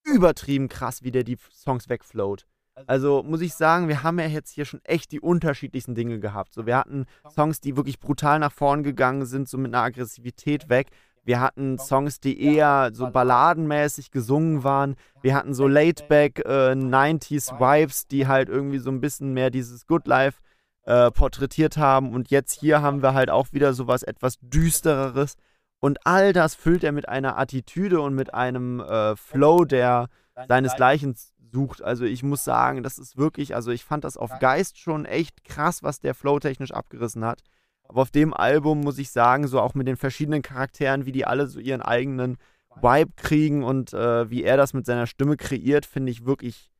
[0.04, 2.46] übertrieben krass, wie der die Songs wegflowt.
[2.86, 6.54] Also muss ich sagen, wir haben ja jetzt hier schon echt die unterschiedlichsten Dinge gehabt.
[6.54, 10.68] So, wir hatten Songs, die wirklich brutal nach vorn gegangen sind, so mit einer Aggressivität
[10.68, 10.88] weg.
[11.24, 11.40] Wir
[11.78, 14.96] Songs, die eher so balladenmäßig gesungen waren.
[15.20, 19.86] Wir hatten so Laidback äh, 90s Vibes, die halt irgendwie so ein bisschen mehr dieses
[19.86, 20.40] Good Life
[20.88, 22.14] äh, porträtiert haben.
[22.14, 25.34] Und jetzt hier haben wir halt auch wieder sowas etwas düstereres.
[25.80, 30.08] Und all das füllt er mit einer Attitüde und mit einem äh, Flow, der
[30.48, 31.14] seinesgleichen
[31.52, 31.82] sucht.
[31.82, 35.44] Also ich muss sagen, das ist wirklich, also ich fand das auf Geist schon echt
[35.44, 37.42] krass, was der Flow technisch abgerissen hat.
[37.84, 41.26] Aber auf dem Album muss ich sagen, so auch mit den verschiedenen Charakteren, wie die
[41.26, 42.38] alle so ihren eigenen
[42.80, 46.70] Vibe kriegen und äh, wie er das mit seiner Stimme kreiert, finde ich wirklich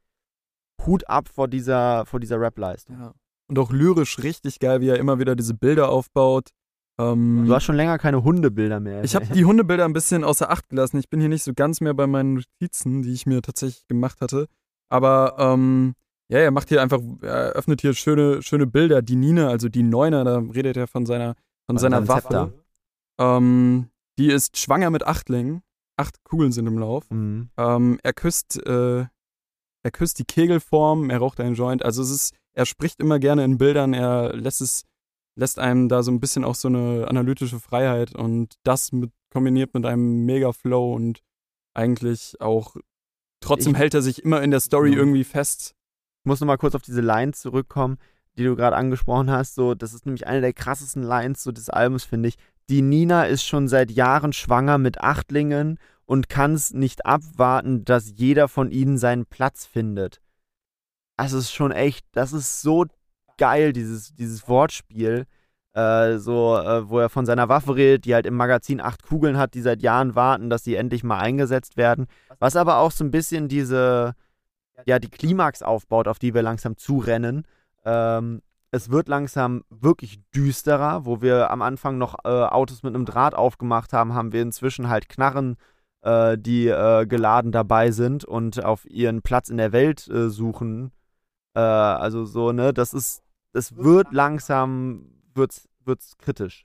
[0.86, 2.98] Hut ab vor dieser, vor dieser Rap-Leistung.
[2.98, 3.14] Ja.
[3.49, 6.51] Und auch lyrisch richtig geil, wie er immer wieder diese Bilder aufbaut.
[7.01, 9.03] Ähm, Du hast schon länger keine Hundebilder mehr.
[9.05, 10.99] ich habe die Hundebilder ein bisschen außer Acht gelassen.
[10.99, 14.20] Ich bin hier nicht so ganz mehr bei meinen Notizen, die ich mir tatsächlich gemacht
[14.20, 14.49] hatte.
[14.90, 15.94] Aber ähm,
[16.30, 19.01] ja, er macht hier einfach, er öffnet hier schöne, schöne Bilder.
[19.01, 21.34] Die Nina, also die Neuner, da redet er von seiner,
[21.66, 22.53] von Von seiner Waffe.
[23.18, 23.88] Ähm,
[24.18, 25.62] die ist schwanger mit Achtlingen.
[25.96, 27.09] Acht Kugeln sind im Lauf.
[27.11, 27.51] Mhm.
[27.57, 29.07] Ähm, er küsst, äh,
[29.82, 31.84] er küsst die Kegelform, er raucht einen Joint.
[31.84, 34.82] Also es ist, er spricht immer gerne in Bildern, er lässt es,
[35.36, 39.74] lässt einem da so ein bisschen auch so eine analytische Freiheit und das mit, kombiniert
[39.74, 41.20] mit einem mega Flow und
[41.74, 42.74] eigentlich auch
[43.40, 45.76] trotzdem Ich- hält er sich immer in der Story irgendwie fest.
[46.24, 47.98] Ich muss nochmal kurz auf diese Lines zurückkommen,
[48.36, 49.54] die du gerade angesprochen hast.
[49.54, 52.38] So, das ist nämlich eine der krassesten Lines so des Albums, finde ich.
[52.68, 58.11] Die Nina ist schon seit Jahren schwanger mit Achtlingen und kann es nicht abwarten, dass
[58.16, 60.20] jeder von ihnen seinen Platz findet.
[61.19, 62.87] Das ist schon echt, das ist so
[63.37, 65.27] geil, dieses, dieses Wortspiel.
[65.75, 69.37] Äh, so, äh, wo er von seiner Waffe redet, die halt im Magazin acht Kugeln
[69.37, 72.07] hat, die seit Jahren warten, dass sie endlich mal eingesetzt werden.
[72.39, 74.14] Was aber auch so ein bisschen diese,
[74.87, 77.45] ja, die Klimax aufbaut, auf die wir langsam zurennen.
[77.85, 83.05] Ähm, es wird langsam wirklich düsterer, wo wir am Anfang noch äh, Autos mit einem
[83.07, 85.57] Draht aufgemacht haben, haben wir inzwischen halt Knarren
[86.03, 90.93] äh, die äh, geladen dabei sind und auf ihren Platz in der Welt äh, suchen.
[91.59, 96.64] Äh, also so, ne, das ist, das wird langsam, wird's, wird's kritisch.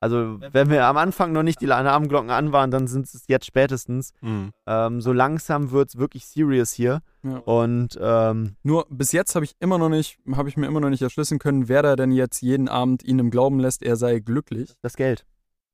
[0.00, 3.46] Also wenn wir am Anfang noch nicht die Alarmglocken an waren, dann sind es jetzt
[3.46, 4.12] spätestens.
[4.20, 4.50] Mhm.
[4.66, 7.02] Ähm, so langsam wird es wirklich serious hier.
[7.22, 7.36] Ja.
[7.38, 10.90] Und ähm, Nur bis jetzt habe ich immer noch nicht, habe ich mir immer noch
[10.90, 14.18] nicht erschließen können, wer da denn jetzt jeden Abend ihn im Glauben lässt, er sei
[14.18, 14.74] glücklich.
[14.82, 15.24] das Geld.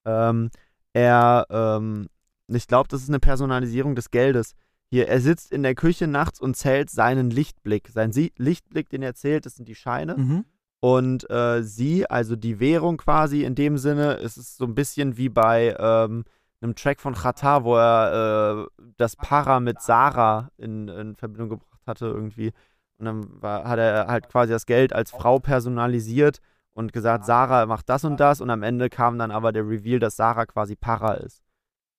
[0.04, 0.50] Ähm,
[0.92, 2.08] er, ähm,
[2.48, 4.54] ich glaube, das ist eine Personalisierung des Geldes.
[4.90, 7.88] Hier, er sitzt in der Küche nachts und zählt seinen Lichtblick.
[7.88, 10.16] Sein Sie Lichtblick, den er zählt, das sind die Scheine.
[10.16, 10.44] Mhm.
[10.80, 15.16] Und äh, sie, also die Währung quasi in dem Sinne, es ist so ein bisschen
[15.16, 16.24] wie bei ähm,
[16.60, 21.86] einem Track von Chata, wo er äh, das Para mit Sarah in, in Verbindung gebracht
[21.86, 22.52] hatte irgendwie.
[22.98, 26.38] Und dann war, hat er halt quasi das Geld als Frau personalisiert
[26.72, 28.40] und gesagt, Sarah macht das und das.
[28.40, 31.42] Und am Ende kam dann aber der Reveal, dass Sarah quasi Para ist.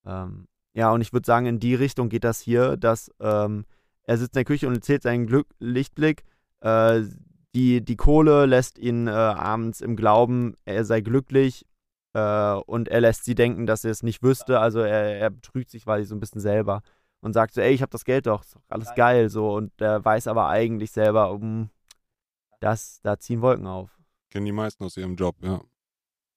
[0.05, 0.47] Ähm,
[0.79, 3.65] ja, und ich würde sagen, in die Richtung geht das hier, dass ähm,
[4.03, 6.23] er sitzt in der Küche und zählt seinen Glück Lichtblick.
[6.61, 7.01] Äh,
[7.53, 11.65] die, die Kohle lässt ihn äh, abends im Glauben, er sei glücklich
[12.13, 14.61] äh, und er lässt sie denken, dass er es nicht wüsste.
[14.61, 16.81] Also er, er betrügt sich quasi so ein bisschen selber
[17.19, 19.73] und sagt so, ey, ich habe das Geld doch, ist doch alles geil so und
[19.81, 21.69] er weiß aber eigentlich selber, um
[22.61, 23.99] das, da ziehen Wolken auf.
[24.29, 25.59] Kennen die meisten aus ihrem Job, ja.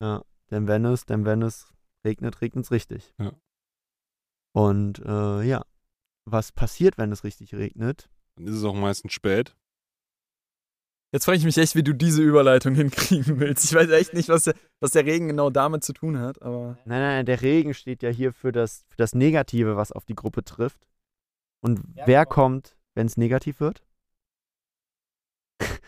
[0.00, 1.72] Ja, denn wenn es, denn wenn es
[2.04, 3.14] regnet, regnet es richtig.
[3.20, 3.32] Ja.
[4.52, 5.64] Und äh, ja,
[6.24, 8.08] was passiert, wenn es richtig regnet?
[8.36, 9.56] Dann ist es auch meistens spät.
[11.14, 13.64] Jetzt frage ich mich echt, wie du diese Überleitung hinkriegen willst.
[13.64, 16.78] Ich weiß echt nicht, was der, was der Regen genau damit zu tun hat, aber.
[16.84, 20.14] Nein, nein, der Regen steht ja hier für das, für das Negative, was auf die
[20.14, 20.88] Gruppe trifft.
[21.60, 23.82] Und wer kommt, wenn es negativ wird?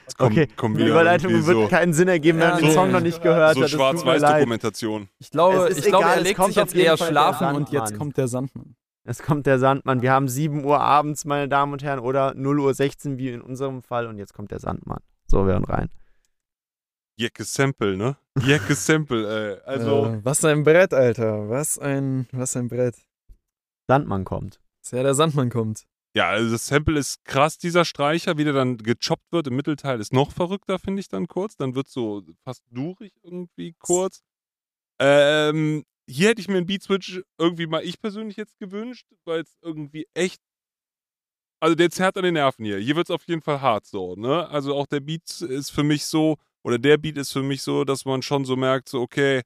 [0.07, 2.61] Es kommen, Okay, kommen Die Überleitung irgendwie wird so, keinen Sinn ergeben, wenn Ja, man
[2.61, 2.75] den nee.
[2.75, 3.71] Song noch nicht gehört so hat.
[3.71, 3.71] Leid.
[3.71, 5.09] Schwarz-Weiß-Dokumentation.
[5.19, 7.09] Ich glaube, Es ist ich glaube egal, er es legt kommt sich jetzt eher Fall
[7.09, 8.77] schlafen und jetzt kommt der Sandmann.
[9.07, 10.01] Es kommt der Sandmann.
[10.03, 13.43] Wir haben 7 Uhr abends, meine Damen und Herren, oder 0 Uhr 16 wie in
[13.43, 15.01] unserem Fall und jetzt kommt der Sandmann.
[15.27, 15.91] So, wir hören rein.
[17.17, 18.17] Jacke Sample, ne?
[18.45, 19.61] Jacke Sample, ey.
[19.67, 21.49] Also, Äh, was ein Brett, Alter.
[21.49, 22.97] Was ein, was ein Brett.
[23.89, 24.59] Sandmann kommt.
[24.81, 25.85] Sehr der Sandmann kommt.
[26.17, 30.01] Ja, also das Sample ist krass, dieser Streicher, wie der dann gechoppt wird im Mittelteil,
[30.01, 31.57] ist noch verrückter, finde ich dann kurz.
[31.57, 34.23] Dann wird so fast durig irgendwie kurz.
[35.01, 39.57] Ähm, hier hätte ich mir einen Beat-Switch irgendwie mal ich persönlich jetzt gewünscht, weil es
[39.63, 40.41] irgendwie echt.
[41.61, 42.79] Also der zerrt an den Nerven hier.
[42.79, 44.49] Hier wird es auf jeden Fall hart so, ne?
[44.51, 47.85] Also auch der Beat ist für mich so, oder der Beat ist für mich so,
[47.85, 49.43] dass man schon so merkt, so, okay,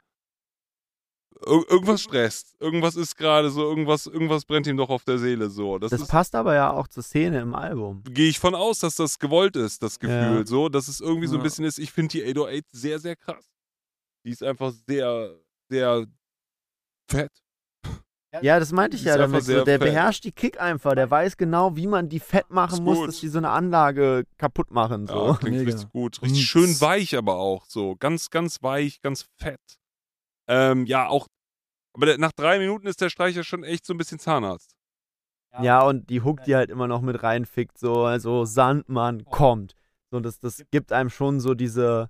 [1.46, 2.56] irgendwas stresst.
[2.60, 5.78] Irgendwas ist gerade so, irgendwas, irgendwas brennt ihm doch auf der Seele so.
[5.78, 8.02] Das, Das ist passt aber ja auch zur Szene im Album.
[8.10, 10.46] gehe ich von aus, dass das gewollt ist, das Gefühl, Ja.
[10.46, 11.78] so, dass es irgendwie so ein bisschen ist.
[11.78, 13.44] Ich finde die 808 sehr, sehr krass.
[14.24, 15.36] Die ist einfach sehr,
[15.70, 16.06] sehr
[17.10, 17.32] fett.
[18.42, 19.42] Ja, das meinte ich ja damit.
[19.44, 19.80] So, der fett.
[19.80, 20.94] beherrscht die Kick einfach.
[20.94, 24.70] Der weiß genau, wie man die fett machen muss, dass die so eine Anlage kaputt
[24.70, 25.06] machen.
[25.06, 25.28] So.
[25.28, 25.70] Ja, klingt Mega.
[25.70, 26.20] richtig gut.
[26.20, 27.96] Richtig schön weich aber auch, so.
[27.96, 29.60] Ganz, ganz weich, ganz fett.
[30.48, 31.28] Ähm, ja, auch,
[31.94, 34.74] aber der, nach drei Minuten ist der Streicher schon echt so ein bisschen Zahnarzt.
[35.60, 39.74] Ja, und die Hook, die halt immer noch mit reinfickt, so, also Sandmann kommt.
[40.10, 42.08] So, das, das gibt einem schon so diese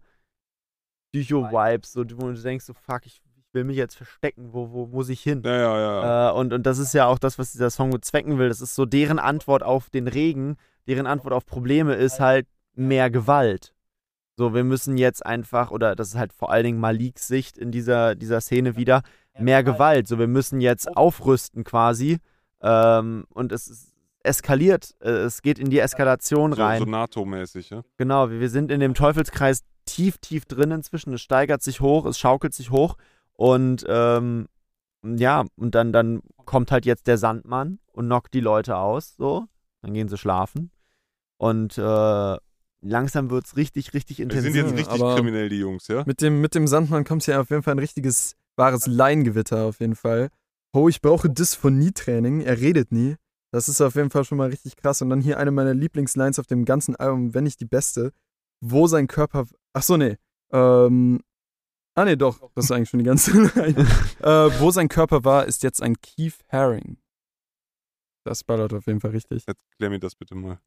[1.12, 4.86] Psycho-Vibes, so, wo du denkst, so, fuck, ich, ich will mich jetzt verstecken, wo, wo
[4.86, 5.42] muss ich hin?
[5.44, 6.30] Ja, ja, ja.
[6.30, 8.48] Äh, und, und das ist ja auch das, was dieser Song bezwecken will.
[8.48, 13.10] Das ist so deren Antwort auf den Regen, deren Antwort auf Probleme ist halt mehr
[13.10, 13.74] Gewalt.
[14.38, 17.72] So, wir müssen jetzt einfach, oder das ist halt vor allen Dingen Maliks Sicht in
[17.72, 19.02] dieser, dieser Szene wieder,
[19.36, 20.06] mehr Gewalt.
[20.06, 22.18] So, wir müssen jetzt aufrüsten quasi.
[22.62, 24.94] Ähm, und es ist eskaliert.
[25.00, 26.78] Äh, es geht in die Eskalation so, rein.
[26.78, 27.82] so NATO-mäßig, ja.
[27.96, 31.12] Genau, wir wir sind in dem Teufelskreis tief, tief drin inzwischen.
[31.14, 32.96] Es steigert sich hoch, es schaukelt sich hoch.
[33.32, 34.46] Und ähm,
[35.02, 39.46] ja, und dann, dann kommt halt jetzt der Sandmann und knockt die Leute aus, so.
[39.82, 40.70] Dann gehen sie schlafen.
[41.38, 42.36] Und äh,
[42.80, 44.52] langsam wird es richtig, richtig Die intensiv.
[44.52, 46.04] sind jetzt richtig aber- kriminell, die Jungs, ja.
[46.06, 49.80] Mit dem, mit dem Sandmann kommt hier auf jeden Fall ein richtiges, wahres Laiengewitter auf
[49.80, 50.28] jeden Fall.
[50.72, 52.40] Oh, ich brauche Dysphonie-Training.
[52.42, 53.16] Er redet nie.
[53.50, 55.00] Das ist auf jeden Fall schon mal richtig krass.
[55.00, 58.12] Und dann hier eine meiner Lieblingslines auf dem ganzen Album, wenn nicht die beste.
[58.60, 59.46] Wo sein Körper.
[59.72, 60.16] Ach so, nee.
[60.52, 61.20] Ähm.
[61.94, 62.50] Ah, nee, doch.
[62.54, 63.86] Das ist eigentlich schon die ganze Line.
[64.20, 66.98] äh, wo sein Körper war, ist jetzt ein Keith Haring.
[68.24, 69.44] Das ballert auf jeden Fall richtig.
[69.46, 70.58] Jetzt klär mir das bitte mal.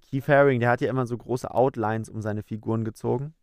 [0.00, 3.34] Keith Haring, der hat ja immer so große Outlines um seine Figuren gezogen.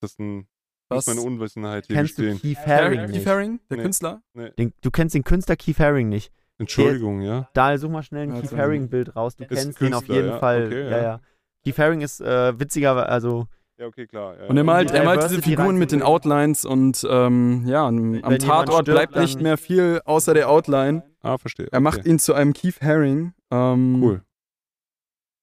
[0.00, 0.46] Das ist ein,
[0.88, 1.06] Was?
[1.06, 2.36] meine Unwissenheit hier Kennst du.
[2.36, 3.26] Keith Haring Keith?
[3.26, 3.82] Haring, der Nee.
[3.84, 4.22] Künstler?
[4.58, 6.32] Den, du kennst den Künstler Keith Haring nicht.
[6.58, 7.48] Entschuldigung, ja.
[7.54, 9.34] Da such mal schnell ein Keith Haring-Bild raus.
[9.36, 10.38] Du kennst ihn auf Künstler, jeden ja?
[10.38, 10.66] Fall.
[10.66, 11.02] Okay, ja, ja.
[11.02, 11.20] ja.
[11.64, 13.46] Keith Haring ist äh, witziger, also
[13.78, 14.36] Ja, okay, klar.
[14.38, 16.02] Ja, Und er malt, die er malt diese Figuren mit den.
[16.02, 21.02] Outlines und ähm, ja, am, Tatort stirbt, bleibt nicht mehr viel außer der Outline.
[21.22, 21.68] Ah, verstehe.
[21.72, 23.32] Er macht ihn zu einem Keith Haring.
[23.50, 24.22] Ähm, Cool.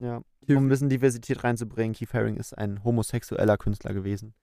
[0.01, 0.21] Ja,
[0.57, 1.93] um ein bisschen Diversität reinzubringen.
[1.93, 4.33] Keith Haring ist ein homosexueller Künstler gewesen.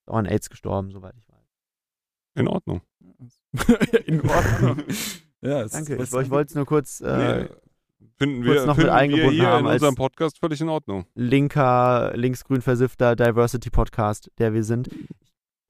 [0.00, 1.36] Ist auch an AIDS gestorben, soweit ich weiß.
[2.36, 2.82] In Ordnung.
[4.06, 4.82] In Ordnung.
[5.40, 7.48] ja, es Danke, ist ich, ich wollte es nur kurz äh, nee,
[8.18, 10.60] finden kurz wir, noch mit finden wir eingebunden hier haben in als- unserem Podcast völlig
[10.60, 11.06] in Ordnung.
[11.14, 14.90] linker, linksgrün versiffter Diversity-Podcast, der wir sind.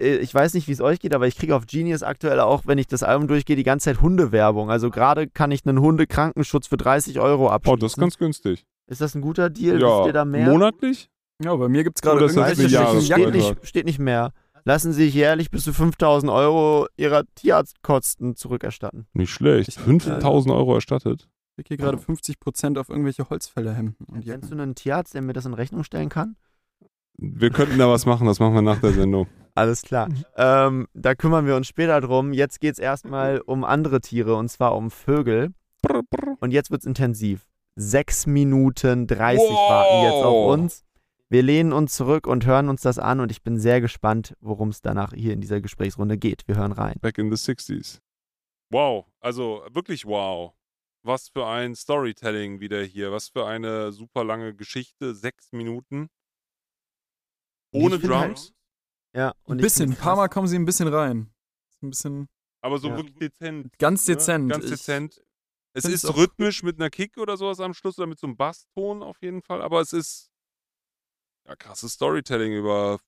[0.01, 2.67] Äh, Ich weiß nicht, wie es euch geht, aber ich kriege auf Genius aktuell auch,
[2.67, 4.69] wenn ich das Album durchgehe, die ganze Zeit Hundewerbung.
[4.71, 7.75] Also gerade kann ich einen Hundekrankenschutz für 30 Euro abschließen.
[7.75, 8.67] Oh, das ist ganz günstig.
[8.87, 9.81] Ist das ein guter Deal?
[9.81, 10.49] ja, Wisst ihr da mehr?
[10.51, 11.09] monatlich?
[11.43, 13.33] Ja, bei mir gibt es gerade das irgendwelche eine steht, Jahresbeitrag?
[13.35, 14.33] nicht, steht nicht mehr.
[14.65, 19.07] Lassen Sie sich jährlich bis zu 5000 Euro Ihrer Tierarztkosten zurückerstatten.
[19.13, 19.69] Nicht schlecht.
[19.69, 21.29] Ich- 15.000 Euro erstattet.
[21.59, 24.07] Ich kriege hier gerade 50% auf irgendwelche Holzfällerhemden.
[24.07, 26.37] Und Kennst du einen Tierarzt, der mir das in Rechnung stellen kann?
[27.19, 29.27] Wir könnten da was machen, das machen wir nach der Sendung.
[29.55, 30.09] Alles klar.
[30.37, 32.35] Ähm, da kümmern wir uns später drum.
[32.35, 35.55] Jetzt geht es erstmal um andere Tiere und zwar um Vögel.
[36.41, 37.47] Und jetzt wird es intensiv.
[37.81, 40.53] Sechs Minuten 30 warten jetzt auf Wow.
[40.55, 40.85] uns.
[41.29, 44.69] Wir lehnen uns zurück und hören uns das an und ich bin sehr gespannt, worum
[44.71, 46.47] es danach hier in dieser Gesprächsrunde geht.
[46.49, 46.97] Wir hören rein.
[47.01, 48.01] Back in the 60s.
[48.71, 50.55] Wow, also wirklich wow.
[51.03, 53.13] Was für ein Storytelling wieder hier.
[53.13, 55.15] Was für eine super lange Geschichte.
[55.15, 56.09] Sechs Minuten.
[57.73, 58.53] Ohne find halt- Drums.
[59.15, 60.17] Ja, und Ein bisschen, ein paar krass.
[60.17, 61.31] Mal kommen sie ein bisschen rein.
[61.83, 62.29] Ein bisschen
[62.63, 62.97] aber so Ja.
[62.97, 63.79] wirklich dezent.
[63.79, 64.15] ganz ne?
[64.15, 64.51] dezent.
[64.51, 65.23] Ganz Ich- dezent.
[65.77, 69.03] Es ist rhythmisch mit einer Kick oder sowas am Schluss oder mit so einem Basston
[69.03, 69.61] auf jeden Fall.
[69.61, 70.31] Aber es ist
[71.47, 72.99] ja krasses Storytelling über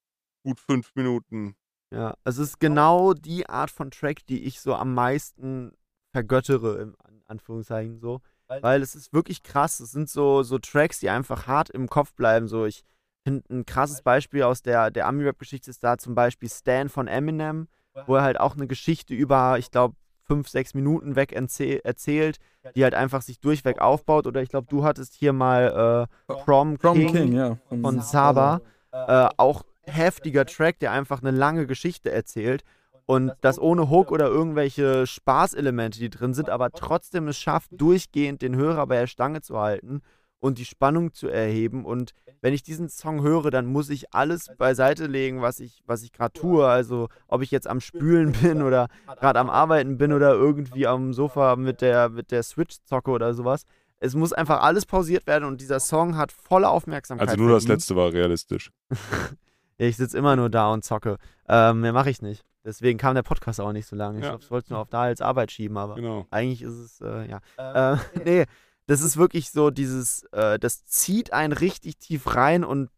[0.45, 1.57] gut fünf Minuten.
[1.91, 5.73] Ja, es ist genau die Art von Track, die ich so am meisten
[6.13, 8.21] vergöttere, in An- Anführungszeichen so.
[8.49, 9.81] Weil es ist wirklich krass.
[9.81, 12.49] Es sind so, so Tracks, die einfach hart im Kopf bleiben.
[12.49, 12.83] So, ich
[13.27, 17.69] finde ein krasses Beispiel aus der, der Ami-Rap-Geschichte ist da zum Beispiel Stan von Eminem,
[18.07, 19.97] wo er halt auch eine Geschichte über, ich glaube,
[20.29, 22.39] fünf, sechs Minuten weg erzäh- erzählt,
[22.77, 24.27] die halt einfach sich durchweg aufbaut.
[24.27, 27.59] Oder ich glaube, du hattest hier mal äh, Prom, Prom King, King, ja.
[27.69, 28.61] von Saba.
[28.93, 32.63] Äh, auch heftiger Track, der einfach eine lange Geschichte erzählt.
[33.07, 38.43] Und das ohne Hook oder irgendwelche Spaßelemente, die drin sind, aber trotzdem es schafft, durchgehend
[38.43, 40.03] den Hörer bei der Stange zu halten
[40.41, 41.85] und die Spannung zu erheben.
[41.85, 46.03] Und wenn ich diesen Song höre, dann muss ich alles beiseite legen, was ich, was
[46.03, 46.67] ich gerade tue.
[46.67, 48.89] Also ob ich jetzt am Spülen bin oder
[49.19, 53.35] gerade am Arbeiten bin oder irgendwie am Sofa mit der, mit der Switch zocke oder
[53.35, 53.65] sowas.
[54.01, 57.29] Es muss einfach alles pausiert werden und dieser Song hat volle Aufmerksamkeit.
[57.31, 58.71] Also nur das letzte war realistisch.
[59.81, 61.19] Ich sitze immer nur da und zocke.
[61.49, 62.45] Ähm, mehr mache ich nicht.
[62.65, 64.19] Deswegen kam der Podcast auch nicht so lange.
[64.19, 64.31] Ich Ja.
[64.31, 66.27] glaube, ich wollte es nur auf da als Arbeit schieben, aber Genau.
[66.33, 67.39] eigentlich ist es, äh, ja.
[67.57, 68.45] Äh, nee,
[68.89, 72.91] das ist wirklich so dieses, äh, das zieht einen richtig tief rein und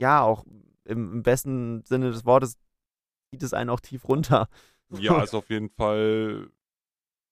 [0.00, 0.44] ja, auch
[0.84, 2.58] im, im besten Sinne des Wortes
[3.30, 4.48] zieht es einen auch tief runter.
[5.00, 6.48] Ja, ist auf jeden Fall.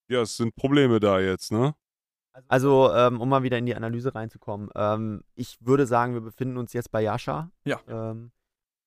[0.08, 1.76] Ja, es sind Probleme da jetzt, ne?
[2.48, 6.56] Also, ähm, um mal wieder in die Analyse reinzukommen, ähm, ich würde sagen, wir befinden
[6.56, 7.52] uns jetzt bei Yasha.
[7.64, 7.80] Ja.
[7.86, 8.32] Ähm,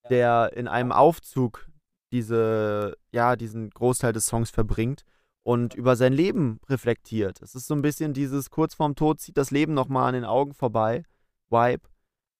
[0.10, 1.66] der in einem Aufzug
[2.12, 5.06] diese, ja, diesen Großteil des Songs verbringt
[5.48, 7.42] und über sein Leben reflektiert.
[7.42, 10.26] Es ist so ein bisschen dieses kurz vorm Tod zieht das Leben nochmal an den
[10.26, 11.04] Augen vorbei,
[11.50, 11.88] Vibe,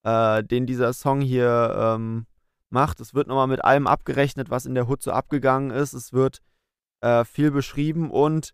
[0.02, 2.26] äh, den dieser Song hier ähm,
[2.68, 3.00] macht.
[3.00, 5.94] Es wird nochmal mit allem abgerechnet, was in der Hood so abgegangen ist.
[5.94, 6.40] Es wird
[7.00, 8.52] äh, viel beschrieben und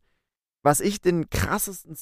[0.63, 1.99] was ich den krassesten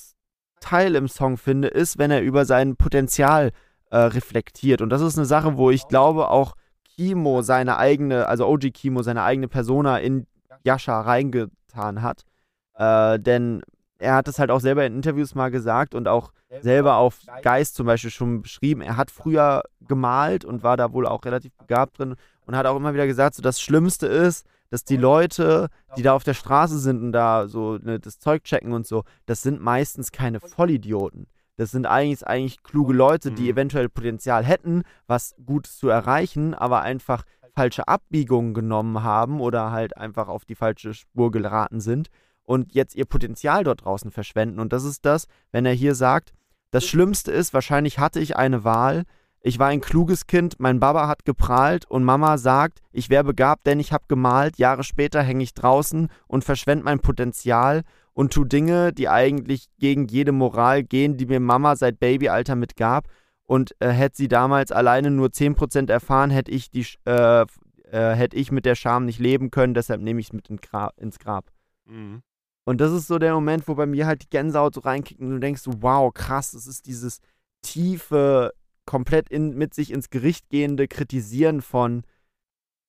[0.61, 3.53] Teil im Song finde, ist, wenn er über sein Potenzial
[3.89, 4.83] äh, reflektiert.
[4.83, 6.53] Und das ist eine Sache, wo ich glaube, auch
[6.85, 10.27] Kimo seine eigene, also OG Kimo, seine eigene Persona in
[10.65, 12.27] Yasha reingetan hat.
[12.75, 13.63] Äh, denn
[13.99, 16.33] er hat es halt auch selber in Interviews mal gesagt und auch
[16.63, 18.81] selber auf Geist zum Beispiel schon beschrieben.
[18.83, 22.17] Er hat früher gemalt und war da wohl auch relativ begabt drin
[22.47, 26.15] und hat auch immer wieder gesagt, so das Schlimmste ist, dass die Leute, die da
[26.15, 29.61] auf der Straße sind und da so ne, das Zeug checken und so, das sind
[29.61, 31.27] meistens keine Vollidioten.
[31.57, 33.51] Das sind eigentlich, eigentlich kluge Leute, die Mhm.
[33.51, 37.25] eventuell Potenzial hätten, was Gutes zu erreichen, aber einfach
[37.55, 42.09] falsche Abbiegungen genommen haben oder halt einfach auf die falsche Spur geraten sind
[42.45, 44.59] und jetzt ihr Potenzial dort draußen verschwenden.
[44.59, 46.33] Und das ist das, wenn er hier sagt,
[46.71, 49.05] das Schlimmste ist, wahrscheinlich hatte ich eine Wahl.
[49.43, 53.67] Ich war ein kluges Kind, mein Baba hat geprahlt und Mama sagt, ich wäre begabt,
[53.67, 54.57] denn ich habe gemalt.
[54.57, 57.83] Jahre später hänge ich draußen und verschwende mein Potenzial
[58.15, 63.09] und tu Dinge, die eigentlich gegen jede Moral gehen, die mir Mama seit Babyalter mitgab.
[63.45, 68.37] Und äh, hätte sie damals alleine nur 10% erfahren, hätte ich, die, äh, äh, hätte
[68.37, 71.19] ich mit der Scham nicht leben können, deshalb nehme ich es mit in Gra ins
[71.19, 71.51] Grab.
[71.85, 72.23] Mhm.
[72.65, 75.31] Und das ist so der Moment, wo bei mir halt die Gänsehaut so reinkickt und
[75.31, 77.19] du denkst so, wow, krass, das ist dieses
[77.63, 78.53] tiefe,
[78.87, 82.03] komplett in, mit sich ins Gericht gehende Kritisieren von,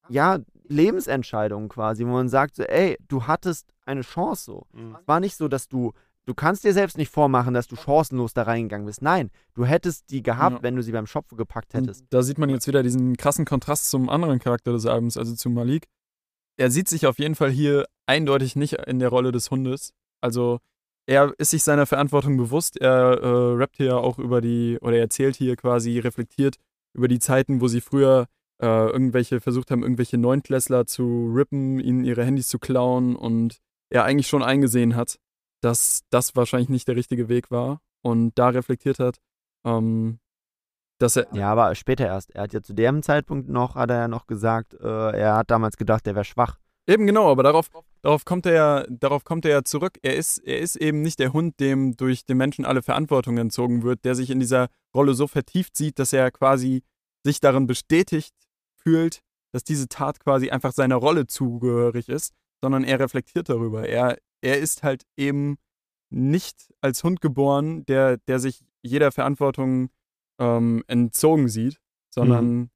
[0.10, 4.68] ja, Lebensentscheidungen quasi, wo man sagt so, ey, du hattest eine Chance so.
[4.74, 4.98] Mhm.
[5.00, 5.94] Es war nicht so, dass du,
[6.26, 9.02] du kannst dir selbst nicht vormachen, dass du chancenlos da reingegangen bist.
[9.02, 10.64] Nein, du hättest die gehabt, Ja.
[10.64, 12.02] wenn du sie beim Schopf gepackt hättest.
[12.02, 15.36] Und da sieht man jetzt wieder diesen krassen Kontrast zum anderen Charakter des Albums, also
[15.36, 15.88] zu Malik.
[16.58, 19.94] Er sieht sich auf jeden Fall hier eindeutig nicht in der Rolle des Hundes.
[20.22, 20.60] Also
[21.06, 22.78] er ist sich seiner Verantwortung bewusst.
[22.78, 26.58] Er äh, rappt hier auch über die, oder er erzählt hier quasi, reflektiert
[26.94, 28.28] über die Zeiten, wo sie früher
[28.62, 33.60] äh, irgendwelche versucht haben, irgendwelche Neunklässler zu rippen, ihnen ihre Handys zu klauen und
[33.90, 35.18] er eigentlich schon eingesehen hat,
[35.62, 39.18] dass das wahrscheinlich nicht der richtige Weg war und da reflektiert hat,
[39.66, 40.20] ähm,
[41.04, 42.32] dass er, Ja, aber später erst.
[42.32, 45.52] Er hat ja zu dem Zeitpunkt noch, hat er ja noch gesagt, äh, er hat
[45.52, 46.58] damals gedacht, er wäre schwach.
[46.88, 47.70] Eben genau, aber darauf,
[48.02, 50.00] darauf kommt er ja, darauf kommt er ja zurück.
[50.02, 53.84] Er ist, er ist eben nicht der Hund, dem durch den Menschen alle Verantwortung entzogen
[53.84, 56.84] wird, der sich in dieser Rolle so vertieft sieht, dass er quasi
[57.26, 58.34] sich darin bestätigt
[58.76, 59.22] fühlt,
[59.54, 63.88] dass diese Tat quasi einfach seiner Rolle zugehörig ist, sondern er reflektiert darüber.
[63.88, 65.58] Er, er ist halt eben
[66.10, 69.90] nicht als Hund geboren, der, der sich jeder Verantwortung
[70.40, 71.80] ähm, entzogen sieht,
[72.14, 72.70] sondern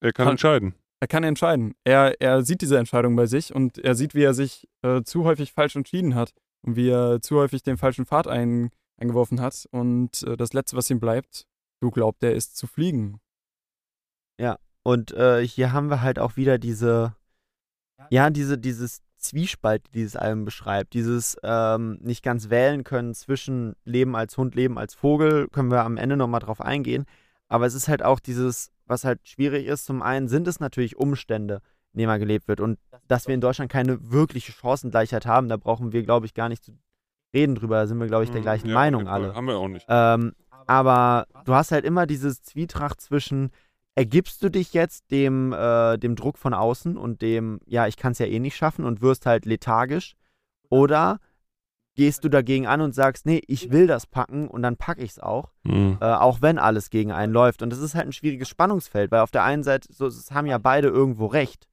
[0.00, 0.74] Er kann Kann- entscheiden.
[1.00, 1.74] er kann entscheiden.
[1.84, 5.24] Er, er sieht diese Entscheidung bei sich und er sieht, wie er sich äh, zu
[5.24, 8.70] häufig falsch entschieden hat und wie er zu häufig den falschen Pfad ein,
[9.00, 9.66] eingeworfen hat.
[9.70, 11.46] Und äh, das Letzte, was ihm bleibt,
[11.80, 13.20] du glaubt, er ist zu fliegen.
[14.84, 17.16] Und äh, hier haben wir halt auch wieder diese,
[18.08, 20.94] ja, diese, dieses Zwiespalt, die dieses Album beschreibt.
[20.94, 25.84] Dieses ähm, nicht ganz wählen können zwischen Leben als Hund, Leben als Vogel, können wir
[25.84, 27.04] am Ende nochmal drauf eingehen.
[27.48, 29.84] Aber es ist halt auch dieses, was halt schwierig ist.
[29.86, 31.60] Zum einen sind es natürlich Umstände,
[31.92, 32.60] in denen man gelebt wird.
[32.60, 36.48] Und dass wir in Deutschland keine wirkliche Chancengleichheit haben, da brauchen wir, glaube ich, gar
[36.48, 36.72] nicht zu
[37.34, 37.76] reden drüber.
[37.76, 38.44] Da sind wir, glaube ich, der Mhm.
[38.44, 39.34] gleichen Ja, Meinung alle.
[39.34, 39.86] Haben wir auch nicht.
[39.88, 40.32] Ähm,
[40.66, 43.50] aber du hast halt immer dieses Zwietracht zwischen,
[43.96, 48.12] ergibst du dich jetzt dem, äh, dem Druck von außen und dem, ja, ich kann
[48.12, 50.14] es ja eh nicht schaffen und wirst halt lethargisch,
[50.68, 51.18] oder
[51.94, 55.12] gehst du dagegen an und sagst, nee, ich will das packen und dann packe ich
[55.12, 55.96] es auch, Mhm.
[56.00, 57.62] äh, auch wenn alles gegen einen läuft.
[57.62, 60.46] Und das ist halt ein schwieriges Spannungsfeld, weil auf der einen Seite, so, es haben
[60.46, 61.68] ja beide irgendwo recht.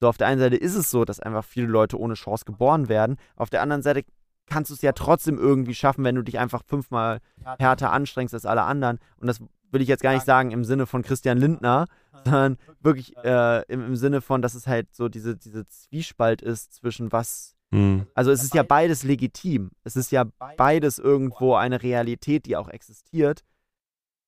[0.00, 2.88] So, auf der einen Seite ist es so, dass einfach viele Leute ohne Chance geboren
[2.88, 3.18] werden.
[3.36, 4.04] Auf der anderen Seite
[4.46, 7.20] kannst du es ja trotzdem irgendwie schaffen, wenn du dich einfach fünfmal
[7.58, 8.98] härter anstrengst als alle anderen.
[9.18, 9.40] Und das
[9.72, 11.86] will ich jetzt gar nicht sagen im Sinne von Christian Lindner,
[12.24, 16.74] sondern wirklich äh, im, im Sinne von, dass es halt so diese, diese Zwiespalt ist
[16.74, 17.56] zwischen was.
[17.72, 18.06] Mhm.
[18.14, 19.70] Also es ist ja beides legitim.
[19.82, 20.24] Es ist ja
[20.56, 23.40] beides irgendwo eine Realität, die auch existiert.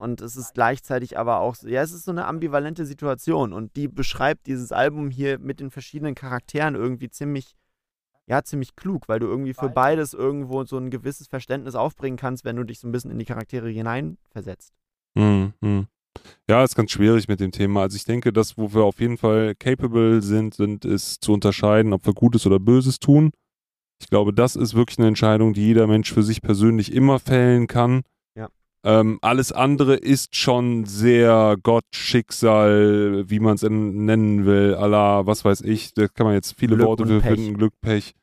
[0.01, 3.53] Und es ist gleichzeitig aber auch, so- ja, es ist so eine ambivalente Situation.
[3.53, 7.55] Und die beschreibt dieses Album hier mit den verschiedenen Charakteren irgendwie ziemlich,
[8.29, 12.45] ja, ziemlich klug, weil du irgendwie für beides irgendwo so ein gewisses Verständnis aufbringen kannst,
[12.45, 14.75] wenn du dich so ein bisschen in die Charaktere hineinversetzt.
[15.15, 15.55] Mhm.
[15.61, 15.87] Mhm.
[16.49, 17.83] Ja, ist ganz schwierig mit dem Thema.
[17.83, 21.93] Also ich denke, das, wo wir auf jeden Fall capable sind, sind, ist zu unterscheiden,
[21.93, 23.31] ob wir Gutes oder Böses tun.
[24.01, 27.67] Ich glaube, das ist wirklich eine Entscheidung, die jeder Mensch für sich persönlich immer fällen
[27.67, 28.03] kann.
[28.89, 35.45] Ähm, alles andere ist schon sehr Gott, Schicksal, wie man es nennen will, Allah, was
[35.45, 35.93] weiß ich.
[35.93, 38.15] Da kann man jetzt viele Glück Worte für finden, Glück, Pech.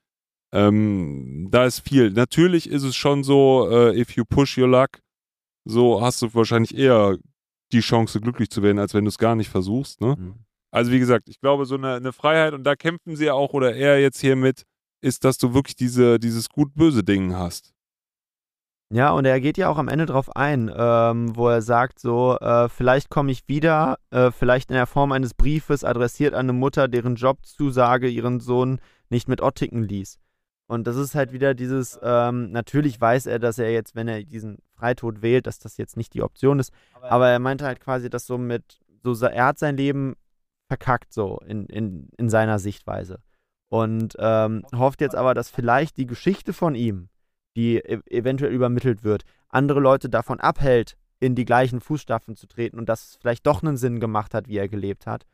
[0.51, 2.09] Ähm, da ist viel.
[2.09, 5.01] Natürlich ist es schon so, äh, if you push your luck,
[5.65, 7.19] so hast du wahrscheinlich eher
[7.71, 10.01] die Chance, glücklich zu werden, als wenn du es gar nicht versuchst.
[10.01, 10.17] Ne?
[10.71, 13.53] Also wie gesagt, ich glaube, so eine, eine Freiheit, und da kämpfen sie ja auch,
[13.53, 14.63] oder er jetzt hier mit,
[15.03, 17.74] ist, dass du wirklich diese, dieses gut-böse Ding hast.
[18.91, 22.37] Ja, und er geht ja auch am Ende drauf ein, ähm, wo er sagt so,
[22.37, 26.53] äh, vielleicht komme ich wieder, äh, vielleicht in der Form eines Briefes adressiert an eine
[26.53, 28.79] Mutter, deren Jobzusage ihren Sohn
[29.09, 30.19] nicht mit Ottiken ließ.
[30.67, 34.23] Und das ist halt wieder dieses, ähm, natürlich weiß er, dass er jetzt, wenn er
[34.23, 36.71] diesen Freitod wählt, dass das jetzt nicht die Option ist,
[37.01, 40.15] aber er meinte halt quasi, dass so mit, so, er hat sein Leben
[40.67, 43.19] verkackt so in, in, in seiner Sichtweise.
[43.69, 47.09] Und ähm, hofft jetzt aber, dass vielleicht die Geschichte von ihm,
[47.55, 52.77] die e eventuell übermittelt wird, andere Leute davon abhält, in die gleichen Fußstapfen zu treten
[52.77, 55.25] und dass es vielleicht doch einen Sinn gemacht hat, wie er gelebt hat.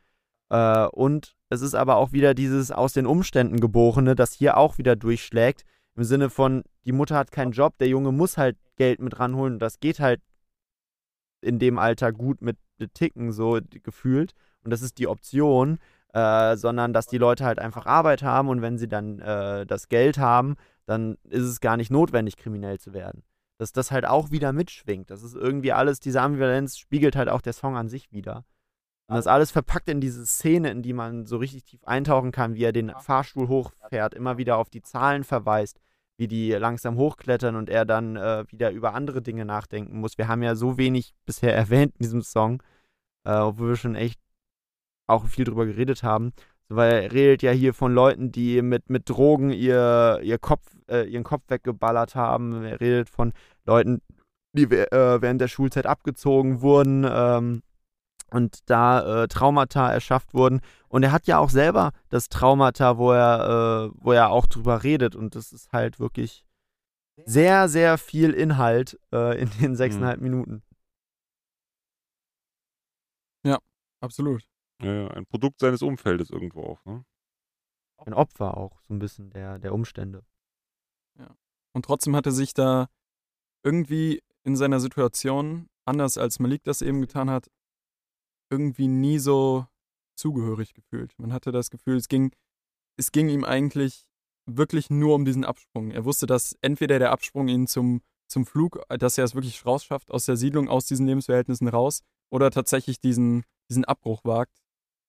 [0.50, 4.78] Äh, und es ist aber auch wieder dieses aus den Umständen geborene, das hier auch
[4.78, 9.00] wieder durchschlägt, im Sinne von, die Mutter hat keinen Job, der Junge muss halt Geld
[9.00, 10.20] mit ranholen und das geht halt
[11.42, 12.56] in dem Alter gut mit
[12.94, 14.32] Ticken so gefühlt
[14.64, 15.78] und das ist die Option,
[16.14, 19.88] äh, sondern dass die Leute halt einfach Arbeit haben und wenn sie dann äh, das
[19.88, 20.56] Geld haben,
[20.92, 23.22] dann ist es gar nicht notwendig, kriminell zu werden.
[23.58, 25.10] Dass das halt auch wieder mitschwingt.
[25.10, 28.44] Das ist irgendwie alles, diese Ambivalenz spiegelt halt auch der Song an sich wieder.
[29.08, 32.54] Und das alles verpackt in diese Szene, in die man so richtig tief eintauchen kann,
[32.54, 35.92] wie er den Fahrstuhl hochfährt, immer wieder auf die Zahlen verweist, wie
[36.22, 40.18] wie die langsam hochklettern und er dann äh, wieder über andere Dinge nachdenken muss.
[40.18, 42.62] Wir haben ja so wenig bisher erwähnt in diesem Song,
[43.24, 44.20] äh, obwohl wir schon echt
[45.08, 46.32] auch viel drüber geredet haben.
[46.68, 51.08] Weil er redet ja hier von Leuten, die mit, mit Drogen ihr, ihr Kopf, äh,
[51.08, 52.64] ihren Kopf weggeballert haben.
[52.64, 53.32] Er redet von
[53.66, 54.00] Leuten,
[54.52, 57.06] die äh, während der Schulzeit abgezogen wurden.
[57.08, 57.62] Ähm,
[58.30, 60.60] und da äh, Traumata erschafft wurden.
[60.88, 64.82] Und er hat ja auch selber das Traumata, wo er, äh, wo er auch drüber
[64.82, 65.14] redet.
[65.14, 66.46] Und das ist halt wirklich
[67.26, 70.22] sehr, sehr viel Inhalt äh, in den sechseinhalb mhm.
[70.22, 70.62] Minuten.
[73.44, 73.58] Ja,
[74.00, 74.42] absolut.
[74.82, 77.04] Ja, ja, ein Produkt seines Umfeldes irgendwo auch, ne?
[77.98, 80.24] Ein Opfer auch, so ein bisschen der, der Umstände.
[81.18, 81.36] Ja.
[81.72, 82.88] Und trotzdem hat er sich da
[83.62, 87.48] irgendwie in seiner Situation, anders als Malik das eben getan hat,
[88.50, 89.66] irgendwie nie so
[90.16, 91.16] zugehörig gefühlt.
[91.18, 92.32] Man hatte das Gefühl, es ging,
[92.96, 94.06] es ging ihm eigentlich
[94.46, 95.90] wirklich nur um diesen Absprung.
[95.90, 100.10] Er wusste, dass entweder der Absprung ihn zum, zum Flug, dass er es wirklich rausschafft,
[100.10, 104.61] aus der Siedlung, aus diesen Lebensverhältnissen raus, oder tatsächlich diesen, diesen Abbruch wagt,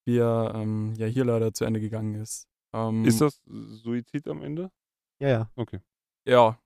[0.05, 2.47] wie er ähm, ja hier leider zu Ende gegangen ist.
[2.73, 4.71] Ähm, ist das Suizid am Ende?
[5.19, 5.51] Ja, ja.
[5.55, 5.80] Okay.
[6.25, 6.57] Ja,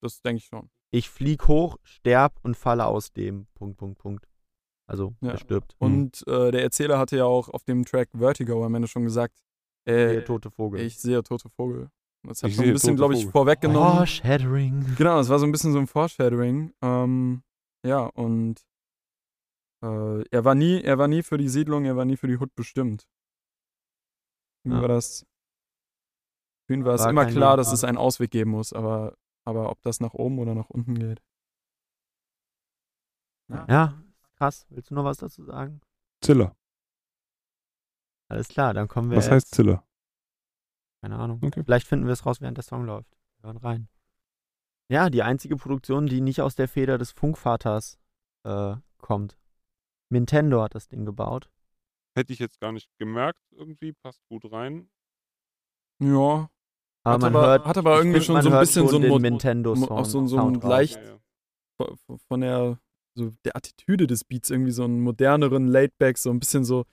[0.00, 0.70] das denke ich schon.
[0.92, 3.46] Ich flieg hoch, sterb und falle aus dem.
[3.54, 4.26] Punkt, Punkt, Punkt.
[4.88, 5.30] Also ja.
[5.30, 5.76] er stirbt.
[5.78, 9.40] Und äh, der Erzähler hatte ja auch auf dem Track Vertigo am Ende schon gesagt,
[9.88, 10.80] äh, ich tote Vogel.
[10.80, 11.90] Ich sehe tote Vogel.
[12.24, 13.92] Das hat ich so ein bisschen, glaube ich, vorweggenommen.
[13.92, 14.96] Foreshadowing.
[14.96, 16.72] Genau, das war so ein bisschen so ein Foreshadowing.
[16.82, 17.42] Ähm,
[17.86, 18.60] ja, und
[19.82, 22.38] äh, er war nie, er war nie für die Siedlung, er war nie für die
[22.38, 23.08] Hut bestimmt.
[24.62, 24.80] Für ja.
[24.80, 25.26] war das.
[26.66, 29.70] Für ihn war, war es immer klar, dass es einen Ausweg geben muss, aber, aber
[29.70, 31.22] ob das nach oben oder nach unten geht.
[33.48, 33.66] Ja.
[33.68, 34.02] ja,
[34.40, 35.82] Krass, willst du noch was dazu sagen?
[36.22, 36.56] Zilla.
[38.30, 39.18] Alles klar, dann kommen wir.
[39.18, 39.84] Was heißt Zilla?
[41.02, 41.40] Keine Ahnung.
[41.42, 41.62] Okay.
[41.62, 43.18] Vielleicht finden wir es raus, während der Song läuft.
[43.36, 43.88] Wir hören rein.
[44.88, 47.98] Ja, die einzige Produktion, die nicht aus der Feder des Funkvaters
[48.44, 49.36] äh, kommt.
[50.10, 51.50] Nintendo hat das Ding gebaut.
[52.16, 54.90] Hätte ich jetzt gar nicht gemerkt, irgendwie, passt gut rein.
[56.02, 56.50] Ja.
[57.02, 59.88] Aber hat man aber, hört, hat aber irgendwie schon so ein bisschen so ein Nintendo-Song.
[59.88, 61.18] Auch so, so ein leicht ja,
[61.80, 62.16] ja.
[62.28, 62.78] von der
[63.14, 66.84] so der Attitüde des Beats irgendwie so einen moderneren Laidback, so ein bisschen so.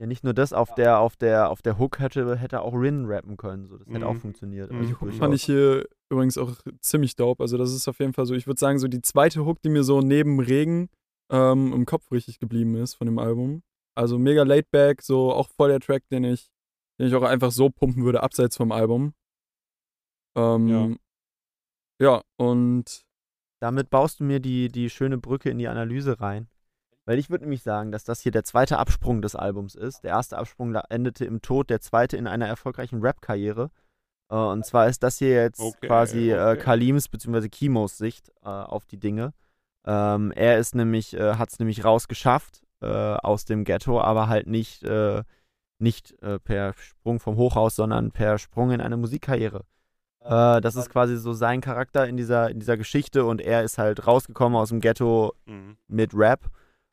[0.00, 3.04] Ja, nicht nur das, auf der, auf der, auf der Hook hätte, hätte auch Rin
[3.04, 3.66] rappen können.
[3.66, 3.76] So.
[3.76, 4.20] Das hätte auch mhm.
[4.20, 4.72] funktioniert.
[4.72, 4.86] Mhm.
[4.86, 7.42] Die Hook fand ich hier übrigens auch ziemlich dope.
[7.42, 9.68] Also, das ist auf jeden Fall so, ich würde sagen, so die zweite Hook, die
[9.68, 10.88] mir so neben Regen
[11.30, 13.62] ähm, im Kopf richtig geblieben ist von dem Album.
[13.94, 16.50] Also mega laidback, so auch voll der Track, den ich,
[16.98, 19.14] den ich auch einfach so pumpen würde, abseits vom Album.
[20.36, 20.98] Ähm,
[21.98, 22.14] ja.
[22.16, 23.04] ja, und
[23.60, 26.48] damit baust du mir die, die schöne Brücke in die Analyse rein.
[27.06, 30.04] Weil ich würde nämlich sagen, dass das hier der zweite Absprung des Albums ist.
[30.04, 33.70] Der erste Absprung endete im Tod, der zweite in einer erfolgreichen Rap-Karriere.
[34.30, 36.52] Äh, und zwar ist das hier jetzt okay, quasi okay.
[36.52, 37.48] äh, Kalims bzw.
[37.48, 39.32] Kimos Sicht äh, auf die Dinge.
[39.86, 44.46] Ähm, er ist nämlich, äh, hat es nämlich rausgeschafft äh, aus dem Ghetto, aber halt
[44.46, 44.84] nicht,
[45.78, 49.64] nicht per Sprung vom Hochhaus, sondern per Sprung in eine Musikkarriere.
[50.22, 53.78] Äh, das ist quasi so sein Charakter in dieser, in dieser Geschichte und er ist
[53.78, 55.76] halt rausgekommen aus dem Ghetto mhm.
[55.88, 56.50] mit Rap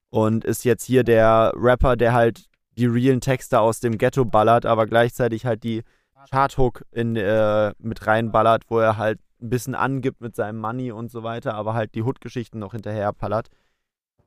[0.09, 2.45] und ist jetzt hier der Rapper, der halt
[2.77, 5.83] die realen Texte aus dem Ghetto ballert, aber gleichzeitig halt die
[6.29, 11.11] Charthook in, äh, mit reinballert, wo er halt ein bisschen angibt mit seinem Money und
[11.11, 13.49] so weiter, aber halt die Hood-Geschichten noch hinterher pallert.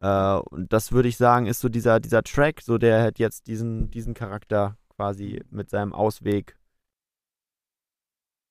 [0.00, 3.46] Äh, und das würde ich sagen, ist so dieser, dieser Track, so der halt jetzt
[3.46, 6.56] diesen, diesen Charakter quasi mit seinem Ausweg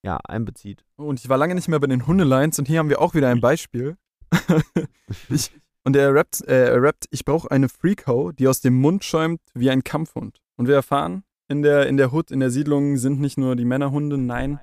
[0.03, 0.85] ja, einbezieht.
[0.95, 3.29] Und ich war lange nicht mehr bei den Hundelines und hier haben wir auch wieder
[3.29, 3.97] ein Beispiel.
[5.29, 5.51] ich,
[5.83, 9.41] und er rappt, äh, er rappt ich brauche eine Freakhow, die aus dem Mund schäumt
[9.53, 10.41] wie ein Kampfhund.
[10.55, 13.65] Und wir erfahren, in der, in der Hood, in der Siedlung sind nicht nur die
[13.65, 14.59] Männerhunde, nein,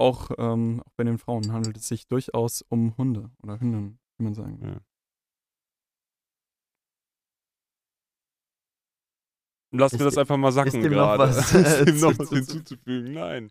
[0.00, 4.24] auch, ähm, auch bei den Frauen handelt es sich durchaus um Hunde oder Hündinnen, wie
[4.24, 4.70] man sagen will.
[4.70, 4.80] Ja.
[9.72, 11.24] Lass mir das einfach mal sacken gerade.
[11.24, 13.12] Ist dem noch was hinzuzufügen?
[13.12, 13.50] Nein.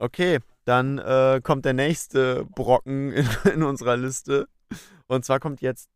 [0.00, 4.48] Okay, dann äh, kommt der nächste Brocken in, in, unserer Liste.
[5.06, 5.88] Und zwar kommt jetzt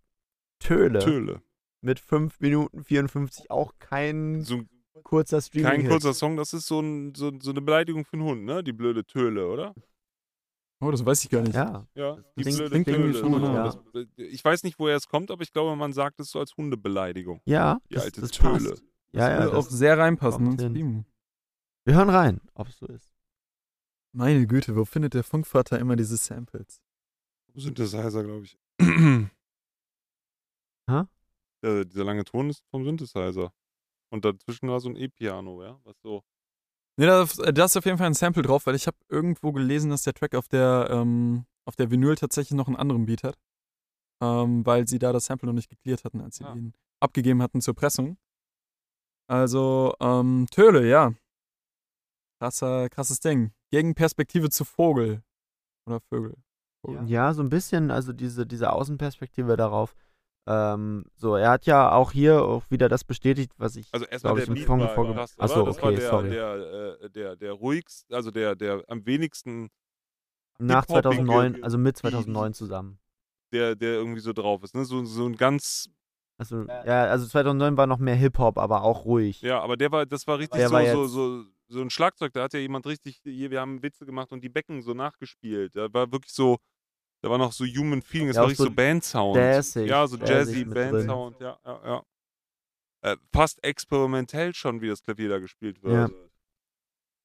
[0.61, 1.01] Töle.
[1.01, 1.43] Töle.
[1.81, 4.63] Mit 5 Minuten 54 auch kein so
[5.03, 5.65] kurzer Stream.
[5.65, 8.63] Kein kurzer Song, das ist so, ein, so, so, eine Beleidigung für einen Hund, ne?
[8.63, 9.75] Die blöde Töle, oder?
[10.81, 11.55] Oh, das weiß ich gar nicht.
[11.55, 13.15] Ja, ja die klingt, blöde klingt Töle.
[13.15, 13.65] Schon, ja.
[13.65, 13.79] das,
[14.17, 17.41] ich weiß nicht, woher es kommt, aber ich glaube, man sagt es so als Hundebeleidigung.
[17.47, 18.71] Ja, die das, alte das Töle.
[18.71, 18.85] Passt.
[19.13, 21.07] Ja, ja, das würde auch sehr reinpassen.
[21.85, 23.11] Wir hören rein, ob es so ist.
[24.13, 26.81] Meine Güte, wo findet der Funkvater immer diese Samples?
[27.55, 28.59] Synthesizer, glaube ich.
[28.81, 29.29] Hä?
[31.63, 33.53] Ja, dieser lange Ton ist vom Synthesizer.
[34.11, 36.23] Und dazwischen war so ein E-Piano, ja, was so
[36.99, 39.91] Nee, da, da ist auf jeden Fall ein Sample drauf, weil ich habe irgendwo gelesen,
[39.91, 43.39] dass der Track auf der, ähm, auf der Vinyl tatsächlich noch einen anderen Beat hat.
[44.21, 46.55] Ähm, weil sie da das Sample noch nicht geklärt hatten, als sie Ah.
[46.57, 48.19] ihn abgegeben hatten zur Pressung.
[49.29, 51.13] Also, ähm, Töle, ja.
[52.41, 53.53] Krasser, krasses Ding.
[53.71, 55.23] Gegenperspektive zu Vogel.
[55.87, 56.35] Oder Vögel.
[56.85, 57.09] Vogel.
[57.09, 59.95] Ja, so ein bisschen, also diese, diese Außenperspektive darauf.
[60.51, 64.35] Ähm, so, er hat ja auch hier auch wieder das bestätigt, was ich, Also erstmal
[64.35, 65.45] glaube der ich, im Beat Song war vorge- krass, oder?
[65.45, 66.31] Achso, das okay, war der, sorry.
[66.31, 69.69] Der, äh, der, der ruhigste, also der, der am wenigsten,
[70.59, 72.99] Nach Hip-Hopige 2009, also mit 2009 zusammen.
[73.53, 74.75] der, der irgendwie so drauf ist.
[74.75, 74.85] Ne?
[74.87, 75.89] So, so ein ganz,
[76.39, 79.43] Also, ja, also 2009 war noch mehr Hip-Hop, aber auch ruhig.
[79.43, 82.33] ja, aber der war, das war richtig Der so, war so, so, so ein Schlagzeug.
[82.33, 85.77] Da hat ja jemand richtig, hier, wir haben Witze gemacht und die Becken so nachgespielt.
[85.77, 86.57] Da war wirklich so,
[87.21, 89.37] da war noch so Human Feeling, es Ja, war richtig so so Bandsound.
[89.37, 90.65] jazzig, Ja, so jazzy.
[90.65, 92.03] Bandsound, ja, ja, ja.
[93.03, 96.11] Äh, fast experimentell schon, wie das Klavier da gespielt wird.
[96.11, 96.28] Ja,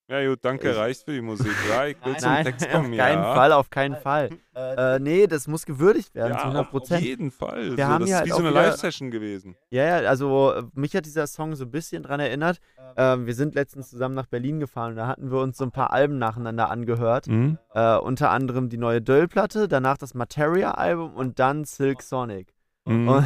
[0.08, 1.52] gut, danke, Ich- reicht für die Musik.
[1.70, 3.34] Ja, ich will zum Nein, Text auf kommen, keinen ja.
[3.36, 4.30] Fall, auf keinen Fall.
[4.56, 7.04] Äh, nee, das muss gewürdigt werden, zu Ja, 100 auf Prozent.
[7.04, 7.76] jeden Fall.
[7.78, 9.56] Wir so, haben das ist halt wie auch so eine Live-Session gewesen.
[9.72, 12.60] Ja, ja, also äh, mich hat dieser Song so ein bisschen dran erinnert.
[12.96, 15.72] Ähm, wir sind letztens zusammen nach Berlin gefahren und da hatten wir uns so ein
[15.72, 17.28] paar Alben nacheinander angehört.
[17.28, 17.58] Mhm.
[17.74, 22.54] Äh, unter anderem die neue Döll-Platte, danach das Materia-Album und dann Silk Sonic.
[22.86, 23.08] Mhm.
[23.08, 23.26] Und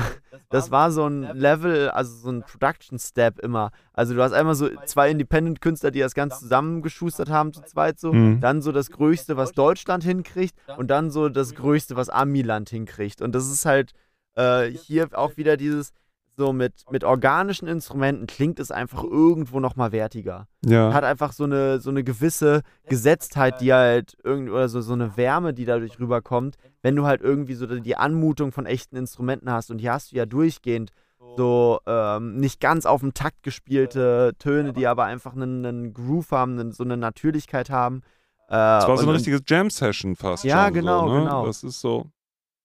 [0.49, 3.71] das war so ein Level, also so ein Production-Step immer.
[3.93, 8.13] Also du hast einmal so zwei Independent-Künstler, die das Ganze zusammengeschustert haben zu zweit so.
[8.13, 8.39] Mhm.
[8.39, 13.21] Dann so das Größte, was Deutschland hinkriegt und dann so das Größte, was Amiland hinkriegt.
[13.21, 13.93] Und das ist halt
[14.35, 15.91] äh, hier auch wieder dieses,
[16.37, 20.47] so mit, mit organischen Instrumenten klingt es einfach irgendwo nochmal wertiger.
[20.63, 20.93] Ja.
[20.93, 25.17] Hat einfach so eine, so eine gewisse Gesetztheit, die halt irgendwie, oder so, so eine
[25.17, 29.71] Wärme, die dadurch rüberkommt, wenn du halt irgendwie so die Anmutung von echten Instrumenten hast.
[29.71, 30.91] Und hier hast du ja durchgehend
[31.35, 36.31] so ähm, nicht ganz auf dem Takt gespielte Töne, die aber einfach einen, einen Groove
[36.31, 38.01] haben, einen, so eine Natürlichkeit haben.
[38.47, 41.19] Äh, Das war so eine richtige Jam-Session fast Ja, genau, so, ne?
[41.21, 41.45] genau.
[41.45, 42.05] Das ist so.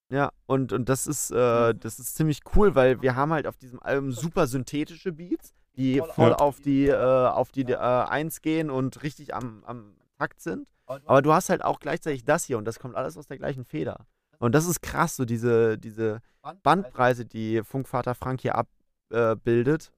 [0.09, 3.57] Ja, und, und das ist, äh, das ist ziemlich cool, weil wir haben halt auf
[3.57, 6.35] diesem Album super synthetische Beats, die voll Ja.
[6.35, 6.95] auf die, äh,
[7.27, 10.67] auf die äh, Eins gehen und richtig am, am Takt sind.
[10.85, 13.65] Aber du hast halt auch gleichzeitig das hier und das kommt alles aus der gleichen
[13.65, 14.05] Feder.
[14.39, 16.21] Und das ist krass, so diese, diese
[16.61, 19.91] Bandbreite, die Funkvater Frank hier abbildet.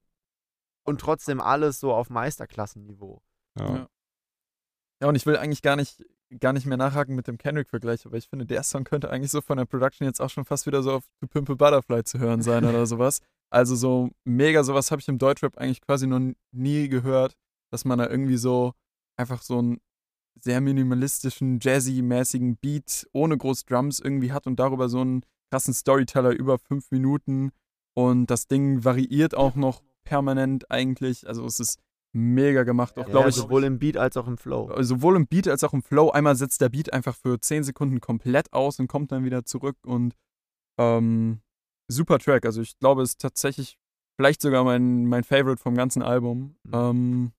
[0.84, 3.22] und trotzdem alles so auf Meisterklassenniveau.
[3.58, 3.76] Ja.
[3.76, 3.88] Ja.
[5.02, 6.06] Ja, und ich will eigentlich gar nicht,
[6.40, 9.42] gar nicht mehr nachhaken mit dem Kendrick-Vergleich, aber ich finde, der Song könnte eigentlich so
[9.42, 12.20] von der Production jetzt auch schon fast wieder so auf To Pimp a Butterfly zu
[12.20, 13.22] hören sein oder sowas.
[13.50, 16.22] Also so mega, sowas habe ich im Deutschrap eigentlich quasi noch
[16.52, 17.36] nie gehört,
[17.72, 18.74] dass man da irgendwie so
[19.18, 19.80] einfach so einen
[20.42, 26.32] sehr minimalistischen, jazzy-mäßigen Beat ohne groß Drums irgendwie hat und darüber so einen krassen Storyteller
[26.32, 27.52] über fünf Minuten
[27.94, 31.28] und das Ding variiert auch noch permanent eigentlich.
[31.28, 31.80] Also es ist
[32.16, 33.36] mega gemacht, auch Ja, glaube ich.
[33.36, 34.72] sowohl im Beat als auch im Flow.
[34.82, 36.10] sowohl im Beat als auch im Flow.
[36.12, 39.76] Einmal setzt der Beat einfach für 10 Sekunden komplett aus und kommt dann wieder zurück
[39.86, 40.16] und
[40.80, 41.42] ähm,
[41.88, 42.46] super Track.
[42.46, 43.78] Also ich glaube, es ist tatsächlich
[44.16, 46.56] vielleicht sogar mein, mein Favorite vom ganzen Album.
[46.64, 46.74] Mhm.
[46.74, 47.32] Ähm,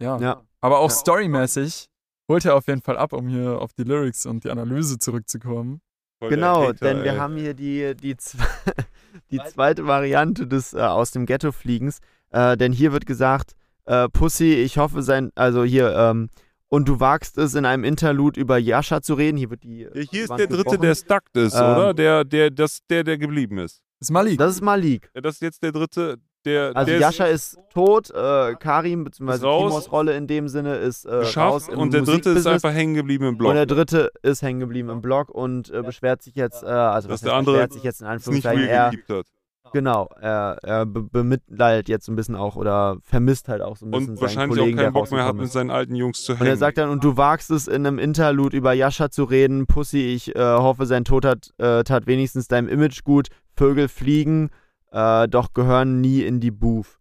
[0.00, 0.18] ja.
[0.18, 0.42] Ja.
[0.60, 0.96] Aber auch Ja.
[0.96, 1.86] storymäßig
[2.30, 5.80] holt er auf jeden Fall ab, um hier auf die Lyrics und die Analyse zurückzukommen.
[6.18, 7.18] Voll Genau, Hater, denn wir ey.
[7.18, 8.16] haben hier die, die,
[9.30, 12.00] die zweite Variante des äh, aus dem Ghetto-Fliegens.
[12.30, 13.54] Äh, denn hier wird gesagt,
[13.88, 16.28] äh, Pussy, ich hoffe sein, also hier, ähm,
[16.68, 19.38] und du wagst es in einem Interlude über Yasha zu reden.
[19.38, 19.80] Hier wird die.
[19.80, 20.80] Ja, hier ist der dritte, gebrochen.
[20.82, 21.94] der stuck ist, Ähm, oder?
[21.94, 23.80] Der, der, das, der, der geblieben ist.
[23.98, 24.38] Das ist Malik.
[24.38, 25.10] Das ist Malik.
[25.14, 29.32] Ja, das ist jetzt der dritte, der, Also der Yasha ist tot, äh, Karim bzw.
[29.34, 29.70] Ist raus.
[29.70, 32.46] Timos Rolle in dem Sinne ist äh, raus und der dritte ist Musikbusiness.
[32.46, 33.50] einfach hängen geblieben im Block.
[33.50, 37.08] Und der dritte ist hängen geblieben im Blog und äh, beschwert sich jetzt, äh, also
[37.08, 39.26] was der heißt, andere beschwert sich jetzt in ist nicht Anführungszeichen, er, hat.
[39.72, 43.86] Genau, er, er be bemitleidet jetzt so ein bisschen auch oder vermisst halt auch so
[43.86, 46.22] ein bisschen Und seinen wahrscheinlich Kollegen, auch keinen Bock mehr hat, mit seinen alten Jungs
[46.22, 46.50] zu Und hängen.
[46.50, 50.00] er sagt dann, und du wagst es in einem Interlude über Yasha zu reden, Pussy,
[50.14, 54.50] ich äh, hoffe, sein Tod hat, äh, tat wenigstens deinem Image gut, Vögel fliegen,
[54.92, 56.98] äh, doch gehören nie in die Booth.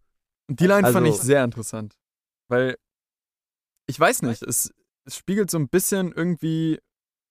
[0.49, 1.95] Und die Line fand ich Also- sehr interessant.
[2.49, 2.75] Weil,
[3.87, 4.71] ich weiß nicht, es,
[5.05, 6.79] es spiegelt so ein bisschen irgendwie,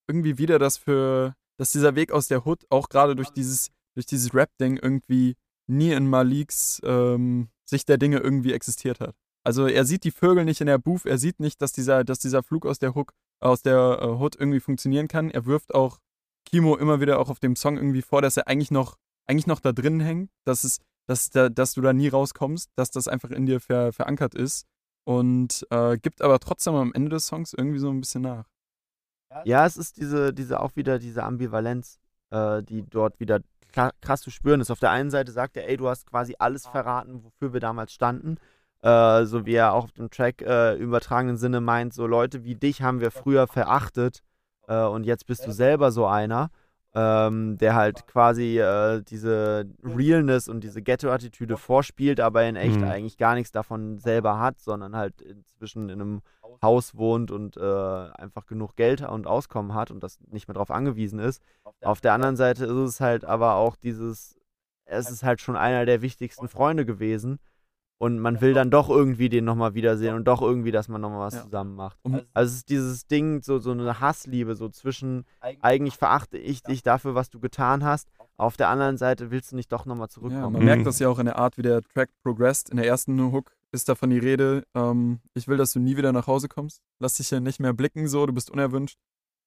[0.09, 4.07] irgendwie wieder, dass für, dass dieser Weg aus der Hood auch gerade durch dieses, durch
[4.07, 5.37] dieses Rap-Ding irgendwie
[5.67, 9.17] nie in Maliks ähm, Sicht der Dinge irgendwie existiert hat.
[9.43, 12.19] Also er sieht die Vögel nicht in der Booth, er sieht nicht, dass dieser, dass
[12.19, 15.31] dieser Flug aus der Hook, aus der äh, Hood irgendwie funktionieren kann.
[15.31, 15.99] Er wirft auch
[16.45, 18.97] Kimo immer wieder auch auf dem Song irgendwie vor, dass er eigentlich noch,
[19.27, 22.91] eigentlich noch da drin hängt, dass es, dass, da, dass du da nie rauskommst, dass
[22.91, 24.67] das einfach in dir ver, verankert ist
[25.05, 28.49] und äh, gibt aber trotzdem am Ende des Songs irgendwie so ein bisschen nach.
[29.45, 31.99] Ja, es ist diese, diese auch wieder diese Ambivalenz,
[32.31, 33.41] äh, die dort wieder
[34.01, 34.71] krass zu spüren ist.
[34.71, 37.93] Auf der einen Seite sagt er, ey, du hast quasi alles verraten, wofür wir damals
[37.93, 38.37] standen.
[38.83, 42.55] äh, so wie er auch auf dem Track äh, übertragenen Sinne meint, so Leute wie
[42.55, 44.23] dich haben wir früher verachtet
[44.69, 46.51] äh, und jetzt bist du selber so einer,
[46.99, 52.85] ähm, der halt quasi äh, diese Realness und diese Ghetto-Attitüde vorspielt, aber in echt Mhm.
[52.85, 56.23] eigentlich gar nichts davon selber hat, sondern halt inzwischen in einem
[56.63, 60.71] Haus wohnt und äh, einfach genug Geld und Auskommen hat und das nicht mehr darauf
[60.71, 61.43] angewiesen ist.
[61.83, 64.39] Auf der anderen Seite ist es halt aber auch dieses,
[64.87, 67.39] es ist halt schon einer der wichtigsten Freunde gewesen
[67.99, 71.21] und man will dann doch irgendwie den nochmal wiedersehen und doch irgendwie, dass man nochmal
[71.21, 71.43] was Ja.
[71.45, 71.99] zusammen macht.
[72.35, 75.25] Also es ist dieses Ding, so, so eine Hassliebe, so zwischen,
[75.63, 79.57] eigentlich verachte ich dich dafür, was du getan hast, auf der anderen Seite willst du
[79.57, 80.53] nicht doch nochmal Ja, zurückkommen.
[80.53, 80.67] man Mhm.
[80.67, 82.69] merkt das ja auch in der Art, wie der Track progressed.
[82.71, 86.13] In der ersten Hook ist davon die Rede, ähm, ich will, dass du nie wieder
[86.13, 86.83] nach Hause kommst.
[86.99, 88.99] Lass dich ja nicht mehr blicken, so, du bist unerwünscht.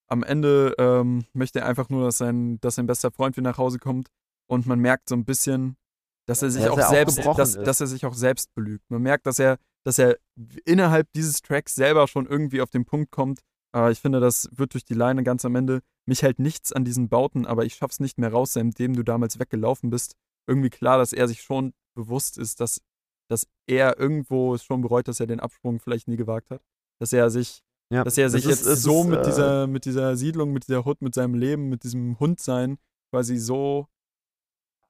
[0.08, 3.58] Am Ende ähm, möchte er einfach nur, dass sein, dass sein bester Freund wieder nach
[3.58, 4.08] Hause kommt.
[4.48, 5.76] Und man merkt so ein bisschen,
[6.26, 7.66] dass er sich dass auch er auch selbst, gebrochen dass, ist.
[7.66, 8.84] dass er sich auch selbst belügt.
[8.90, 10.16] Man merkt, dass er, dass er
[10.64, 13.40] innerhalb dieses Tracks selber schon irgendwie auf den Punkt kommt.
[13.74, 15.80] Äh, ich finde, das wird durch die Leine ganz am Ende.
[16.06, 19.38] Mich hält nichts an diesen Bauten, aber ich schaff's nicht mehr raus, seitdem du damals
[19.38, 20.14] weggelaufen bist.
[20.48, 22.80] Irgendwie klar, dass er sich schon bewusst ist, dass,
[23.28, 26.62] dass er irgendwo es schon bereut, dass er den Absprung vielleicht nie gewagt hat.
[27.00, 29.66] Dass er sich, Ja, dass er sich ist- jetzt es so ist, mit äh, dieser,
[29.66, 32.78] mit dieser Siedlung, mit dieser Hut, mit seinem Leben, mit diesem Hundsein
[33.12, 33.86] quasi so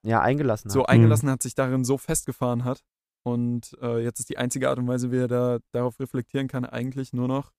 [0.03, 0.89] ja, eingelassen so hat.
[0.91, 2.83] eingelassen hat, sich darin so festgefahren hat.
[3.23, 6.65] Und äh, jetzt ist die einzige Art und Weise, wie er da darauf reflektieren kann,
[6.65, 7.53] eigentlich nur noch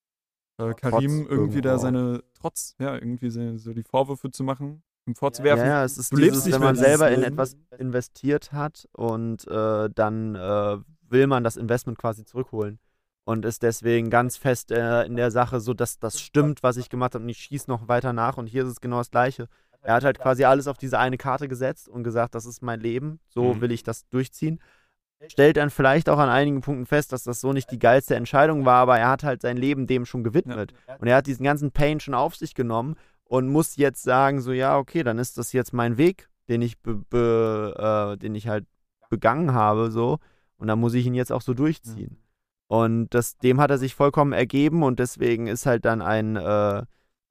[0.58, 5.14] äh, Karim irgendwie da seine Trotz, ja, irgendwie so, so die Vorwürfe zu machen, ihm
[5.14, 5.66] Ja, vorzuwerfen.
[5.68, 9.48] ja, es ist Du lebst dieses, nicht wenn man selber in etwas investiert hat und
[9.48, 10.78] äh, dann äh,
[11.10, 12.80] will man das Investment quasi zurückholen
[13.24, 16.90] und ist deswegen ganz fest äh, in der Sache, so dass das stimmt, was ich
[16.90, 19.48] gemacht habe und ich schieße noch weiter nach und hier ist es genau das Gleiche.
[19.84, 22.80] Er hat halt quasi alles auf diese eine Karte gesetzt und gesagt, das ist mein
[22.80, 23.62] Leben, so Mhm.
[23.62, 24.60] will ich das durchziehen.
[25.28, 28.66] Stellt dann vielleicht auch an einigen Punkten fest, dass das so nicht die geilste Entscheidung
[28.66, 30.74] war, aber er hat halt sein Leben dem schon gewidmet.
[31.00, 32.96] Und er hat diesen ganzen Pain schon auf sich genommen
[33.26, 36.80] und muss jetzt sagen, so ja, okay, dann ist das jetzt mein Weg, den ich,
[36.80, 38.66] be, be, äh, den ich halt
[39.10, 40.18] begangen habe, so.
[40.58, 42.18] Und dann muss ich ihn jetzt auch so durchziehen.
[42.68, 46.84] Und das, dem hat er sich vollkommen ergeben und deswegen ist halt dann ein, äh,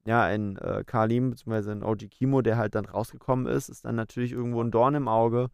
[0.05, 3.95] ja, ein äh, Kalim, beziehungsweise ein OG Kimo, der halt dann rausgekommen ist, ist dann
[3.95, 5.49] natürlich irgendwo ein Dorn im Auge,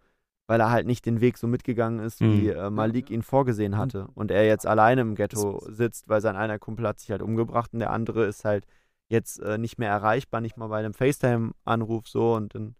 [0.47, 2.57] weil er halt nicht den Weg so mitgegangen ist, wie Mhm.
[2.57, 4.07] äh, Malik ihn vorgesehen hatte.
[4.15, 7.73] Und er jetzt alleine im Ghetto sitzt, weil sein einer Kumpel hat sich halt umgebracht
[7.73, 8.65] und der andere ist halt
[9.09, 12.75] jetzt äh, nicht mehr erreichbar, nicht mal bei einem FaceTime-Anruf so und dann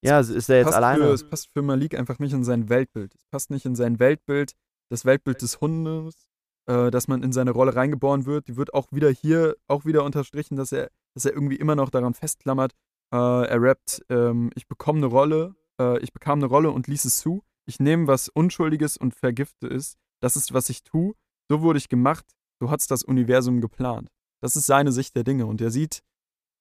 [0.00, 1.04] ja, ist er jetzt alleine.
[1.06, 3.14] Für, es passt für Malik einfach nicht in sein Weltbild.
[3.16, 4.52] Es passt nicht in sein Weltbild,
[4.90, 6.27] das Weltbild des Hundes,
[6.68, 8.46] äh, dass man in seine Rolle reingeboren wird.
[8.48, 11.90] Die wird auch wieder hier auch wieder unterstrichen, dass er, dass er irgendwie immer noch
[11.90, 12.72] daran festklammert.
[13.12, 17.06] Äh, er rappt, ähm, ich bekomme eine Rolle, äh, ich bekam eine Rolle und ließ
[17.06, 17.42] es zu.
[17.66, 19.96] Ich nehme was Unschuldiges und vergifte es.
[20.20, 21.14] Das ist, was ich tue.
[21.48, 22.26] So wurde ich gemacht.
[22.60, 24.10] So hat's das Universum geplant.
[24.42, 25.46] Das ist seine Sicht der Dinge.
[25.46, 26.02] Und er sieht,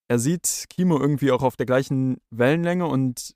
[0.09, 3.35] er sieht Kimo irgendwie auch auf der gleichen Wellenlänge und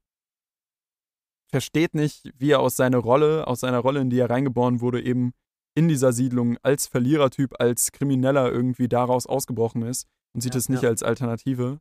[1.49, 5.01] versteht nicht, wie er aus seiner Rolle, aus seiner Rolle, in die er reingeboren wurde,
[5.01, 5.33] eben
[5.75, 10.69] in dieser Siedlung als Verlierertyp, als Krimineller irgendwie daraus ausgebrochen ist und sieht Ja, es
[10.69, 10.89] nicht ja.
[10.89, 11.79] als Alternative,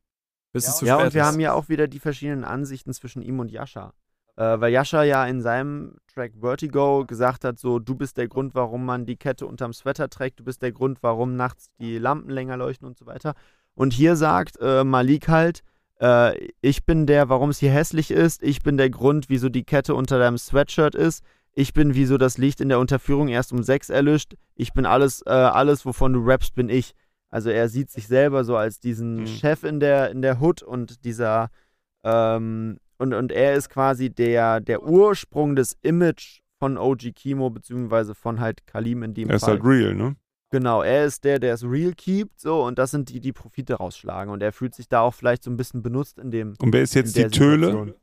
[0.53, 1.27] bis es zu Ja, spät und wir ist.
[1.27, 3.93] haben ja auch wieder die verschiedenen Ansichten zwischen ihm und Yasha.
[4.37, 8.55] Äh, weil Yasha ja in seinem Track Vertigo gesagt hat, so, du bist der Grund,
[8.55, 12.29] warum man die Kette unterm Sweater trägt, du bist der Grund, warum nachts die Lampen
[12.29, 13.33] länger leuchten und so weiter.
[13.75, 15.63] Und hier sagt äh, Malik halt,
[15.99, 19.63] äh, ich bin der, warum es hier hässlich ist, ich bin der Grund, wieso die
[19.63, 21.23] Kette unter deinem Sweatshirt ist,
[21.53, 25.21] ich bin, wieso das Licht in der Unterführung erst um sechs erlischt, ich bin alles,
[25.25, 26.93] äh, alles, wovon du rappst, bin ich.
[27.29, 29.27] Also er sieht sich selber so als diesen Mhm.
[29.27, 31.49] Chef in der, in der Hood und dieser
[32.03, 38.13] ähm, und, und er ist quasi der, der Ursprung des Image von OG Kimo, beziehungsweise
[38.15, 39.53] von halt Kalim in dem Er ist Fall.
[39.55, 40.15] halt real, ne?
[40.51, 43.75] Genau, er ist der, der es real keept, so, und das sind die, die Profite
[43.75, 44.31] rausschlagen.
[44.33, 46.53] Und er fühlt sich da auch vielleicht so ein bisschen benutzt in dem.
[46.59, 47.95] Und wer ist jetzt die der Töle?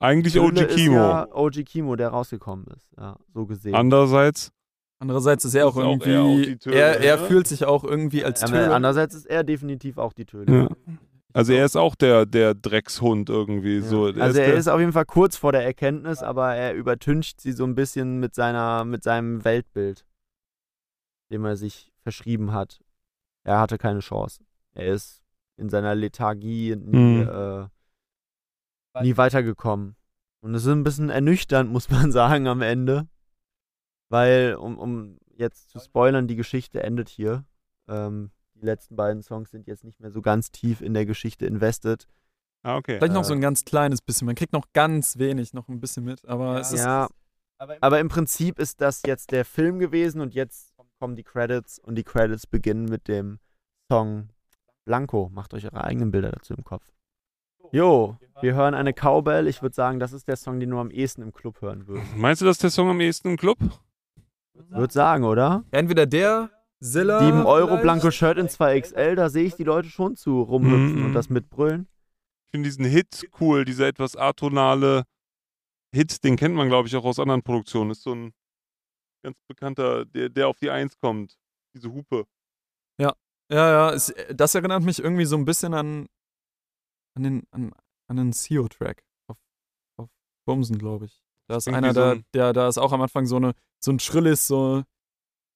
[0.00, 0.94] Eigentlich OG Kimo.
[0.96, 3.74] Ja OG Kimo, der rausgekommen ist, ja, so gesehen.
[3.74, 4.50] Andererseits,
[4.98, 7.26] Andererseits ist er auch Ist auch irgendwie, er auch die Töle, er, er ne?
[7.26, 8.66] fühlt sich auch irgendwie als ja, Töle.
[8.66, 10.52] aber andererseits ist er definitiv auch die Töle.
[10.62, 10.68] ja.
[11.32, 13.76] Also er ist auch der, der Dreckshund irgendwie.
[13.76, 13.82] Ja.
[13.82, 14.08] So.
[14.08, 16.74] Er also ist er der, ist auf jeden Fall kurz vor der Erkenntnis, aber er
[16.74, 20.04] übertüncht sie so ein bisschen mit seiner, mit seinem Weltbild,
[21.30, 22.80] dem er sich verschrieben hat.
[23.44, 24.42] Er hatte keine Chance.
[24.74, 25.22] Er ist
[25.56, 27.28] in seiner Lethargie nie, Mhm.
[27.28, 27.66] äh,
[29.00, 29.96] nie weitergekommen.
[30.40, 33.08] Und es ist ein bisschen ernüchternd, muss man sagen, am Ende.
[34.08, 37.44] Weil, um, um jetzt zu spoilern, die Geschichte endet hier.
[37.88, 41.46] Ähm, die letzten beiden Songs sind jetzt nicht mehr so ganz tief in der Geschichte
[41.46, 42.06] invested.
[42.62, 42.98] ah, okay.
[42.98, 44.26] Vielleicht noch äh, so ein ganz kleines bisschen.
[44.26, 47.08] Man kriegt noch ganz wenig, noch ein bisschen mit, aber es ist, Ja,
[47.80, 51.94] Aber im Prinzip ist das jetzt der Film gewesen und jetzt kommen die Credits und
[51.94, 53.38] die Credits beginnen mit dem
[53.90, 54.28] Song
[54.84, 55.30] Blanco.
[55.32, 56.84] Macht euch eure eigenen Bilder dazu im Kopf.
[57.72, 59.46] Jo, wir hören eine Cowbell.
[59.46, 62.16] Ich würde sagen, das ist der Song, den du am ehesten im Club hören würdest.
[62.16, 63.58] Meinst du, das ist der Song am ehesten im Club?
[64.54, 65.64] Würde sagen, oder?
[65.70, 66.50] Entweder der,
[66.80, 67.20] Zilla.
[67.24, 67.76] 7 Euro.
[67.78, 71.04] Blanco Shirt in 2XL, da sehe ich die Leute schon zu rumhüpfen Mhm.
[71.06, 71.86] und das mitbrüllen.
[72.46, 75.04] Ich finde diesen Hit cool, dieser etwas atonale
[75.94, 77.90] Hit, den kennt man, glaube ich, auch aus anderen Produktionen.
[77.90, 78.32] Ist so ein
[79.22, 81.36] ganz bekannter, der, der auf die Eins kommt.
[81.74, 82.26] Diese Hupe.
[82.98, 83.14] Ja,
[83.52, 86.06] ja, es, das erinnert mich irgendwie so ein bisschen an,
[87.14, 87.72] an den, an,
[88.08, 89.38] an den CEO-Track auf,
[89.96, 90.08] auf
[90.46, 91.22] Bumsen, glaube ich.
[91.48, 93.52] Da ist Irgendwie einer, so da, ein- der, da ist auch am Anfang so, eine,
[93.80, 94.84] so ein schrilles, so,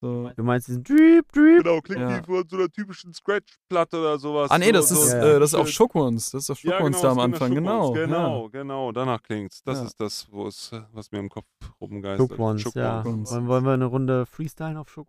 [0.00, 0.30] so.
[0.36, 1.62] Du meinst diesen Dreep, Dreep?
[1.64, 2.18] Genau, klingt Ja.
[2.18, 4.50] wie von so einer typischen Scratch-Platte oder sowas.
[4.50, 5.74] Ah, nee, das so, ist, so äh, das ist auch Shit.
[5.76, 6.30] Schokons.
[6.32, 7.92] Das ist auch Ja, Schokons genau, da am das Anfang, genau.
[7.92, 8.48] Genau, Ja.
[8.50, 9.62] genau, danach klingt's.
[9.62, 9.84] Das Ja.
[9.86, 11.46] ist das, wo es, äh, was mir im Kopf
[11.80, 12.28] rumgeistert.
[12.28, 13.02] Shook Ones, ja.
[13.06, 13.30] Ones.
[13.30, 15.08] Wollen, wollen wir eine Runde Freestylen auf Shook?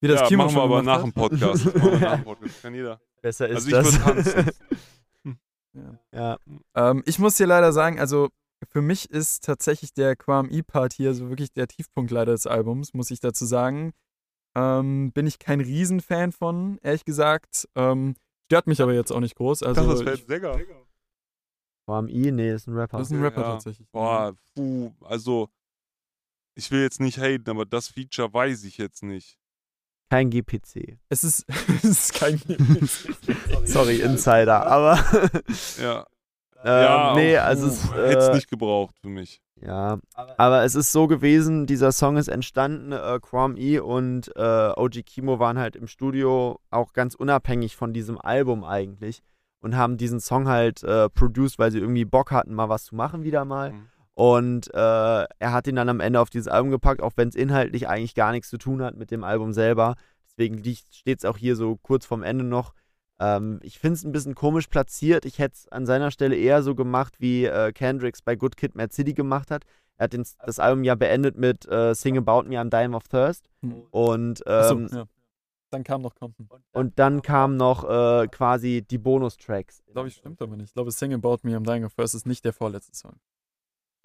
[0.00, 1.12] Wie das ja, Kimo machen wir aber gemacht nach dem.
[1.12, 1.66] Podcast.
[1.66, 2.62] Das machen wir nach dem Podcast.
[2.62, 3.00] Kann jeder.
[3.20, 4.06] Besser ist Also ich das.
[4.06, 4.50] würde tanzen.
[6.12, 6.38] ja.
[6.74, 8.28] Ähm, ich muss dir leider sagen, also
[8.70, 12.92] für mich ist tatsächlich der Quam E-Part hier so wirklich der Tiefpunkt leider des Albums,
[12.94, 13.92] muss ich dazu sagen.
[14.56, 17.68] Ähm, bin ich kein Riesenfan von, ehrlich gesagt.
[17.76, 18.14] Ähm,
[18.46, 19.62] stört mich aber jetzt auch nicht groß.
[19.62, 20.56] Also das wäre ich, ein Sänger.
[21.86, 22.32] Warm I?
[22.32, 22.98] Nee, ist ein Rapper.
[22.98, 23.52] das ist ein Rapper Ja.
[23.52, 23.88] tatsächlich.
[23.90, 25.48] Boah, puh, also
[26.54, 29.38] ich will jetzt nicht haten, aber das Feature weiß ich jetzt nicht.
[30.10, 30.98] Kein GPC.
[31.08, 31.44] Es ist,
[31.82, 32.40] es ist kein
[33.64, 34.98] Sorry, Insider, aber
[35.80, 36.06] Ja.
[36.64, 39.42] ähm, ja, nee, also es, hätte es äh, nicht gebraucht für mich.
[39.60, 44.70] ja, aber es ist so gewesen, dieser Song ist entstanden, äh, Quam E und äh,
[44.76, 49.20] OG Kimo waren halt im Studio auch ganz unabhängig von diesem Album eigentlich
[49.60, 52.94] und haben diesen Song halt äh, produced, weil sie irgendwie Bock hatten, mal was zu
[52.94, 53.72] machen wieder mal.
[53.72, 53.88] Mhm.
[54.18, 57.36] Und äh, er hat ihn dann am Ende auf dieses Album gepackt, auch wenn es
[57.36, 59.94] inhaltlich eigentlich gar nichts zu tun hat mit dem Album selber.
[60.26, 62.74] Deswegen steht es auch hier so kurz vorm Ende noch.
[63.20, 65.24] Ähm, ich finde es ein bisschen komisch platziert.
[65.24, 68.74] Ich hätte es an seiner Stelle eher so gemacht, wie äh, Kendricks bei Good Kid,
[68.74, 69.62] Mad City gemacht hat.
[69.98, 73.06] Er hat den, das Album ja beendet mit äh, Sing About Me, I'm Dying of
[73.06, 73.48] Thirst.
[73.62, 73.84] Hm.
[73.92, 75.04] Und, Achso, ähm, ja.
[75.70, 76.48] Dann kam noch Compton.
[76.72, 79.84] und dann kamen noch äh, quasi die Bonustracks.
[79.92, 80.70] Glaube ich, stimmt aber nicht.
[80.70, 83.14] Ich glaube, Sing About Me, I'm Dying of First ist nicht der vorletzte Song.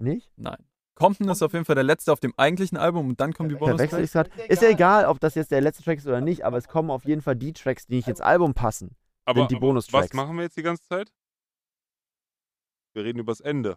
[0.04, 0.30] Nicht?
[0.36, 0.58] Nein.
[0.94, 3.56] Compton ist auf jeden Fall der letzte auf dem eigentlichen Album und dann kommen die
[3.56, 4.30] Verwechsel Bonus-Tracks.
[4.30, 4.52] gerade.
[4.52, 6.90] Ist ja egal, ob das jetzt der letzte Track ist oder nicht, aber es kommen
[6.90, 8.94] auf jeden Fall die Tracks, die nicht ins Album passen.
[9.24, 10.10] Aber, sind die aber Bonustracks.
[10.10, 11.10] was machen wir jetzt die ganze Zeit?
[12.92, 13.76] Wir reden übers Ende.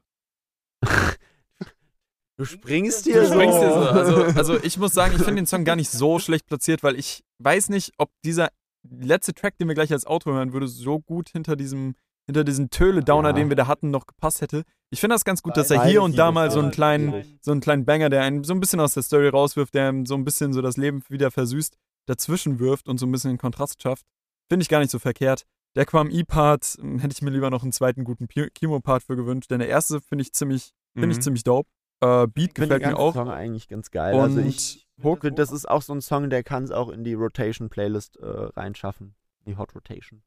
[2.38, 3.34] Du springst Du hier so.
[3.34, 3.80] springst hier so.
[3.80, 6.96] Also, also ich muss sagen, ich finde den Song gar nicht so schlecht platziert, weil
[7.00, 8.50] ich weiß nicht, ob dieser
[8.88, 11.96] letzte Track, den wir gleich als Auto hören würde, so gut hinter diesem
[12.28, 13.34] hinter diesen Töle-Downer, Ja.
[13.34, 14.64] den wir da hatten, noch gepasst hätte.
[14.92, 17.52] Ich finde das ganz gut, dass er hier und da mal so einen kleinen, so
[17.52, 20.24] einen kleinen Banger, der einen so ein bisschen aus der Story rauswirft, der so ein
[20.24, 21.76] bisschen so das Leben wieder versüßt,
[22.06, 24.06] dazwischen wirft und so ein bisschen den Kontrast schafft.
[24.50, 25.44] Finde ich gar nicht so verkehrt.
[25.76, 29.52] Der Quam E-Part hm, hätte ich mir lieber noch einen zweiten guten Kimo-Part für gewünscht,
[29.52, 31.22] denn der erste finde ich ziemlich, finde ich Mhm.
[31.22, 31.70] ziemlich dope.
[32.00, 33.14] Äh, Beat Ich gefällt mir auch.
[33.14, 34.14] Song eigentlich ganz geil.
[34.16, 36.90] Und also ich Hook, finde, das ist auch so ein Song, der kann es auch
[36.90, 39.16] in die Rotation-Playlist äh, reinschaffen.
[39.46, 40.22] Die Hot Rotation.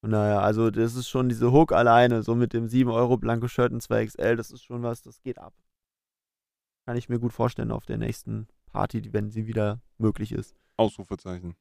[0.00, 3.48] Und naja, also das ist schon diese Hook alleine, so mit dem 7 Euro blanko
[3.48, 5.54] Shirt in 2XL, das ist schon was, das geht ab.
[6.86, 10.54] Kann ich mir gut vorstellen auf der nächsten Party, wenn sie wieder möglich ist.
[10.76, 11.56] Ausrufezeichen.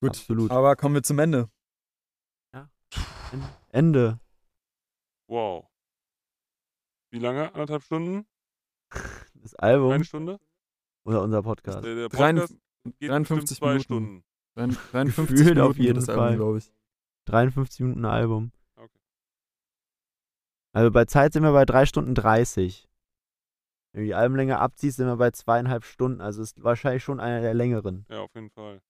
[0.00, 0.50] Gut, Absolut.
[0.52, 1.50] aber kommen wir zum Ende.
[3.70, 4.18] Ende.
[5.28, 5.66] Wow.
[7.10, 7.52] Wie lange?
[7.52, 8.26] Anderthalb Stunden?
[9.34, 10.40] Das Album Eine Stunde?
[11.04, 11.84] oder unser Der, Podcast.
[11.84, 12.58] der Drein- Podcast
[12.98, 14.24] geht 53 bestimmt zwei Minuten.
[14.56, 14.90] Stunden.
[14.90, 16.18] 53 Gefühlt Minuten auf jeden Fall.
[16.18, 16.72] Album, glaube ich.
[17.28, 18.52] 53 Minuten Album.
[18.76, 18.98] Okay.
[20.72, 22.88] Also bei Zeit sind wir bei 3 Stunden 30.
[23.92, 26.20] Wenn du die Albumlänge abziehst, sind wir bei zweieinhalb Stunden.
[26.20, 28.06] Also ist wahrscheinlich schon einer der längeren.
[28.10, 28.80] Ja, auf jeden Fall.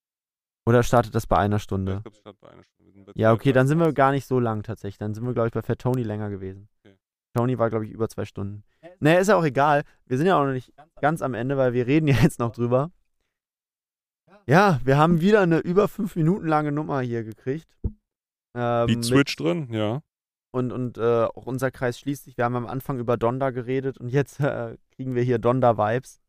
[0.66, 1.92] Oder startet das bei einer Ich Stunde?
[2.02, 3.04] glaube, es stand bei einer Stunde.
[3.04, 3.94] Bei Ja, okay, dann sind wir 2,30.
[3.94, 4.98] gar nicht so lang tatsächlich.
[4.98, 6.68] Dann sind wir, glaube ich, bei Fat Tony länger gewesen.
[6.84, 6.96] Okay.
[7.34, 8.64] Tony war, glaube ich, über zwei Stunden.
[9.00, 9.84] Naja, ist ja auch egal.
[10.06, 12.52] Wir sind ja auch noch nicht ganz am Ende, weil wir reden ja jetzt noch
[12.52, 12.90] drüber.
[14.46, 17.68] Ja, wir haben wieder eine über fünf Minuten lange Nummer hier gekriegt.
[18.54, 20.00] Ähm, Beat mit- Switch drin, ja.
[20.50, 22.36] Und, und äh, auch unser Kreis schließt sich.
[22.38, 26.20] Wir haben am Anfang über Donda geredet und jetzt äh, kriegen wir hier Donda-Vibes.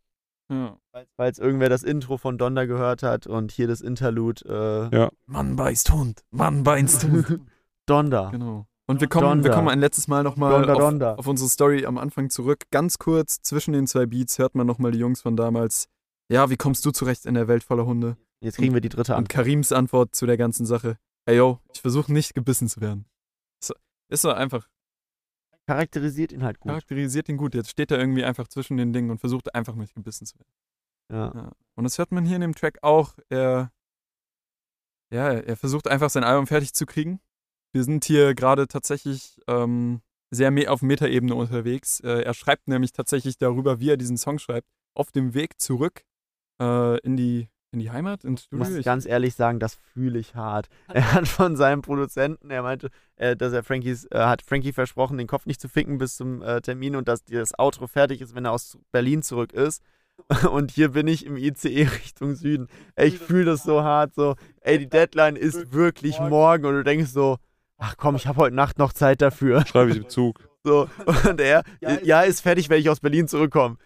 [0.51, 0.77] Ja.
[1.15, 4.89] Falls irgendwer das Intro von Donda gehört hat und hier das Interlude.
[4.91, 5.09] Äh, Ja.
[5.27, 7.41] Mann beißt Hund, Mann beißt Hund.
[7.85, 8.29] Donda.
[8.31, 8.65] genau.
[8.87, 11.13] Und wir kommen, wir kommen ein letztes Mal nochmal auf, Donda.
[11.15, 12.63] auf unsere Story am Anfang zurück.
[12.71, 15.87] Ganz kurz zwischen den zwei Beats hört man nochmal die Jungs von damals.
[16.31, 18.17] Ja, wie kommst du zurecht in der Welt voller Hunde?
[18.41, 19.29] Jetzt kriegen wir die dritte Und Antwort.
[19.29, 20.97] Karims Antwort zu der ganzen Sache.
[21.29, 23.05] Ey yo, ich versuche nicht gebissen zu werden.
[23.61, 23.71] Ist,
[24.09, 24.67] ist so einfach.
[25.67, 26.71] charakterisiert ihn halt gut.
[26.71, 27.53] Charakterisiert ihn gut.
[27.53, 30.51] Jetzt steht er irgendwie einfach zwischen den Dingen und versucht einfach nicht gebissen zu werden.
[31.11, 31.31] Ja.
[31.35, 31.51] Ja.
[31.75, 33.13] Und das hört man hier in dem Track auch.
[33.29, 33.71] Er,
[35.13, 37.19] ja, er versucht einfach sein Album fertig zu kriegen.
[37.73, 40.01] Wir sind hier gerade tatsächlich ähm,
[40.31, 41.99] sehr auf Metaebene unterwegs.
[41.99, 46.05] Äh, er schreibt nämlich tatsächlich darüber, wie er diesen Song schreibt, auf dem Weg zurück
[46.59, 48.65] äh, in, die, in die Heimat, ins Ich Studio.
[48.65, 50.67] muss Ich- ganz ehrlich sagen, das fühle ich hart.
[50.93, 55.17] Er hat von seinem Produzenten, er meinte, äh, dass er Frankies, äh, hat Frankie versprochen,
[55.17, 58.33] den Kopf nicht zu ficken bis zum äh, Termin und dass das Outro fertig ist,
[58.35, 59.83] wenn er aus Berlin zurück ist.
[60.51, 62.67] Und hier bin ich im ICE Richtung Süden.
[62.95, 66.83] Ey, ich fühle das so hart, so, ey, die Deadline ist wirklich morgen und du
[66.83, 67.37] denkst so,
[67.77, 69.65] ach komm, ich habe heute Nacht noch Zeit dafür.
[69.65, 70.41] Schreibe ich im Zug.
[70.65, 70.89] So,
[71.29, 71.63] und er,
[72.03, 73.77] ja, ist fertig, wenn ich aus Berlin zurückkomme.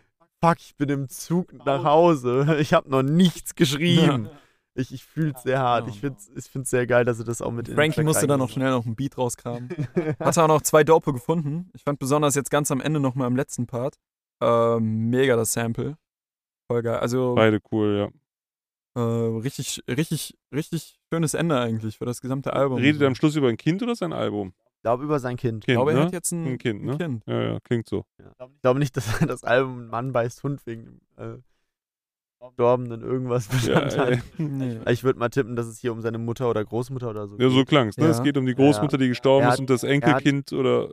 [0.44, 2.58] Fuck, ich bin im Zug nach Hause.
[2.60, 4.30] Ich habe noch nichts geschrieben.
[4.76, 5.88] Ich, ich fühle es sehr hart.
[5.88, 8.40] Ich finde es ich find's sehr geil, dass er das auch mit Frankie musste dann
[8.40, 9.70] noch schnell noch einen Beat rauskramen.
[10.20, 11.70] Hat er auch noch zwei Dope gefunden.
[11.74, 13.96] Ich fand besonders jetzt ganz am Ende nochmal im letzten Part.
[14.42, 15.98] Äh, mega das Sample.
[16.68, 16.98] Voll geil.
[16.98, 18.12] Also Beide cool,
[18.98, 19.02] ja.
[19.02, 22.80] äh, richtig, richtig, richtig schönes Ende eigentlich für das gesamte Album.
[22.80, 24.54] Redet er am Schluss über ein Kind oder sein Album?
[24.84, 25.64] Ich glaube über sein Kind.
[25.64, 26.04] ich Kind, glaube, er ne?
[26.08, 26.92] hat jetzt ein, Ein Kind, ne?
[26.92, 27.24] ein Kind.
[27.26, 28.04] Ja, ja, klingt so.
[28.20, 31.38] Ich glaube nicht, dass er das Album Mann beißt Hund wegen dem äh,
[32.38, 34.18] Verstorbenen irgendwas Ja, benannt ey.
[34.18, 34.24] hat.
[34.40, 34.80] Nee.
[34.92, 37.50] Ich würde mal tippen, dass es hier um seine Mutter oder Großmutter oder so ja
[37.50, 37.68] so geht.
[37.70, 38.04] klang's, ne?
[38.04, 38.10] Ja.
[38.12, 40.52] Es geht um die Großmutter, die gestorben Er ist hat- und das er hat- Enkelkind
[40.52, 40.90] oder.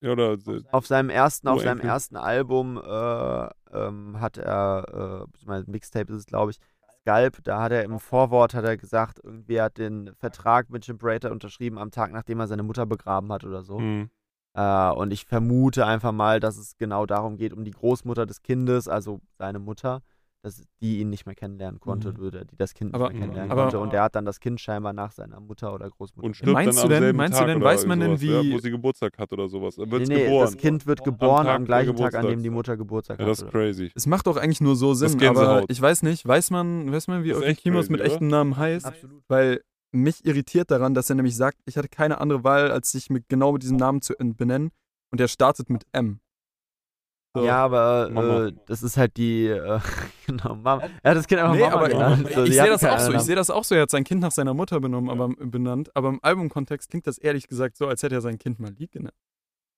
[0.00, 0.34] Ja, oder.
[0.34, 6.18] äh, Auf seinem ersten, auf seinem ersten Album äh, ähm, hat er, äh, Mixtape ist
[6.20, 6.58] es, glaube ich,
[7.06, 11.30] Scalp, da hat er im Vorwort hat er gesagt, irgendwie hat den Vertrag mit Chimperator
[11.30, 13.78] unterschrieben am Tag, nachdem er seine Mutter begraben hat oder so.
[13.78, 14.08] mh.
[14.54, 18.42] Äh, und ich vermute einfach mal, dass es genau darum geht, um die Großmutter des
[18.42, 20.02] Kindes, also seine Mutter,
[20.46, 22.24] dass die ihn nicht mehr kennenlernen konnte, Mhm.
[22.24, 23.80] oder die das Kind Aber- nicht mehr kennenlernen aber- konnte.
[23.80, 26.24] Und er hat dann das Kind scheinbar nach seiner Mutter oder Großmutter.
[26.24, 27.98] Und stirbt Meinst dann du am denn- selben meinst du Tag denn, oder weiß man
[28.00, 29.74] denn, sowas, ja, wie- wo sie Geburtstag hat oder sowas.
[29.74, 30.44] Dann wird nee, nee, geboren.
[30.46, 33.30] das Kind wird geboren Tag am gleichen Tag, an dem die Mutter Geburtstag Ja, hat.
[33.32, 33.90] das ist crazy.
[33.96, 37.24] Es macht doch eigentlich nur so Sinn, aber ich weiß nicht, weiß man, weiß man,
[37.24, 38.86] wie crazy, mit echtem Namen heißt?
[38.86, 39.22] Absolut.
[39.28, 39.60] Weil
[39.92, 43.28] mich irritiert daran, dass er nämlich sagt, ich hatte keine andere Wahl, als sich mit,
[43.28, 44.70] genau mit diesem Namen zu benennen.
[45.10, 46.20] Und er startet mit M.
[47.36, 47.44] So.
[47.44, 49.78] Ja, aber äh, das ist halt die, äh,
[50.26, 50.88] genau, Mama.
[51.02, 52.28] Er hat das Kind einfach Nee, Mama aber genannt.
[52.34, 53.12] So, ich sehe das auch so.
[53.12, 53.74] Ich sehe das auch so.
[53.74, 55.94] Er hat sein Kind nach seiner Mutter benommen, aber, benannt.
[55.94, 59.14] Aber im Albumkontext klingt das ehrlich gesagt so, als hätte er sein Kind Malik genannt.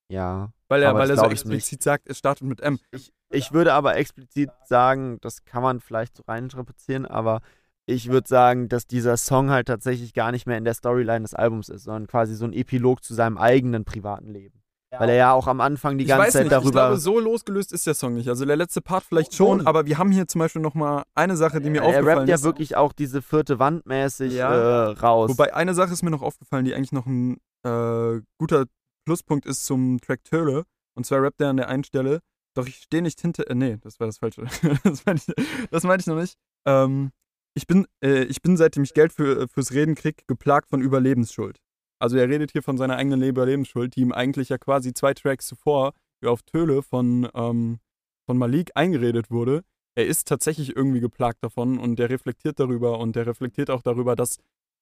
[0.09, 0.52] Ja.
[0.68, 2.78] Weil er, weil er so explizit sagt, es startet mit M.
[2.93, 7.40] Ich, ich würde aber explizit sagen, das kann man vielleicht so reininterpretieren, aber
[7.86, 11.35] ich würde sagen, dass dieser Song halt tatsächlich gar nicht mehr in der Storyline des
[11.35, 14.62] Albums ist, sondern quasi so ein Epilog zu seinem eigenen privaten Leben.
[14.90, 16.69] Weil er ja auch am Anfang die ich ganze Zeit nicht, darüber.
[16.69, 18.28] ich glaube, so losgelöst ist der Song nicht.
[18.28, 21.60] Also der letzte Part vielleicht schon, aber wir haben hier zum Beispiel nochmal eine Sache,
[21.60, 22.43] die mir er aufgefallen rappt ja ist.
[22.44, 24.89] wirklich auch diese vierte Wand mäßig Ja.
[24.90, 25.31] äh, raus.
[25.31, 28.65] Wobei eine Sache ist mir noch aufgefallen, die eigentlich noch ein äh, guter
[29.05, 30.65] Pluspunkt ist zum Track Töle.
[30.94, 32.20] Und zwar rappt er an der einen Stelle,
[32.55, 33.48] doch ich stehe nicht hinter.
[33.51, 34.47] Äh, nee, das war das Falsche.
[34.85, 36.35] das meinte ich, das meinte ich noch nicht.
[36.66, 37.10] Ähm,
[37.55, 41.59] ich, bin, äh, ich bin, seitdem ich Geld für, fürs Reden krieg, geplagt von Überlebensschuld.
[41.99, 45.47] Also er redet hier von seiner eigenen Überlebensschuld, die ihm eigentlich ja quasi zwei Tracks
[45.47, 47.79] zuvor wie auf Töle von, ähm,
[48.27, 49.62] von Malik eingeredet wurde.
[49.95, 54.15] Er ist tatsächlich irgendwie geplagt davon und der reflektiert darüber und der reflektiert auch darüber,
[54.15, 54.39] dass,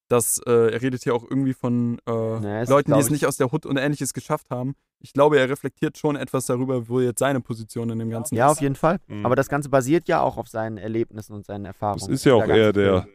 [0.09, 3.25] dass äh, er redet hier auch irgendwie von äh, ist, Leuten, die es ich- nicht
[3.25, 4.75] aus der Hut und ähnliches geschafft haben.
[4.99, 8.47] Ich glaube, er reflektiert schon etwas darüber, wo jetzt seine Position in dem Ganzen ja,
[8.47, 8.53] ist.
[8.53, 8.97] auf jeden Fall.
[9.07, 9.25] Mhm.
[9.25, 11.99] Aber das Ganze basiert ja auch auf seinen Erlebnissen und seinen Erfahrungen.
[11.99, 13.01] Das ist ja auch ganze eher der.
[13.03, 13.13] Film.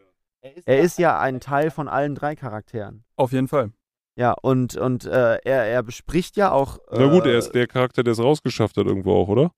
[0.64, 3.04] Er ist ja ein Teil von allen drei Charakteren.
[3.16, 3.70] Auf jeden Fall.
[4.16, 6.78] Ja, und, und äh, er, er bespricht ja auch.
[6.90, 9.50] Äh, Na gut, er ist der Charakter, der es rausgeschafft hat, irgendwo auch, oder?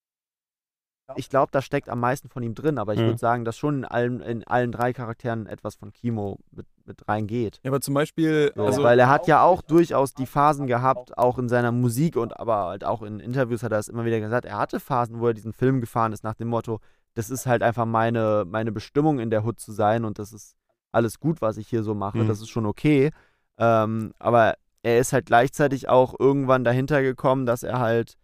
[1.17, 3.07] Ich glaube, da steckt am meisten von ihm drin, aber ich Ja.
[3.07, 7.07] würde sagen, dass schon in allen, in allen drei Charakteren etwas von Kimo mit, mit
[7.07, 7.61] reingeht.
[7.63, 11.19] Ja, aber zum Beispiel, So, also, weil er hat ja auch durchaus die Phasen gehabt,
[11.19, 14.19] auch in seiner Musik und aber halt auch in Interviews hat er es immer wieder
[14.19, 16.81] gesagt, er hatte Phasen, wo er diesen Film gefahren ist nach dem Motto,
[17.13, 20.57] das ist halt einfach meine, meine Bestimmung in der Hood zu sein und das ist
[20.91, 22.29] alles gut, was ich hier so mache, Mhm.
[22.29, 23.11] das ist schon okay.
[23.59, 28.17] Ähm, aber er ist halt gleichzeitig auch irgendwann dahinter gekommen, dass er halt,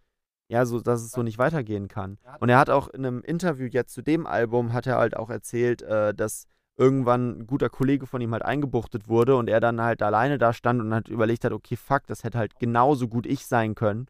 [0.48, 2.18] ja, so, dass es so nicht weitergehen kann.
[2.40, 5.30] Und er hat auch in einem Interview jetzt zu dem Album, hat er halt auch
[5.30, 6.46] erzählt, äh, dass
[6.76, 10.52] irgendwann ein guter Kollege von ihm halt eingebuchtet wurde und er dann halt alleine da
[10.52, 14.06] stand und hat überlegt hat, okay, fuck, das hätte halt genauso gut ich sein können.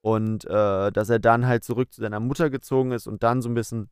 [0.00, 3.48] Und äh, dass er dann halt zurück zu seiner Mutter gezogen ist und dann so
[3.48, 3.88] ein bisschen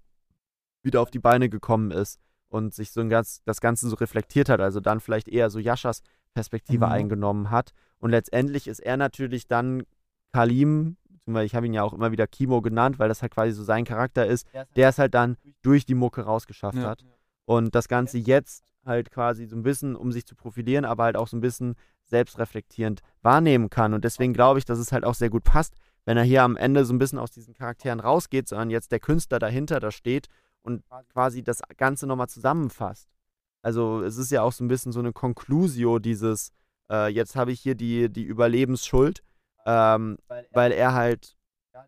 [0.83, 4.49] wieder auf die Beine gekommen ist und sich so ein ganz, das Ganze so reflektiert
[4.49, 6.03] hat, also dann vielleicht eher so Jaschas
[6.37, 6.93] Perspektive Mhm.
[6.93, 7.71] eingenommen hat.
[7.99, 9.85] Und letztendlich ist er natürlich dann
[10.35, 13.53] Kalim, beziehungsweise ich habe ihn ja auch immer wieder Kimo genannt, weil das halt quasi
[13.53, 14.47] so sein Charakter ist,
[14.77, 16.91] der es halt dann durch die Mucke rausgeschafft Ja.
[16.91, 17.05] hat.
[17.47, 21.17] Und das Ganze jetzt halt quasi so ein bisschen, um sich zu profilieren, aber halt
[21.17, 23.95] auch so ein bisschen selbstreflektierend wahrnehmen kann.
[23.95, 26.57] Und deswegen glaube ich, dass es halt auch sehr gut passt, wenn er hier am
[26.57, 30.27] Ende so ein bisschen aus diesen Charakteren rausgeht, sondern jetzt der Künstler dahinter da steht
[30.63, 33.09] und quasi das Ganze nochmal zusammenfasst.
[33.63, 36.53] Also es ist ja auch so ein bisschen so eine Conclusio dieses,
[36.91, 39.23] äh, jetzt habe ich hier die, die Überlebensschuld,
[39.67, 40.19] ähm,
[40.53, 41.37] weil er halt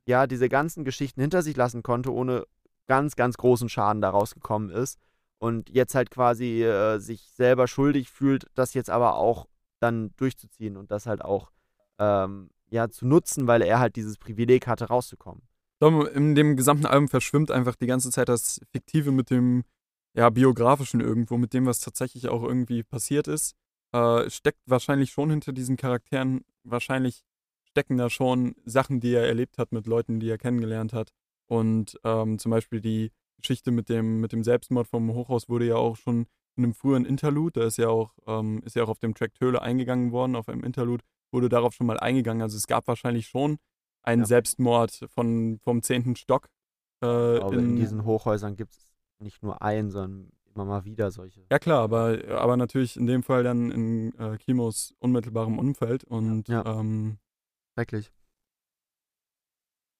[0.07, 2.45] ja diese ganzen Geschichten hinter sich lassen konnte, ohne
[2.87, 4.99] ganz, ganz großen Schaden daraus gekommen ist
[5.39, 9.47] und jetzt halt quasi äh, sich selber schuldig fühlt, das jetzt aber auch
[9.81, 11.53] dann durchzuziehen und das halt auch
[11.99, 15.43] ähm, ja zu nutzen, weil er halt dieses Privileg hatte, rauszukommen.
[15.81, 19.63] In dem gesamten Album verschwimmt einfach die ganze Zeit das Fiktive mit dem
[20.19, 23.55] ja, biografischen irgendwo, mit dem, was tatsächlich auch irgendwie passiert ist.
[23.93, 27.23] Äh, steckt wahrscheinlich schon hinter diesen Charakteren, wahrscheinlich
[27.63, 31.13] stecken da schon Sachen, die er erlebt hat mit Leuten, die er kennengelernt hat.
[31.47, 35.77] Und ähm, zum Beispiel die Geschichte mit dem, mit dem Selbstmord vom Hochhaus wurde ja
[35.77, 36.27] auch schon
[36.57, 39.35] in einem früheren Interlude, da ist ja auch, ähm, ist ja auch auf dem Track
[39.35, 42.43] Töle eingegangen worden, auf einem Interlude wurde darauf schon mal eingegangen.
[42.43, 43.59] Also es gab wahrscheinlich schon
[44.03, 44.27] einen ja.
[44.27, 46.49] Selbstmord von, vom zehnten Stock.
[47.05, 48.88] Äh, in, in, diesen Hochhäusern gibt es
[49.21, 51.45] nicht nur einen, sondern immer mal wieder solche.
[51.51, 56.49] Ja klar, aber, aber natürlich in dem Fall dann in äh, Kimos unmittelbarem Umfeld und
[56.49, 56.65] ja.
[56.67, 57.19] ähm,
[57.75, 58.13] schrecklich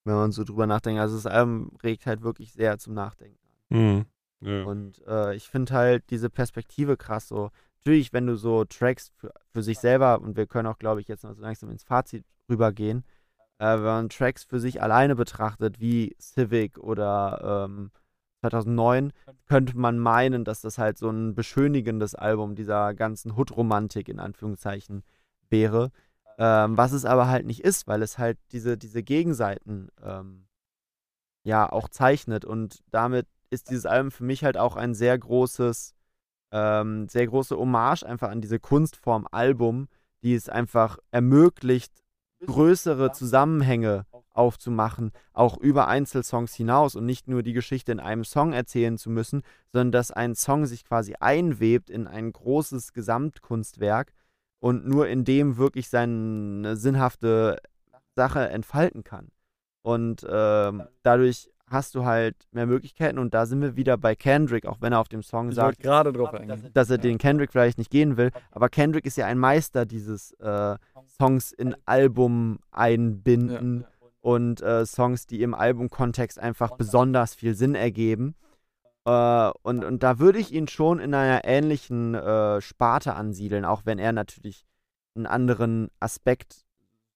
[0.09, 0.99] wenn man so drüber nachdenkt.
[0.99, 3.39] Also das Album regt halt wirklich sehr zum Nachdenken
[3.69, 3.77] an.
[3.77, 4.05] Mhm.
[4.41, 4.63] Ja.
[4.63, 7.51] Und äh, ich finde halt diese Perspektive krass so.
[7.79, 11.07] Natürlich, wenn du so Tracks für, für sich selber, und wir können auch, glaube ich,
[11.07, 13.03] jetzt noch so langsam ins Fazit rübergehen,
[13.59, 17.91] äh, wenn man Tracks für sich alleine betrachtet, wie Civic oder ähm,
[18.41, 19.11] 2009,
[19.47, 25.03] könnte man meinen, dass das halt so ein beschönigendes Album dieser ganzen Hood-Romantik in Anführungszeichen
[25.49, 25.91] wäre.
[26.37, 30.47] Ähm, was es aber halt nicht ist, weil es halt diese, diese Gegenseiten ähm,
[31.43, 32.45] ja auch zeichnet.
[32.45, 35.95] Und damit ist dieses Album für mich halt auch ein sehr großes,
[36.51, 39.87] ähm, sehr große Hommage einfach an diese Kunstform Album,
[40.23, 41.93] die es einfach ermöglicht,
[42.45, 44.05] größere Zusammenhänge
[44.39, 49.09] aufzumachen, auch über Einzelsongs hinaus und nicht nur die Geschichte in einem Song erzählen zu
[49.09, 49.43] müssen,
[49.73, 54.13] sondern dass ein Song sich quasi einwebt in ein großes Gesamtkunstwerk
[54.59, 57.57] und nur in dem wirklich seine sinnhafte
[58.15, 59.27] Sache entfalten kann.
[59.81, 64.65] Und ähm, dadurch hast du halt mehr Möglichkeiten und da sind wir wieder bei Kendrick,
[64.65, 66.31] auch wenn er auf dem Song ich sagt, gerade drauf
[66.73, 68.31] dass er den Kendrick vielleicht nicht gehen will.
[68.51, 70.77] Aber Kendrick ist ja ein Meister dieses äh,
[71.17, 73.98] Songs in Album einbinden ja.
[74.21, 78.35] Und äh, Songs, die im Albumkontext einfach besonders viel Sinn ergeben.
[79.05, 83.83] Äh, und, und da würde ich ihn schon in einer ähnlichen äh, Sparte ansiedeln, auch
[83.85, 84.65] wenn er natürlich
[85.15, 86.65] einen anderen Aspekt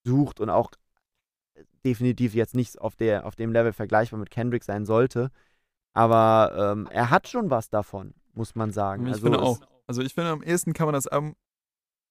[0.03, 0.71] sucht und auch
[1.85, 5.29] definitiv jetzt nicht auf, der, auf dem Level vergleichbar mit Kendrick sein sollte.
[5.93, 9.05] Aber ähm, er hat schon was davon, muss man sagen.
[9.05, 9.59] Ich also finde auch.
[9.85, 11.35] Also ich finde, am ehesten kann man das Album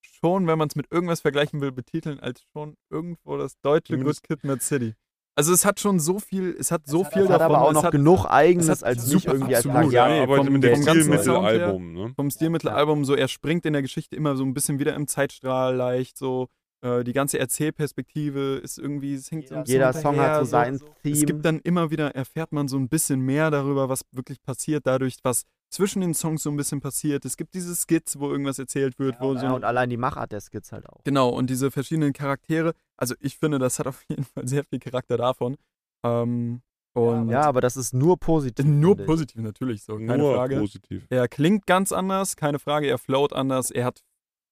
[0.02, 4.22] schon, wenn man es mit irgendwas vergleichen will, betiteln als schon irgendwo das deutsche Good
[4.22, 4.94] Kid, Mad City.
[5.34, 7.56] Also es hat schon so viel, es hat so es viel hat, davon.
[7.56, 10.52] aber auch noch hat, genug Eigenes als nicht irgendwie als absolut, ja, nee, aber vom,
[10.52, 12.12] mit dem Stilmittelalbum, ne?
[12.14, 15.74] Vom Stilmittelalbum so, er springt in der Geschichte immer so ein bisschen wieder im Zeitstrahl
[15.74, 16.48] leicht, so
[16.82, 20.78] äh, die ganze Erzählperspektive ist irgendwie, es hängt so ein Jeder Song hat so sein
[20.78, 20.86] so.
[21.02, 21.16] Theme.
[21.16, 24.86] Es gibt dann immer wieder, erfährt man so ein bisschen mehr darüber, was wirklich passiert,
[24.86, 27.24] dadurch, was zwischen den Songs so ein bisschen passiert.
[27.24, 29.16] Es gibt diese Skits, wo irgendwas erzählt wird.
[29.16, 31.02] Ja, wo ja, so und allein die Machart der Skits halt auch.
[31.04, 32.74] Genau, und diese verschiedenen Charaktere.
[32.96, 35.56] Also ich finde, das hat auf jeden Fall sehr viel Charakter davon.
[36.04, 36.62] Ähm,
[36.94, 38.66] und ja, aber das ist nur positiv.
[38.66, 40.58] Nur positiv, natürlich, so, keine nur Frage.
[40.58, 41.06] positiv.
[41.08, 44.02] Er klingt ganz anders, keine Frage, er float anders, er hat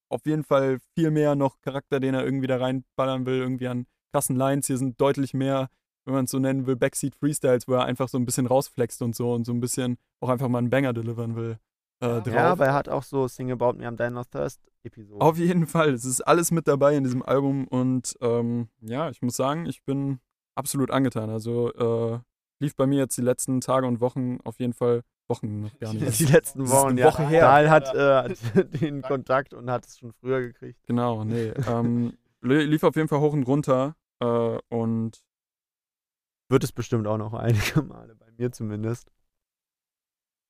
[0.09, 3.87] auf jeden Fall viel mehr noch Charakter, den er irgendwie da reinballern will, irgendwie an
[4.11, 4.67] krassen Lines.
[4.67, 5.69] Hier sind deutlich mehr,
[6.11, 9.03] wenn man es so nennen will, Backseat Freestyles, wo er einfach so ein bisschen rausflext
[9.03, 11.59] und so und so ein bisschen auch einfach mal einen Banger delivern will.
[12.01, 12.27] Äh, drauf.
[12.27, 15.21] Ja, aber er hat auch so Sing About Me am Dying of Thirst Episode.
[15.21, 19.21] Auf jeden Fall, es ist alles mit dabei in diesem Album und ähm, ja, ich
[19.21, 20.19] muss sagen, ich bin
[20.55, 21.29] absolut angetan.
[21.29, 22.19] Also äh,
[22.59, 25.95] lief bei mir jetzt die letzten Tage und Wochen auf jeden Fall Wochen noch gar
[25.95, 26.19] nicht.
[26.19, 27.07] Die letzten Wochen, ja.
[27.07, 27.43] Woche her.
[27.43, 28.33] Dahl hat, äh, hat
[28.81, 30.81] den Kontakt und hat es schon früher gekriegt.
[30.87, 31.53] Genau, nee.
[31.69, 35.23] ähm, lief auf jeden Fall hoch und runter äh, und
[36.51, 39.11] wird es bestimmt auch noch einige Male, bei mir zumindest.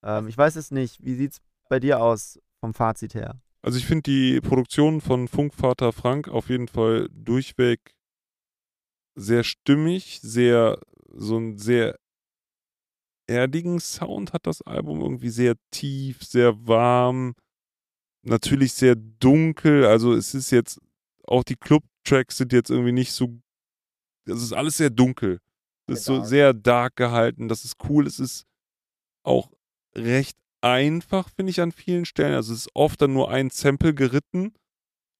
[0.02, 1.05] Ähm, ich weiß es nicht.
[1.05, 3.40] Wie sieht es bei dir aus vom Fazit her?
[3.62, 7.94] Also ich finde die Produktion von Funkvater Frank auf jeden Fall durchweg
[9.14, 10.81] sehr stimmig, sehr,
[11.12, 11.98] so einen sehr
[13.27, 17.35] erdigen Sound hat das Album, irgendwie sehr tief, sehr warm,
[18.22, 20.81] natürlich sehr dunkel, also es ist jetzt,
[21.24, 23.40] auch die Club-Tracks sind jetzt irgendwie nicht so,
[24.24, 25.39] das ist alles sehr dunkel.
[25.90, 28.46] Ist so sehr dark gehalten, das ist cool, es ist
[29.24, 29.50] auch
[29.94, 32.34] recht einfach, finde ich, an vielen Stellen.
[32.34, 34.52] Also es ist oft dann nur ein Sample geritten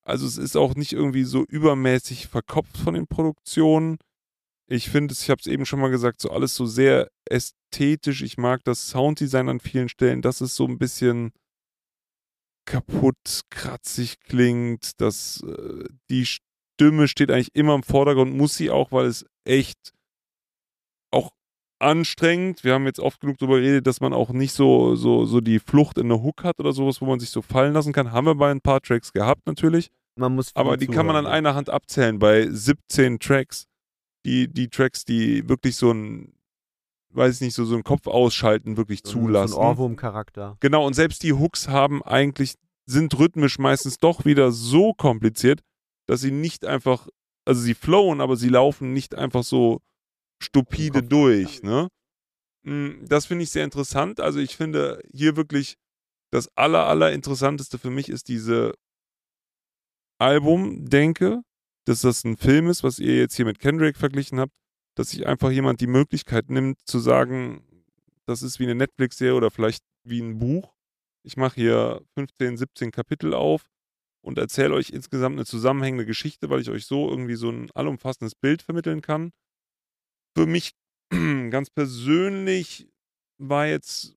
[0.05, 3.99] Also es ist auch nicht irgendwie so übermäßig verkopft von den Produktionen.
[4.69, 8.23] Ich finde es, ich habe es eben schon mal gesagt, so alles so sehr ästhetisch.
[8.23, 10.23] Ich mag das Sounddesign an vielen Stellen.
[10.23, 11.33] Das ist so ein bisschen
[12.67, 15.01] kaputt, kratzig klingt.
[15.01, 19.93] Das, äh, die Stimme steht eigentlich immer im Vordergrund, muss sie auch, weil es echt
[21.81, 22.65] anstrengend.
[22.65, 25.59] Wir haben jetzt oft genug darüber geredet, dass man auch nicht so, so, so die
[25.59, 28.13] Flucht in der Hook hat oder sowas, wo man sich so fallen lassen kann.
[28.13, 29.91] Haben wir bei ein paar Tracks gehabt natürlich.
[30.17, 33.67] Man muss Aber die kann man an einer Hand abzählen bei 17 Tracks
[34.25, 36.33] die, die Tracks, die wirklich so ein,
[37.11, 39.55] weiß ich nicht, so, so einen Kopf ausschalten, wirklich so zulassen.
[39.55, 40.57] So ein Ohrwurm-Charakter.
[40.61, 42.55] Genau, und selbst die Hooks haben eigentlich,
[42.87, 45.61] sind rhythmisch meistens doch wieder so kompliziert,
[46.07, 47.09] dass sie nicht einfach,
[47.45, 49.81] also sie flowen, aber sie laufen nicht einfach so
[50.43, 51.89] stupide durch, ne?
[52.63, 54.21] Mm, das finde ich sehr interessant.
[54.21, 55.77] Also ich finde hier wirklich
[56.33, 58.75] das aller, aller interessanteste für mich ist diese
[60.19, 61.43] Albumdenke,
[61.87, 64.53] dass das ein Film ist, was ihr jetzt hier mit Kendrick verglichen habt,
[64.97, 67.65] dass sich einfach jemand die Möglichkeit nimmt zu sagen,
[68.27, 70.75] das ist wie eine Netflix-Serie oder vielleicht wie ein Buch.
[71.25, 73.65] Ich mache hier 15, 17 Kapitel auf
[74.23, 78.35] und erzähle euch insgesamt eine zusammenhängende Geschichte, weil ich euch so irgendwie so ein allumfassendes
[78.35, 79.33] Bild vermitteln kann.
[80.37, 80.73] Für mich
[81.11, 82.89] ganz persönlich
[83.39, 84.17] war jetzt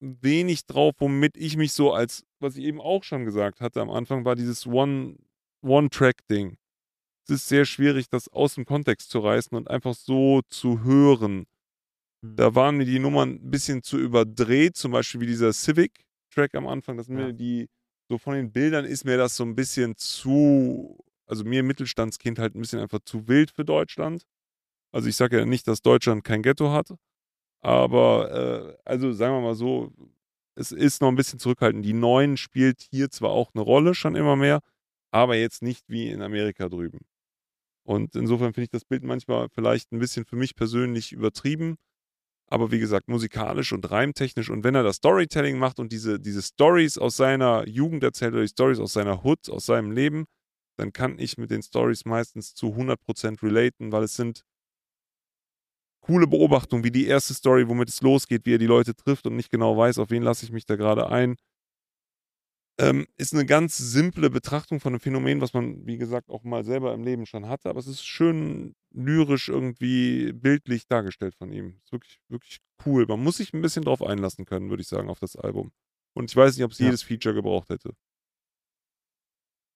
[0.00, 3.90] wenig drauf, womit ich mich so als, was ich eben auch schon gesagt hatte am
[3.90, 5.16] Anfang, war dieses One,
[5.62, 6.56] One-Track-Ding
[7.24, 11.46] es ist sehr schwierig, das aus dem Kontext zu reißen und einfach so zu hören.
[12.22, 12.36] Mhm.
[12.36, 16.66] Da waren mir die Nummern ein bisschen zu überdreht, zum Beispiel wie dieser Civic-Track am
[16.66, 17.68] Anfang, dass mir die,
[18.08, 22.54] so von den Bildern ist mir das so ein bisschen zu, also mir Mittelstandskind halt
[22.54, 24.24] ein bisschen einfach zu wild für Deutschland.
[24.92, 26.94] Also ich sage ja nicht, dass Deutschland kein Ghetto hat,
[27.62, 29.92] aber äh, also sagen wir mal so,
[30.54, 31.84] es ist noch ein bisschen zurückhaltend.
[31.84, 34.60] Die Neuen spielt hier zwar auch eine Rolle, schon immer mehr,
[35.10, 37.00] aber jetzt nicht wie in Amerika drüben.
[37.84, 41.76] Und insofern finde ich das Bild manchmal vielleicht ein bisschen für mich persönlich übertrieben.
[42.48, 44.50] Aber wie gesagt, musikalisch und reimtechnisch.
[44.50, 48.42] Und wenn er das Storytelling macht und diese, diese Stories aus seiner Jugend erzählt oder
[48.42, 50.26] die Stories aus seiner Hood, aus seinem Leben,
[50.76, 54.44] dann kann ich mit den Stories meistens zu 100% relaten, weil es sind
[56.02, 59.36] coole Beobachtungen, wie die erste Story, womit es losgeht, wie er die Leute trifft und
[59.36, 61.36] nicht genau weiß, auf wen lasse ich mich da gerade ein
[62.78, 66.64] ähm, ist eine ganz simple Betrachtung von einem Phänomen, was man, wie gesagt, auch mal
[66.64, 67.68] selber im Leben schon hatte.
[67.68, 71.78] Aber es ist schön lyrisch irgendwie bildlich dargestellt von ihm.
[71.84, 73.06] Ist wirklich, wirklich cool.
[73.06, 75.70] Man muss sich ein bisschen drauf einlassen können, würde ich sagen, auf das Album.
[76.14, 76.86] Und ich weiß nicht, ob es ja.
[76.86, 77.94] jedes Feature gebraucht hätte.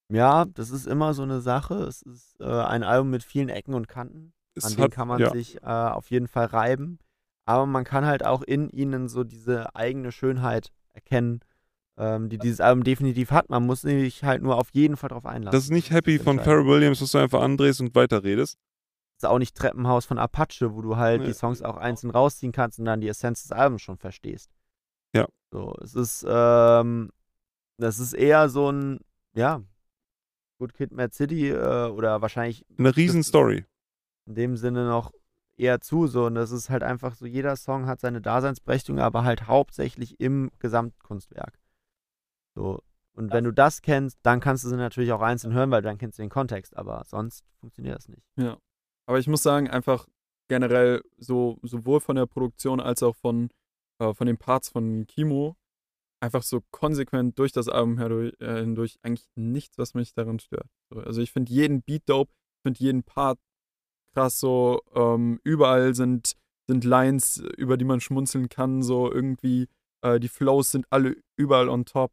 [0.08, 1.74] Ja, das ist immer so eine Sache.
[1.84, 4.32] Es ist äh, ein Album mit vielen Ecken und Kanten.
[4.62, 5.30] An denen kann man ja.
[5.30, 6.98] sich äh, auf jeden Fall reiben.
[7.44, 11.40] Aber man kann halt auch in ihnen so diese eigene Schönheit erkennen
[11.98, 13.50] ähm, die dieses Album definitiv hat.
[13.50, 15.56] Man muss sich halt nur auf jeden Fall drauf einlassen.
[15.56, 18.58] Das ist nicht Happy von Pharrell Williams, dass du einfach andrehst und weiterredest.
[19.18, 21.28] Das ist auch nicht Treppenhaus von Apache, wo du halt nee.
[21.28, 24.50] die Songs auch einzeln rausziehen kannst und dann die Essenz des Albums schon verstehst.
[25.14, 25.26] Ja.
[25.50, 27.10] So, es ist, ähm,
[27.78, 29.00] das ist eher so ein,
[29.34, 29.62] ja,
[30.58, 32.66] Good Kid Mad City äh, oder wahrscheinlich.
[32.78, 33.64] Eine Riesenstory.
[34.26, 35.12] In dem Sinne noch
[35.56, 36.26] eher zu, so.
[36.26, 40.50] Und das ist halt einfach so, jeder Song hat seine Daseinsberechtigung, aber halt hauptsächlich im
[40.58, 41.58] Gesamtkunstwerk.
[42.54, 42.80] So.
[43.14, 45.96] Und wenn du das kennst, dann kannst du sie natürlich auch einzeln hören, weil dann
[45.96, 48.22] kennst du den Kontext, aber sonst funktioniert das nicht.
[48.36, 48.58] Ja.
[49.06, 50.06] Aber ich muss sagen, einfach
[50.48, 53.48] generell so sowohl von der Produktion als auch von,
[54.00, 55.56] äh, von den Parts von Kimo
[56.20, 60.68] einfach so konsequent durch das Album äh, hindurch eigentlich nichts, was mich daran stört.
[60.90, 63.38] Also ich finde jeden Beat dope, ich finde jeden Part
[64.16, 66.36] krass so, ähm, überall sind,
[66.66, 69.68] sind Lines, über die man schmunzeln kann, so irgendwie,
[70.02, 72.12] äh, die Flows sind alle überall on top.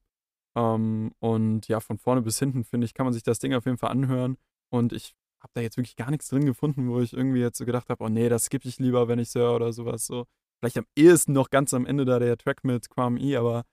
[0.56, 3.66] Ähm, und ja, von vorne bis hinten, finde ich, kann man sich das Ding auf
[3.66, 4.38] jeden Fall anhören.
[4.70, 7.66] Und ich habe da jetzt wirklich gar nichts drin gefunden, wo ich irgendwie jetzt so
[7.66, 10.06] gedacht habe, oh nee, das skippe ich lieber, wenn ich es höre oder sowas.
[10.06, 10.26] So.
[10.60, 13.64] Vielleicht am ehesten noch ganz am Ende da der Track mit Quam E, aber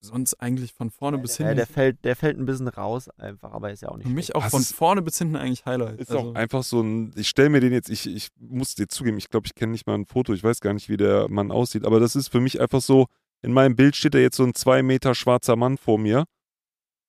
[0.00, 1.56] sonst eigentlich von vorne ja, bis der, hinten.
[1.56, 4.34] Der fällt, der fällt ein bisschen raus einfach, aber ist ja auch nicht Für mich
[4.34, 6.00] auch von vorne bis hinten eigentlich Highlight.
[6.00, 6.30] Ist also.
[6.30, 9.30] auch einfach so ein, ich stelle mir den jetzt, ich, ich muss dir zugeben, ich
[9.30, 11.84] glaube, ich kenne nicht mal ein Foto, ich weiß gar nicht, wie der Mann aussieht,
[11.84, 13.06] aber das ist für mich einfach so,
[13.42, 16.24] in meinem Bild steht da jetzt so ein zwei Meter schwarzer Mann vor mir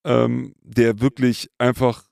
[0.07, 2.03] ähm, der wirklich einfach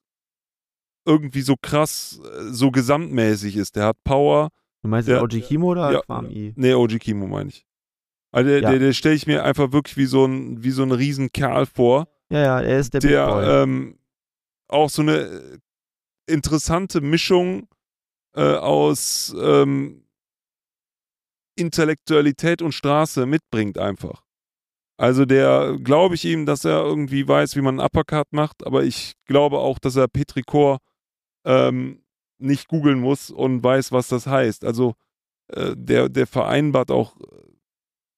[1.05, 3.75] irgendwie so krass, äh, so gesamtmäßig ist.
[3.75, 4.49] Der hat Power.
[4.83, 6.53] Du meinst der, OG Kimo oder ja, Kwami?
[6.55, 7.65] Nee, OG Kimo meine ich.
[8.35, 8.69] Also der, ja.
[8.71, 12.09] der, der stelle ich mir einfach wirklich wie so ein, wie so ein Riesenkerl vor.
[12.29, 13.97] Ja, ja, er ist der, der ähm,
[14.67, 15.57] auch so eine äh,
[16.27, 17.69] interessante Mischung
[18.35, 20.03] äh, aus ähm,
[21.55, 24.21] Intellektualität und Straße mitbringt einfach.
[24.97, 28.83] Also der glaube ich ihm, dass er irgendwie weiß, wie man einen Uppercut macht, aber
[28.83, 30.79] ich glaube auch, dass er Petricor
[31.45, 32.03] ähm,
[32.37, 34.65] nicht googeln muss und weiß, was das heißt.
[34.65, 34.95] Also
[35.53, 37.15] äh, der, der vereinbart auch,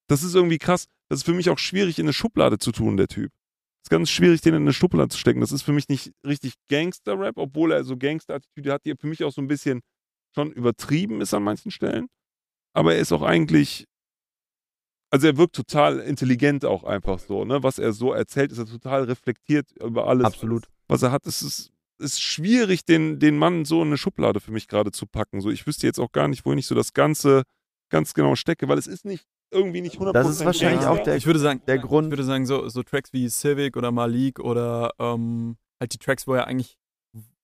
[0.08, 2.98] das ist irgendwie krass, das ist für mich auch schwierig in eine Schublade zu tun,
[2.98, 3.32] der Typ.
[3.32, 5.42] Das ist ganz schwierig, den in eine Schublade zu stecken.
[5.42, 9.24] Das ist für mich nicht richtig Gangster-Rap, obwohl er so Gangster-Attitüde hat, die für mich
[9.24, 9.82] auch so ein bisschen
[10.36, 12.08] schon übertrieben ist an manchen Stellen.
[12.74, 13.88] Aber er ist auch eigentlich
[15.10, 17.64] also er wirkt total intelligent auch einfach so, ne?
[17.64, 20.26] Was er so erzählt, ist er total reflektiert über alles.
[20.26, 20.68] Absolut.
[20.88, 24.68] Was er hat, es ist, schwierig, den, den Mann so in eine Schublade für mich
[24.68, 25.42] gerade zu packen.
[25.42, 27.44] So, ich wüsste jetzt auch gar nicht, wohin ich so das Ganze
[27.90, 30.92] ganz genau stecke, weil es ist nicht irgendwie nicht 100% Das ist wahrscheinlich Gangster.
[31.02, 32.10] auch der, ich würde sagen, der Ich Grund.
[32.12, 36.34] würde sagen, so, so Tracks wie Civic oder Malik oder ähm, halt die Tracks, wo
[36.34, 36.78] er eigentlich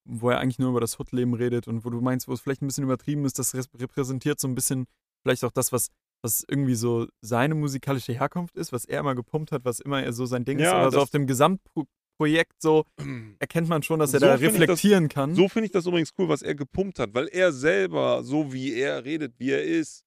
[0.05, 2.61] wo er eigentlich nur über das Hoodleben redet und wo du meinst, wo es vielleicht
[2.61, 4.85] ein bisschen übertrieben ist, das repräsentiert so ein bisschen
[5.21, 5.87] vielleicht auch das, was,
[6.21, 10.11] was irgendwie so seine musikalische Herkunft ist, was er immer gepumpt hat, was immer er
[10.11, 10.65] so sein Ding ist.
[10.65, 12.83] Ja, Aber so auf dem Gesamtprojekt so
[13.39, 15.35] erkennt man schon, dass er So da ich das- reflektieren kann.
[15.35, 18.73] So finde ich das übrigens cool, was er gepumpt hat, weil er selber, so wie
[18.73, 20.03] er redet, wie er ist,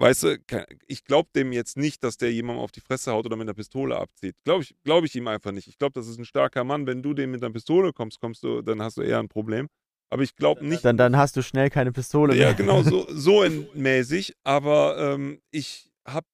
[0.00, 0.38] weißt du,
[0.86, 3.54] ich glaube dem jetzt nicht, dass der jemandem auf die Fresse haut oder mit einer
[3.54, 4.34] Pistole abzieht.
[4.44, 5.68] Glaube ich, glaub ich ihm einfach nicht.
[5.68, 6.86] Ich glaube, das ist ein starker Mann.
[6.86, 9.68] Wenn du dem mit einer Pistole kommst, kommst du, dann hast du eher ein Problem.
[10.12, 10.84] Aber ich glaube nicht.
[10.84, 12.54] Dann, dann hast du schnell keine Pistole Ja, mehr.
[12.54, 13.44] genau, so, so
[13.74, 14.34] mäßig.
[14.42, 16.26] Aber ähm, ich habe,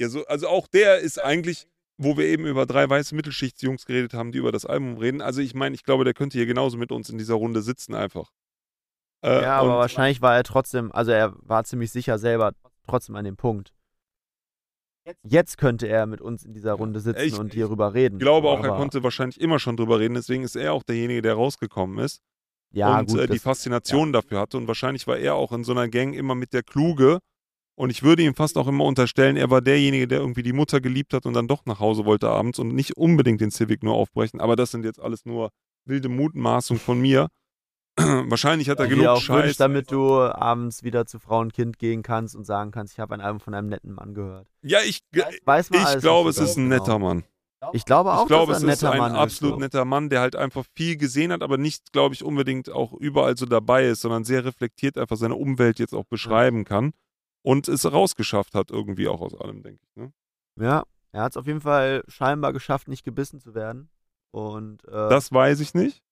[0.00, 1.68] ja, so, also auch der ist eigentlich,
[1.98, 5.20] wo wir eben über drei weiße Mittelschichtsjungs geredet haben, die über das Album reden.
[5.20, 7.94] Also ich meine, ich glaube, der könnte hier genauso mit uns in dieser Runde sitzen
[7.94, 8.32] einfach.
[9.22, 12.52] Äh, Ja, aber wahrscheinlich war er trotzdem, also er war ziemlich sicher selber
[12.86, 13.72] trotzdem an dem Punkt.
[15.24, 18.16] Jetzt könnte er mit uns in dieser Runde sitzen Ich- und hierüber reden.
[18.16, 20.14] ich glaube auch, er konnte wahrscheinlich immer schon drüber reden.
[20.14, 22.20] Deswegen ist er auch derjenige, der rausgekommen ist
[22.72, 24.56] ja, und gut, äh, die das- Faszination dafür hatte.
[24.58, 27.18] Und wahrscheinlich war er auch in so einer Gang immer mit der Kluge.
[27.74, 30.80] Und ich würde ihm fast auch immer unterstellen, er war derjenige, der irgendwie die Mutter
[30.80, 33.94] geliebt hat und dann doch nach Hause wollte abends und nicht unbedingt den Civic nur
[33.94, 34.40] aufbrechen.
[34.40, 35.50] Aber das sind jetzt alles nur
[35.84, 37.26] wilde Mutmaßungen von mir.
[38.30, 39.44] Wahrscheinlich hat er dir genug auch Scheiß.
[39.44, 43.00] wünscht, damit du abends wieder zu Frau und Kind gehen kannst und sagen kannst, ich
[43.00, 44.48] habe ein Album von einem netten Mann gehört.
[44.62, 45.00] Ja, ich,
[45.44, 46.82] Weiß man ich glaube, es ist ein genau.
[46.82, 47.24] netter Mann.
[47.72, 49.58] Ich glaube auch, Ich glaube, dass es ein ist netter ein Mann absolut ist.
[49.58, 49.60] so.
[49.60, 53.36] netter Mann, der halt einfach viel gesehen hat, aber nicht, glaube ich, unbedingt auch überall
[53.36, 56.92] so dabei ist, sondern sehr reflektiert einfach seine Umwelt jetzt auch beschreiben kann
[57.42, 59.96] und es rausgeschafft hat irgendwie auch aus allem, denke ich.
[59.96, 60.12] Ne?
[60.60, 63.90] Ja, er hat es auf jeden Fall scheinbar geschafft, nicht gebissen zu werden.
[64.32, 66.02] Und äh, Das weiß ich nicht.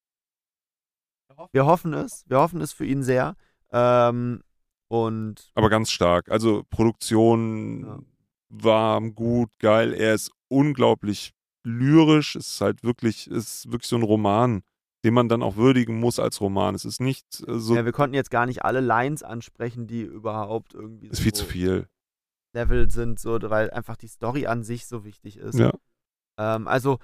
[1.52, 2.24] Wir hoffen es.
[2.28, 3.34] Wir hoffen es für ihn sehr.
[3.72, 4.42] Ähm,
[4.88, 6.30] und Aber ganz stark.
[6.30, 7.98] Also Produktion Ja.
[8.48, 9.94] war gut, geil.
[9.94, 11.32] Er ist unglaublich
[11.64, 12.36] lyrisch.
[12.36, 14.62] Es ist halt wirklich, es ist wirklich so ein Roman,
[15.04, 16.74] den man dann auch würdigen muss als Roman.
[16.74, 20.02] Es ist nicht äh, so, ja, wir konnten jetzt gar nicht alle Lines ansprechen, die
[20.02, 21.88] überhaupt irgendwie ist so viel zu viel.
[22.52, 25.58] Level sind, so, weil einfach die Story an sich so wichtig ist.
[25.58, 25.72] Ja.
[26.36, 26.98] Ähm, also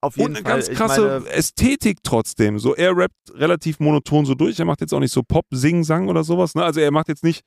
[0.00, 0.60] auf jeden Und eine Fall.
[0.60, 2.58] ganz krasse meine, Ästhetik trotzdem.
[2.58, 4.58] So, er rappt relativ monoton so durch.
[4.58, 6.54] Er macht jetzt auch nicht so Pop, Sing, Sang oder sowas.
[6.54, 6.64] Ne?
[6.64, 7.42] Also er macht jetzt nicht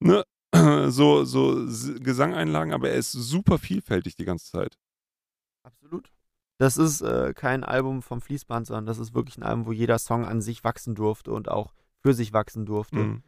[0.00, 0.24] ne,
[0.88, 1.54] so, so
[2.00, 4.76] Gesangeinlagen, aber er ist super vielfältig die ganze Zeit.
[5.62, 6.10] Absolut.
[6.58, 9.98] Das ist äh, kein Album vom Fließband, sondern das ist wirklich ein Album, wo jeder
[9.98, 12.96] Song an sich wachsen durfte und auch für sich wachsen durfte.
[12.96, 13.22] Mhm.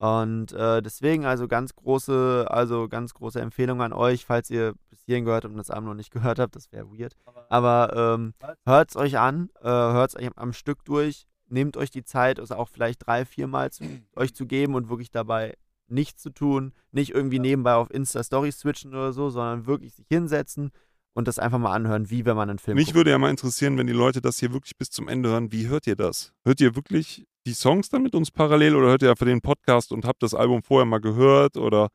[0.00, 5.02] Und äh, deswegen also ganz große, also ganz große Empfehlung an euch, falls ihr bis
[5.04, 7.14] hierhin gehört habt und das Album noch nicht gehört habt, das wäre weird.
[7.50, 8.32] Aber ähm,
[8.64, 12.02] hört es euch an, äh, hört es euch am, am Stück durch, nehmt euch die
[12.02, 13.84] Zeit, es auch vielleicht drei, vier Mal zu,
[14.16, 15.54] euch zu geben und wirklich dabei
[15.86, 20.70] nichts zu tun, nicht irgendwie nebenbei auf Insta-Stories switchen oder so, sondern wirklich sich hinsetzen
[21.12, 22.96] und das einfach mal anhören, wie wenn man einen Film Mich guckt.
[22.96, 25.68] würde ja mal interessieren, wenn die Leute das hier wirklich bis zum Ende hören, wie
[25.68, 26.32] hört ihr das?
[26.44, 29.92] Hört ihr wirklich die Songs dann mit uns parallel oder hört ihr einfach den Podcast
[29.92, 31.88] und habt das Album vorher mal gehört oder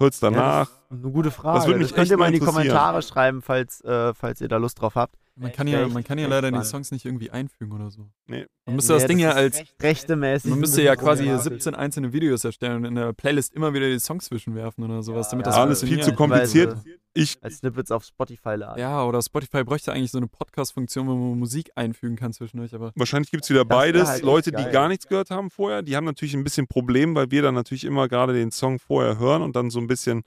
[0.00, 0.70] hört es danach?
[0.70, 1.66] Ja, eine gute Frage.
[1.66, 2.38] würde mich das könnt ihr mal in die.
[2.40, 5.16] Kommentare schreiben, falls, äh, falls ihr da Lust drauf habt.
[5.40, 6.64] Man kann ja, man kann ja leider die.
[6.64, 8.08] Songs nicht irgendwie einfügen oder so.
[8.26, 8.46] Nee.
[8.66, 10.50] Man müsste das Ding ja als recht- rechtemäßig.
[10.50, 11.52] Man müsste ja quasi problematisch.
[11.52, 15.28] 17 einzelne Videos erstellen und in der Playlist immer wieder die Songs zwischenwerfen oder sowas,
[15.28, 16.72] damit das Ja, Alles viel zu kompliziert.
[16.74, 18.80] Weise Ich, Als Snippets auf Spotify laden.
[18.80, 22.90] Ja, oder Spotify bräuchte eigentlich so eine Podcast-Funktion, wo man Musik einfügen kann zwischendurch, aber
[22.96, 24.08] wahrscheinlich gibt es wieder Das beides.
[24.08, 27.30] halt Leute, die gar nichts gehört haben vorher, die haben natürlich ein bisschen Problem, weil
[27.30, 30.22] wir dann natürlich immer gerade den Song vorher hören und dann so ein bisschen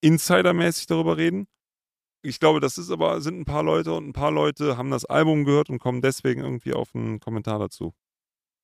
[0.00, 1.46] insidermäßig darüber reden.
[2.22, 5.06] Ich glaube, das ist aber, sind ein paar Leute und ein paar Leute haben das
[5.06, 7.94] Album gehört und kommen deswegen irgendwie auf einen Kommentar dazu.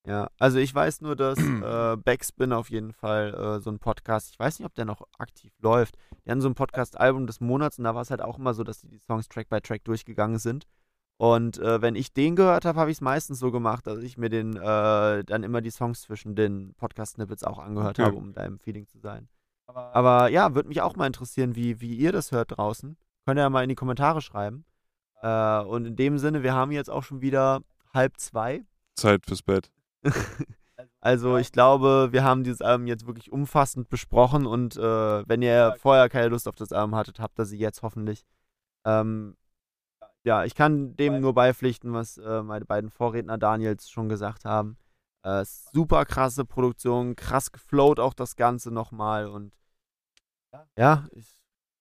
[0.05, 4.29] Ja, also ich weiß nur, dass äh, Backspin auf jeden Fall äh, so ein Podcast,
[4.31, 5.95] ich weiß nicht, ob der noch aktiv läuft.
[6.25, 8.63] Die haben so ein Podcast-Album des Monats und da war es halt auch immer so,
[8.63, 10.65] dass die, die Songs Track by Track durchgegangen sind.
[11.19, 14.17] Und äh, wenn ich den gehört habe, habe ich es meistens so gemacht, dass ich
[14.19, 18.03] mir den äh, dann immer die Songs zwischen den Podcast-Snippets auch angehört Okay.
[18.05, 19.27] habe, um da im Feeling zu sein.
[19.67, 22.97] Aber ja, würde mich auch mal interessieren, wie, wie ihr das hört draußen.
[23.25, 24.65] Könnt ihr ja mal in die Kommentare schreiben.
[25.21, 27.61] Äh, und in dem Sinne, wir haben jetzt auch schon wieder
[27.93, 28.63] halb zwei.
[28.95, 29.71] Zeit fürs Bett.
[30.99, 35.75] Also ich glaube, wir haben dieses Album jetzt wirklich umfassend besprochen und äh, wenn ihr
[35.79, 38.25] vorher keine Lust auf das Album hattet, habt ihr sie jetzt hoffentlich.
[38.85, 39.37] Ähm,
[40.23, 44.77] ja, ich kann dem nur beipflichten, was äh, meine beiden Vorredner Daniels schon gesagt haben.
[45.23, 49.53] Äh, super krasse Produktion, krass geflowt auch das Ganze nochmal und
[50.77, 51.27] ja, ich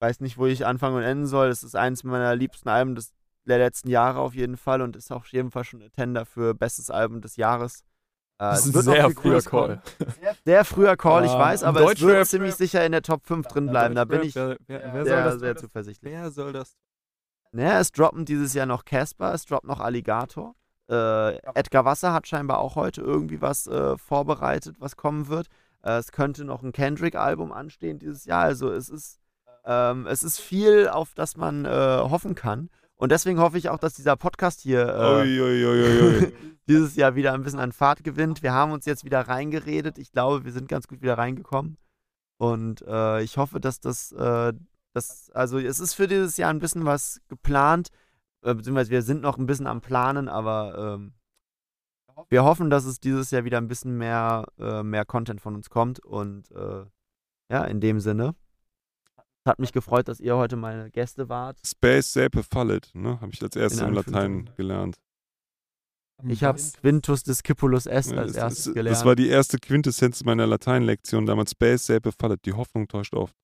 [0.00, 1.48] weiß nicht, wo ich anfangen und enden soll.
[1.48, 3.12] Es ist eines meiner liebsten Alben des,
[3.44, 6.54] der letzten Jahre auf jeden Fall und ist auf jeden Fall schon ein Tender für
[6.54, 7.80] bestes Album des Jahres.
[8.38, 9.50] Äh, Das ist ein sehr früher Call.
[9.50, 9.82] kommen.
[10.44, 13.26] Sehr früher Call, ich Ja, weiß, aber es wird Deutschrap- ziemlich sicher in der Top
[13.26, 13.94] 5 drin bleiben.
[13.94, 16.12] Da bin ich Wer, wer, wer soll sehr, das sehr zuversichtlich.
[16.12, 16.76] Wer soll das?
[17.52, 20.54] Naja, es droppen dieses Jahr noch Casper, es droppt noch Alligator.
[20.90, 25.48] Äh, Edgar Wasser hat scheinbar auch heute irgendwie was äh, vorbereitet, was kommen wird.
[25.86, 28.42] Äh, es könnte noch ein Kendrick-Album anstehen dieses Jahr.
[28.42, 29.20] Also es ist,
[29.64, 32.70] ähm, es ist viel, auf das man äh, hoffen kann.
[32.96, 36.32] Und deswegen hoffe ich auch, dass dieser Podcast hier äh, Ui, ui, ui,
[36.68, 38.42] dieses Jahr wieder ein bisschen an Fahrt gewinnt.
[38.42, 39.98] Wir haben uns jetzt wieder reingeredet.
[39.98, 41.76] Ich glaube, wir sind ganz gut wieder reingekommen.
[42.38, 44.52] Und äh, ich hoffe, dass das, äh,
[44.92, 47.88] das, also es ist für dieses Jahr ein bisschen was geplant,
[48.42, 51.12] äh, beziehungsweise wir sind noch ein bisschen am Planen, aber ähm,
[52.28, 55.70] wir hoffen, dass es dieses Jahr wieder ein bisschen mehr, äh, mehr Content von uns
[55.70, 56.00] kommt.
[56.04, 56.84] Und äh,
[57.50, 58.34] ja, in dem Sinne.
[59.44, 61.58] Es hat mich gefreut, dass ihr heute meine Gäste wart.
[61.64, 63.20] Space Sape Fallet, ne?
[63.20, 64.96] Habe ich als erstes In im Latein gelernt.
[66.26, 68.96] Ich habe Quintus Discipulus Est Ja, als das- erstes gelernt.
[68.96, 71.50] das war die erste Quintessenz meiner Lateinlektion damals.
[71.52, 72.44] Space Sape Fallet.
[72.46, 73.36] Die Hoffnung täuscht oft.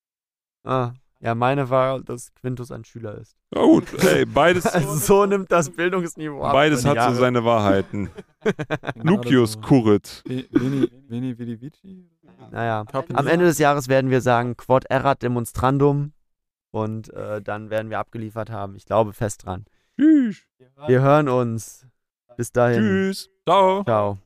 [0.64, 3.36] Ah, ja, meine war, dass Quintus ein Schüler ist.
[3.54, 6.52] Ja gut, ey, beides, Also so nimmt das Bildungsniveau ab.
[6.52, 8.10] beides hat so seine Wahrheiten.
[8.96, 9.60] Lucius.
[9.60, 10.24] Currit.
[10.26, 12.10] Veni, Veni, Vidi, Vici?
[12.50, 12.84] Naja,
[13.14, 16.12] am Ende des Jahres werden wir sagen Quod erat demonstrandum
[16.72, 18.74] und äh, dann werden wir abgeliefert haben.
[18.74, 19.64] Ich glaube fest dran.
[19.96, 20.42] Tschüss.
[20.88, 21.86] Wir hören uns.
[22.36, 22.80] Bis dahin.
[22.80, 23.30] Tschüss.
[23.46, 23.84] Ciao.
[23.84, 24.18] Ciao.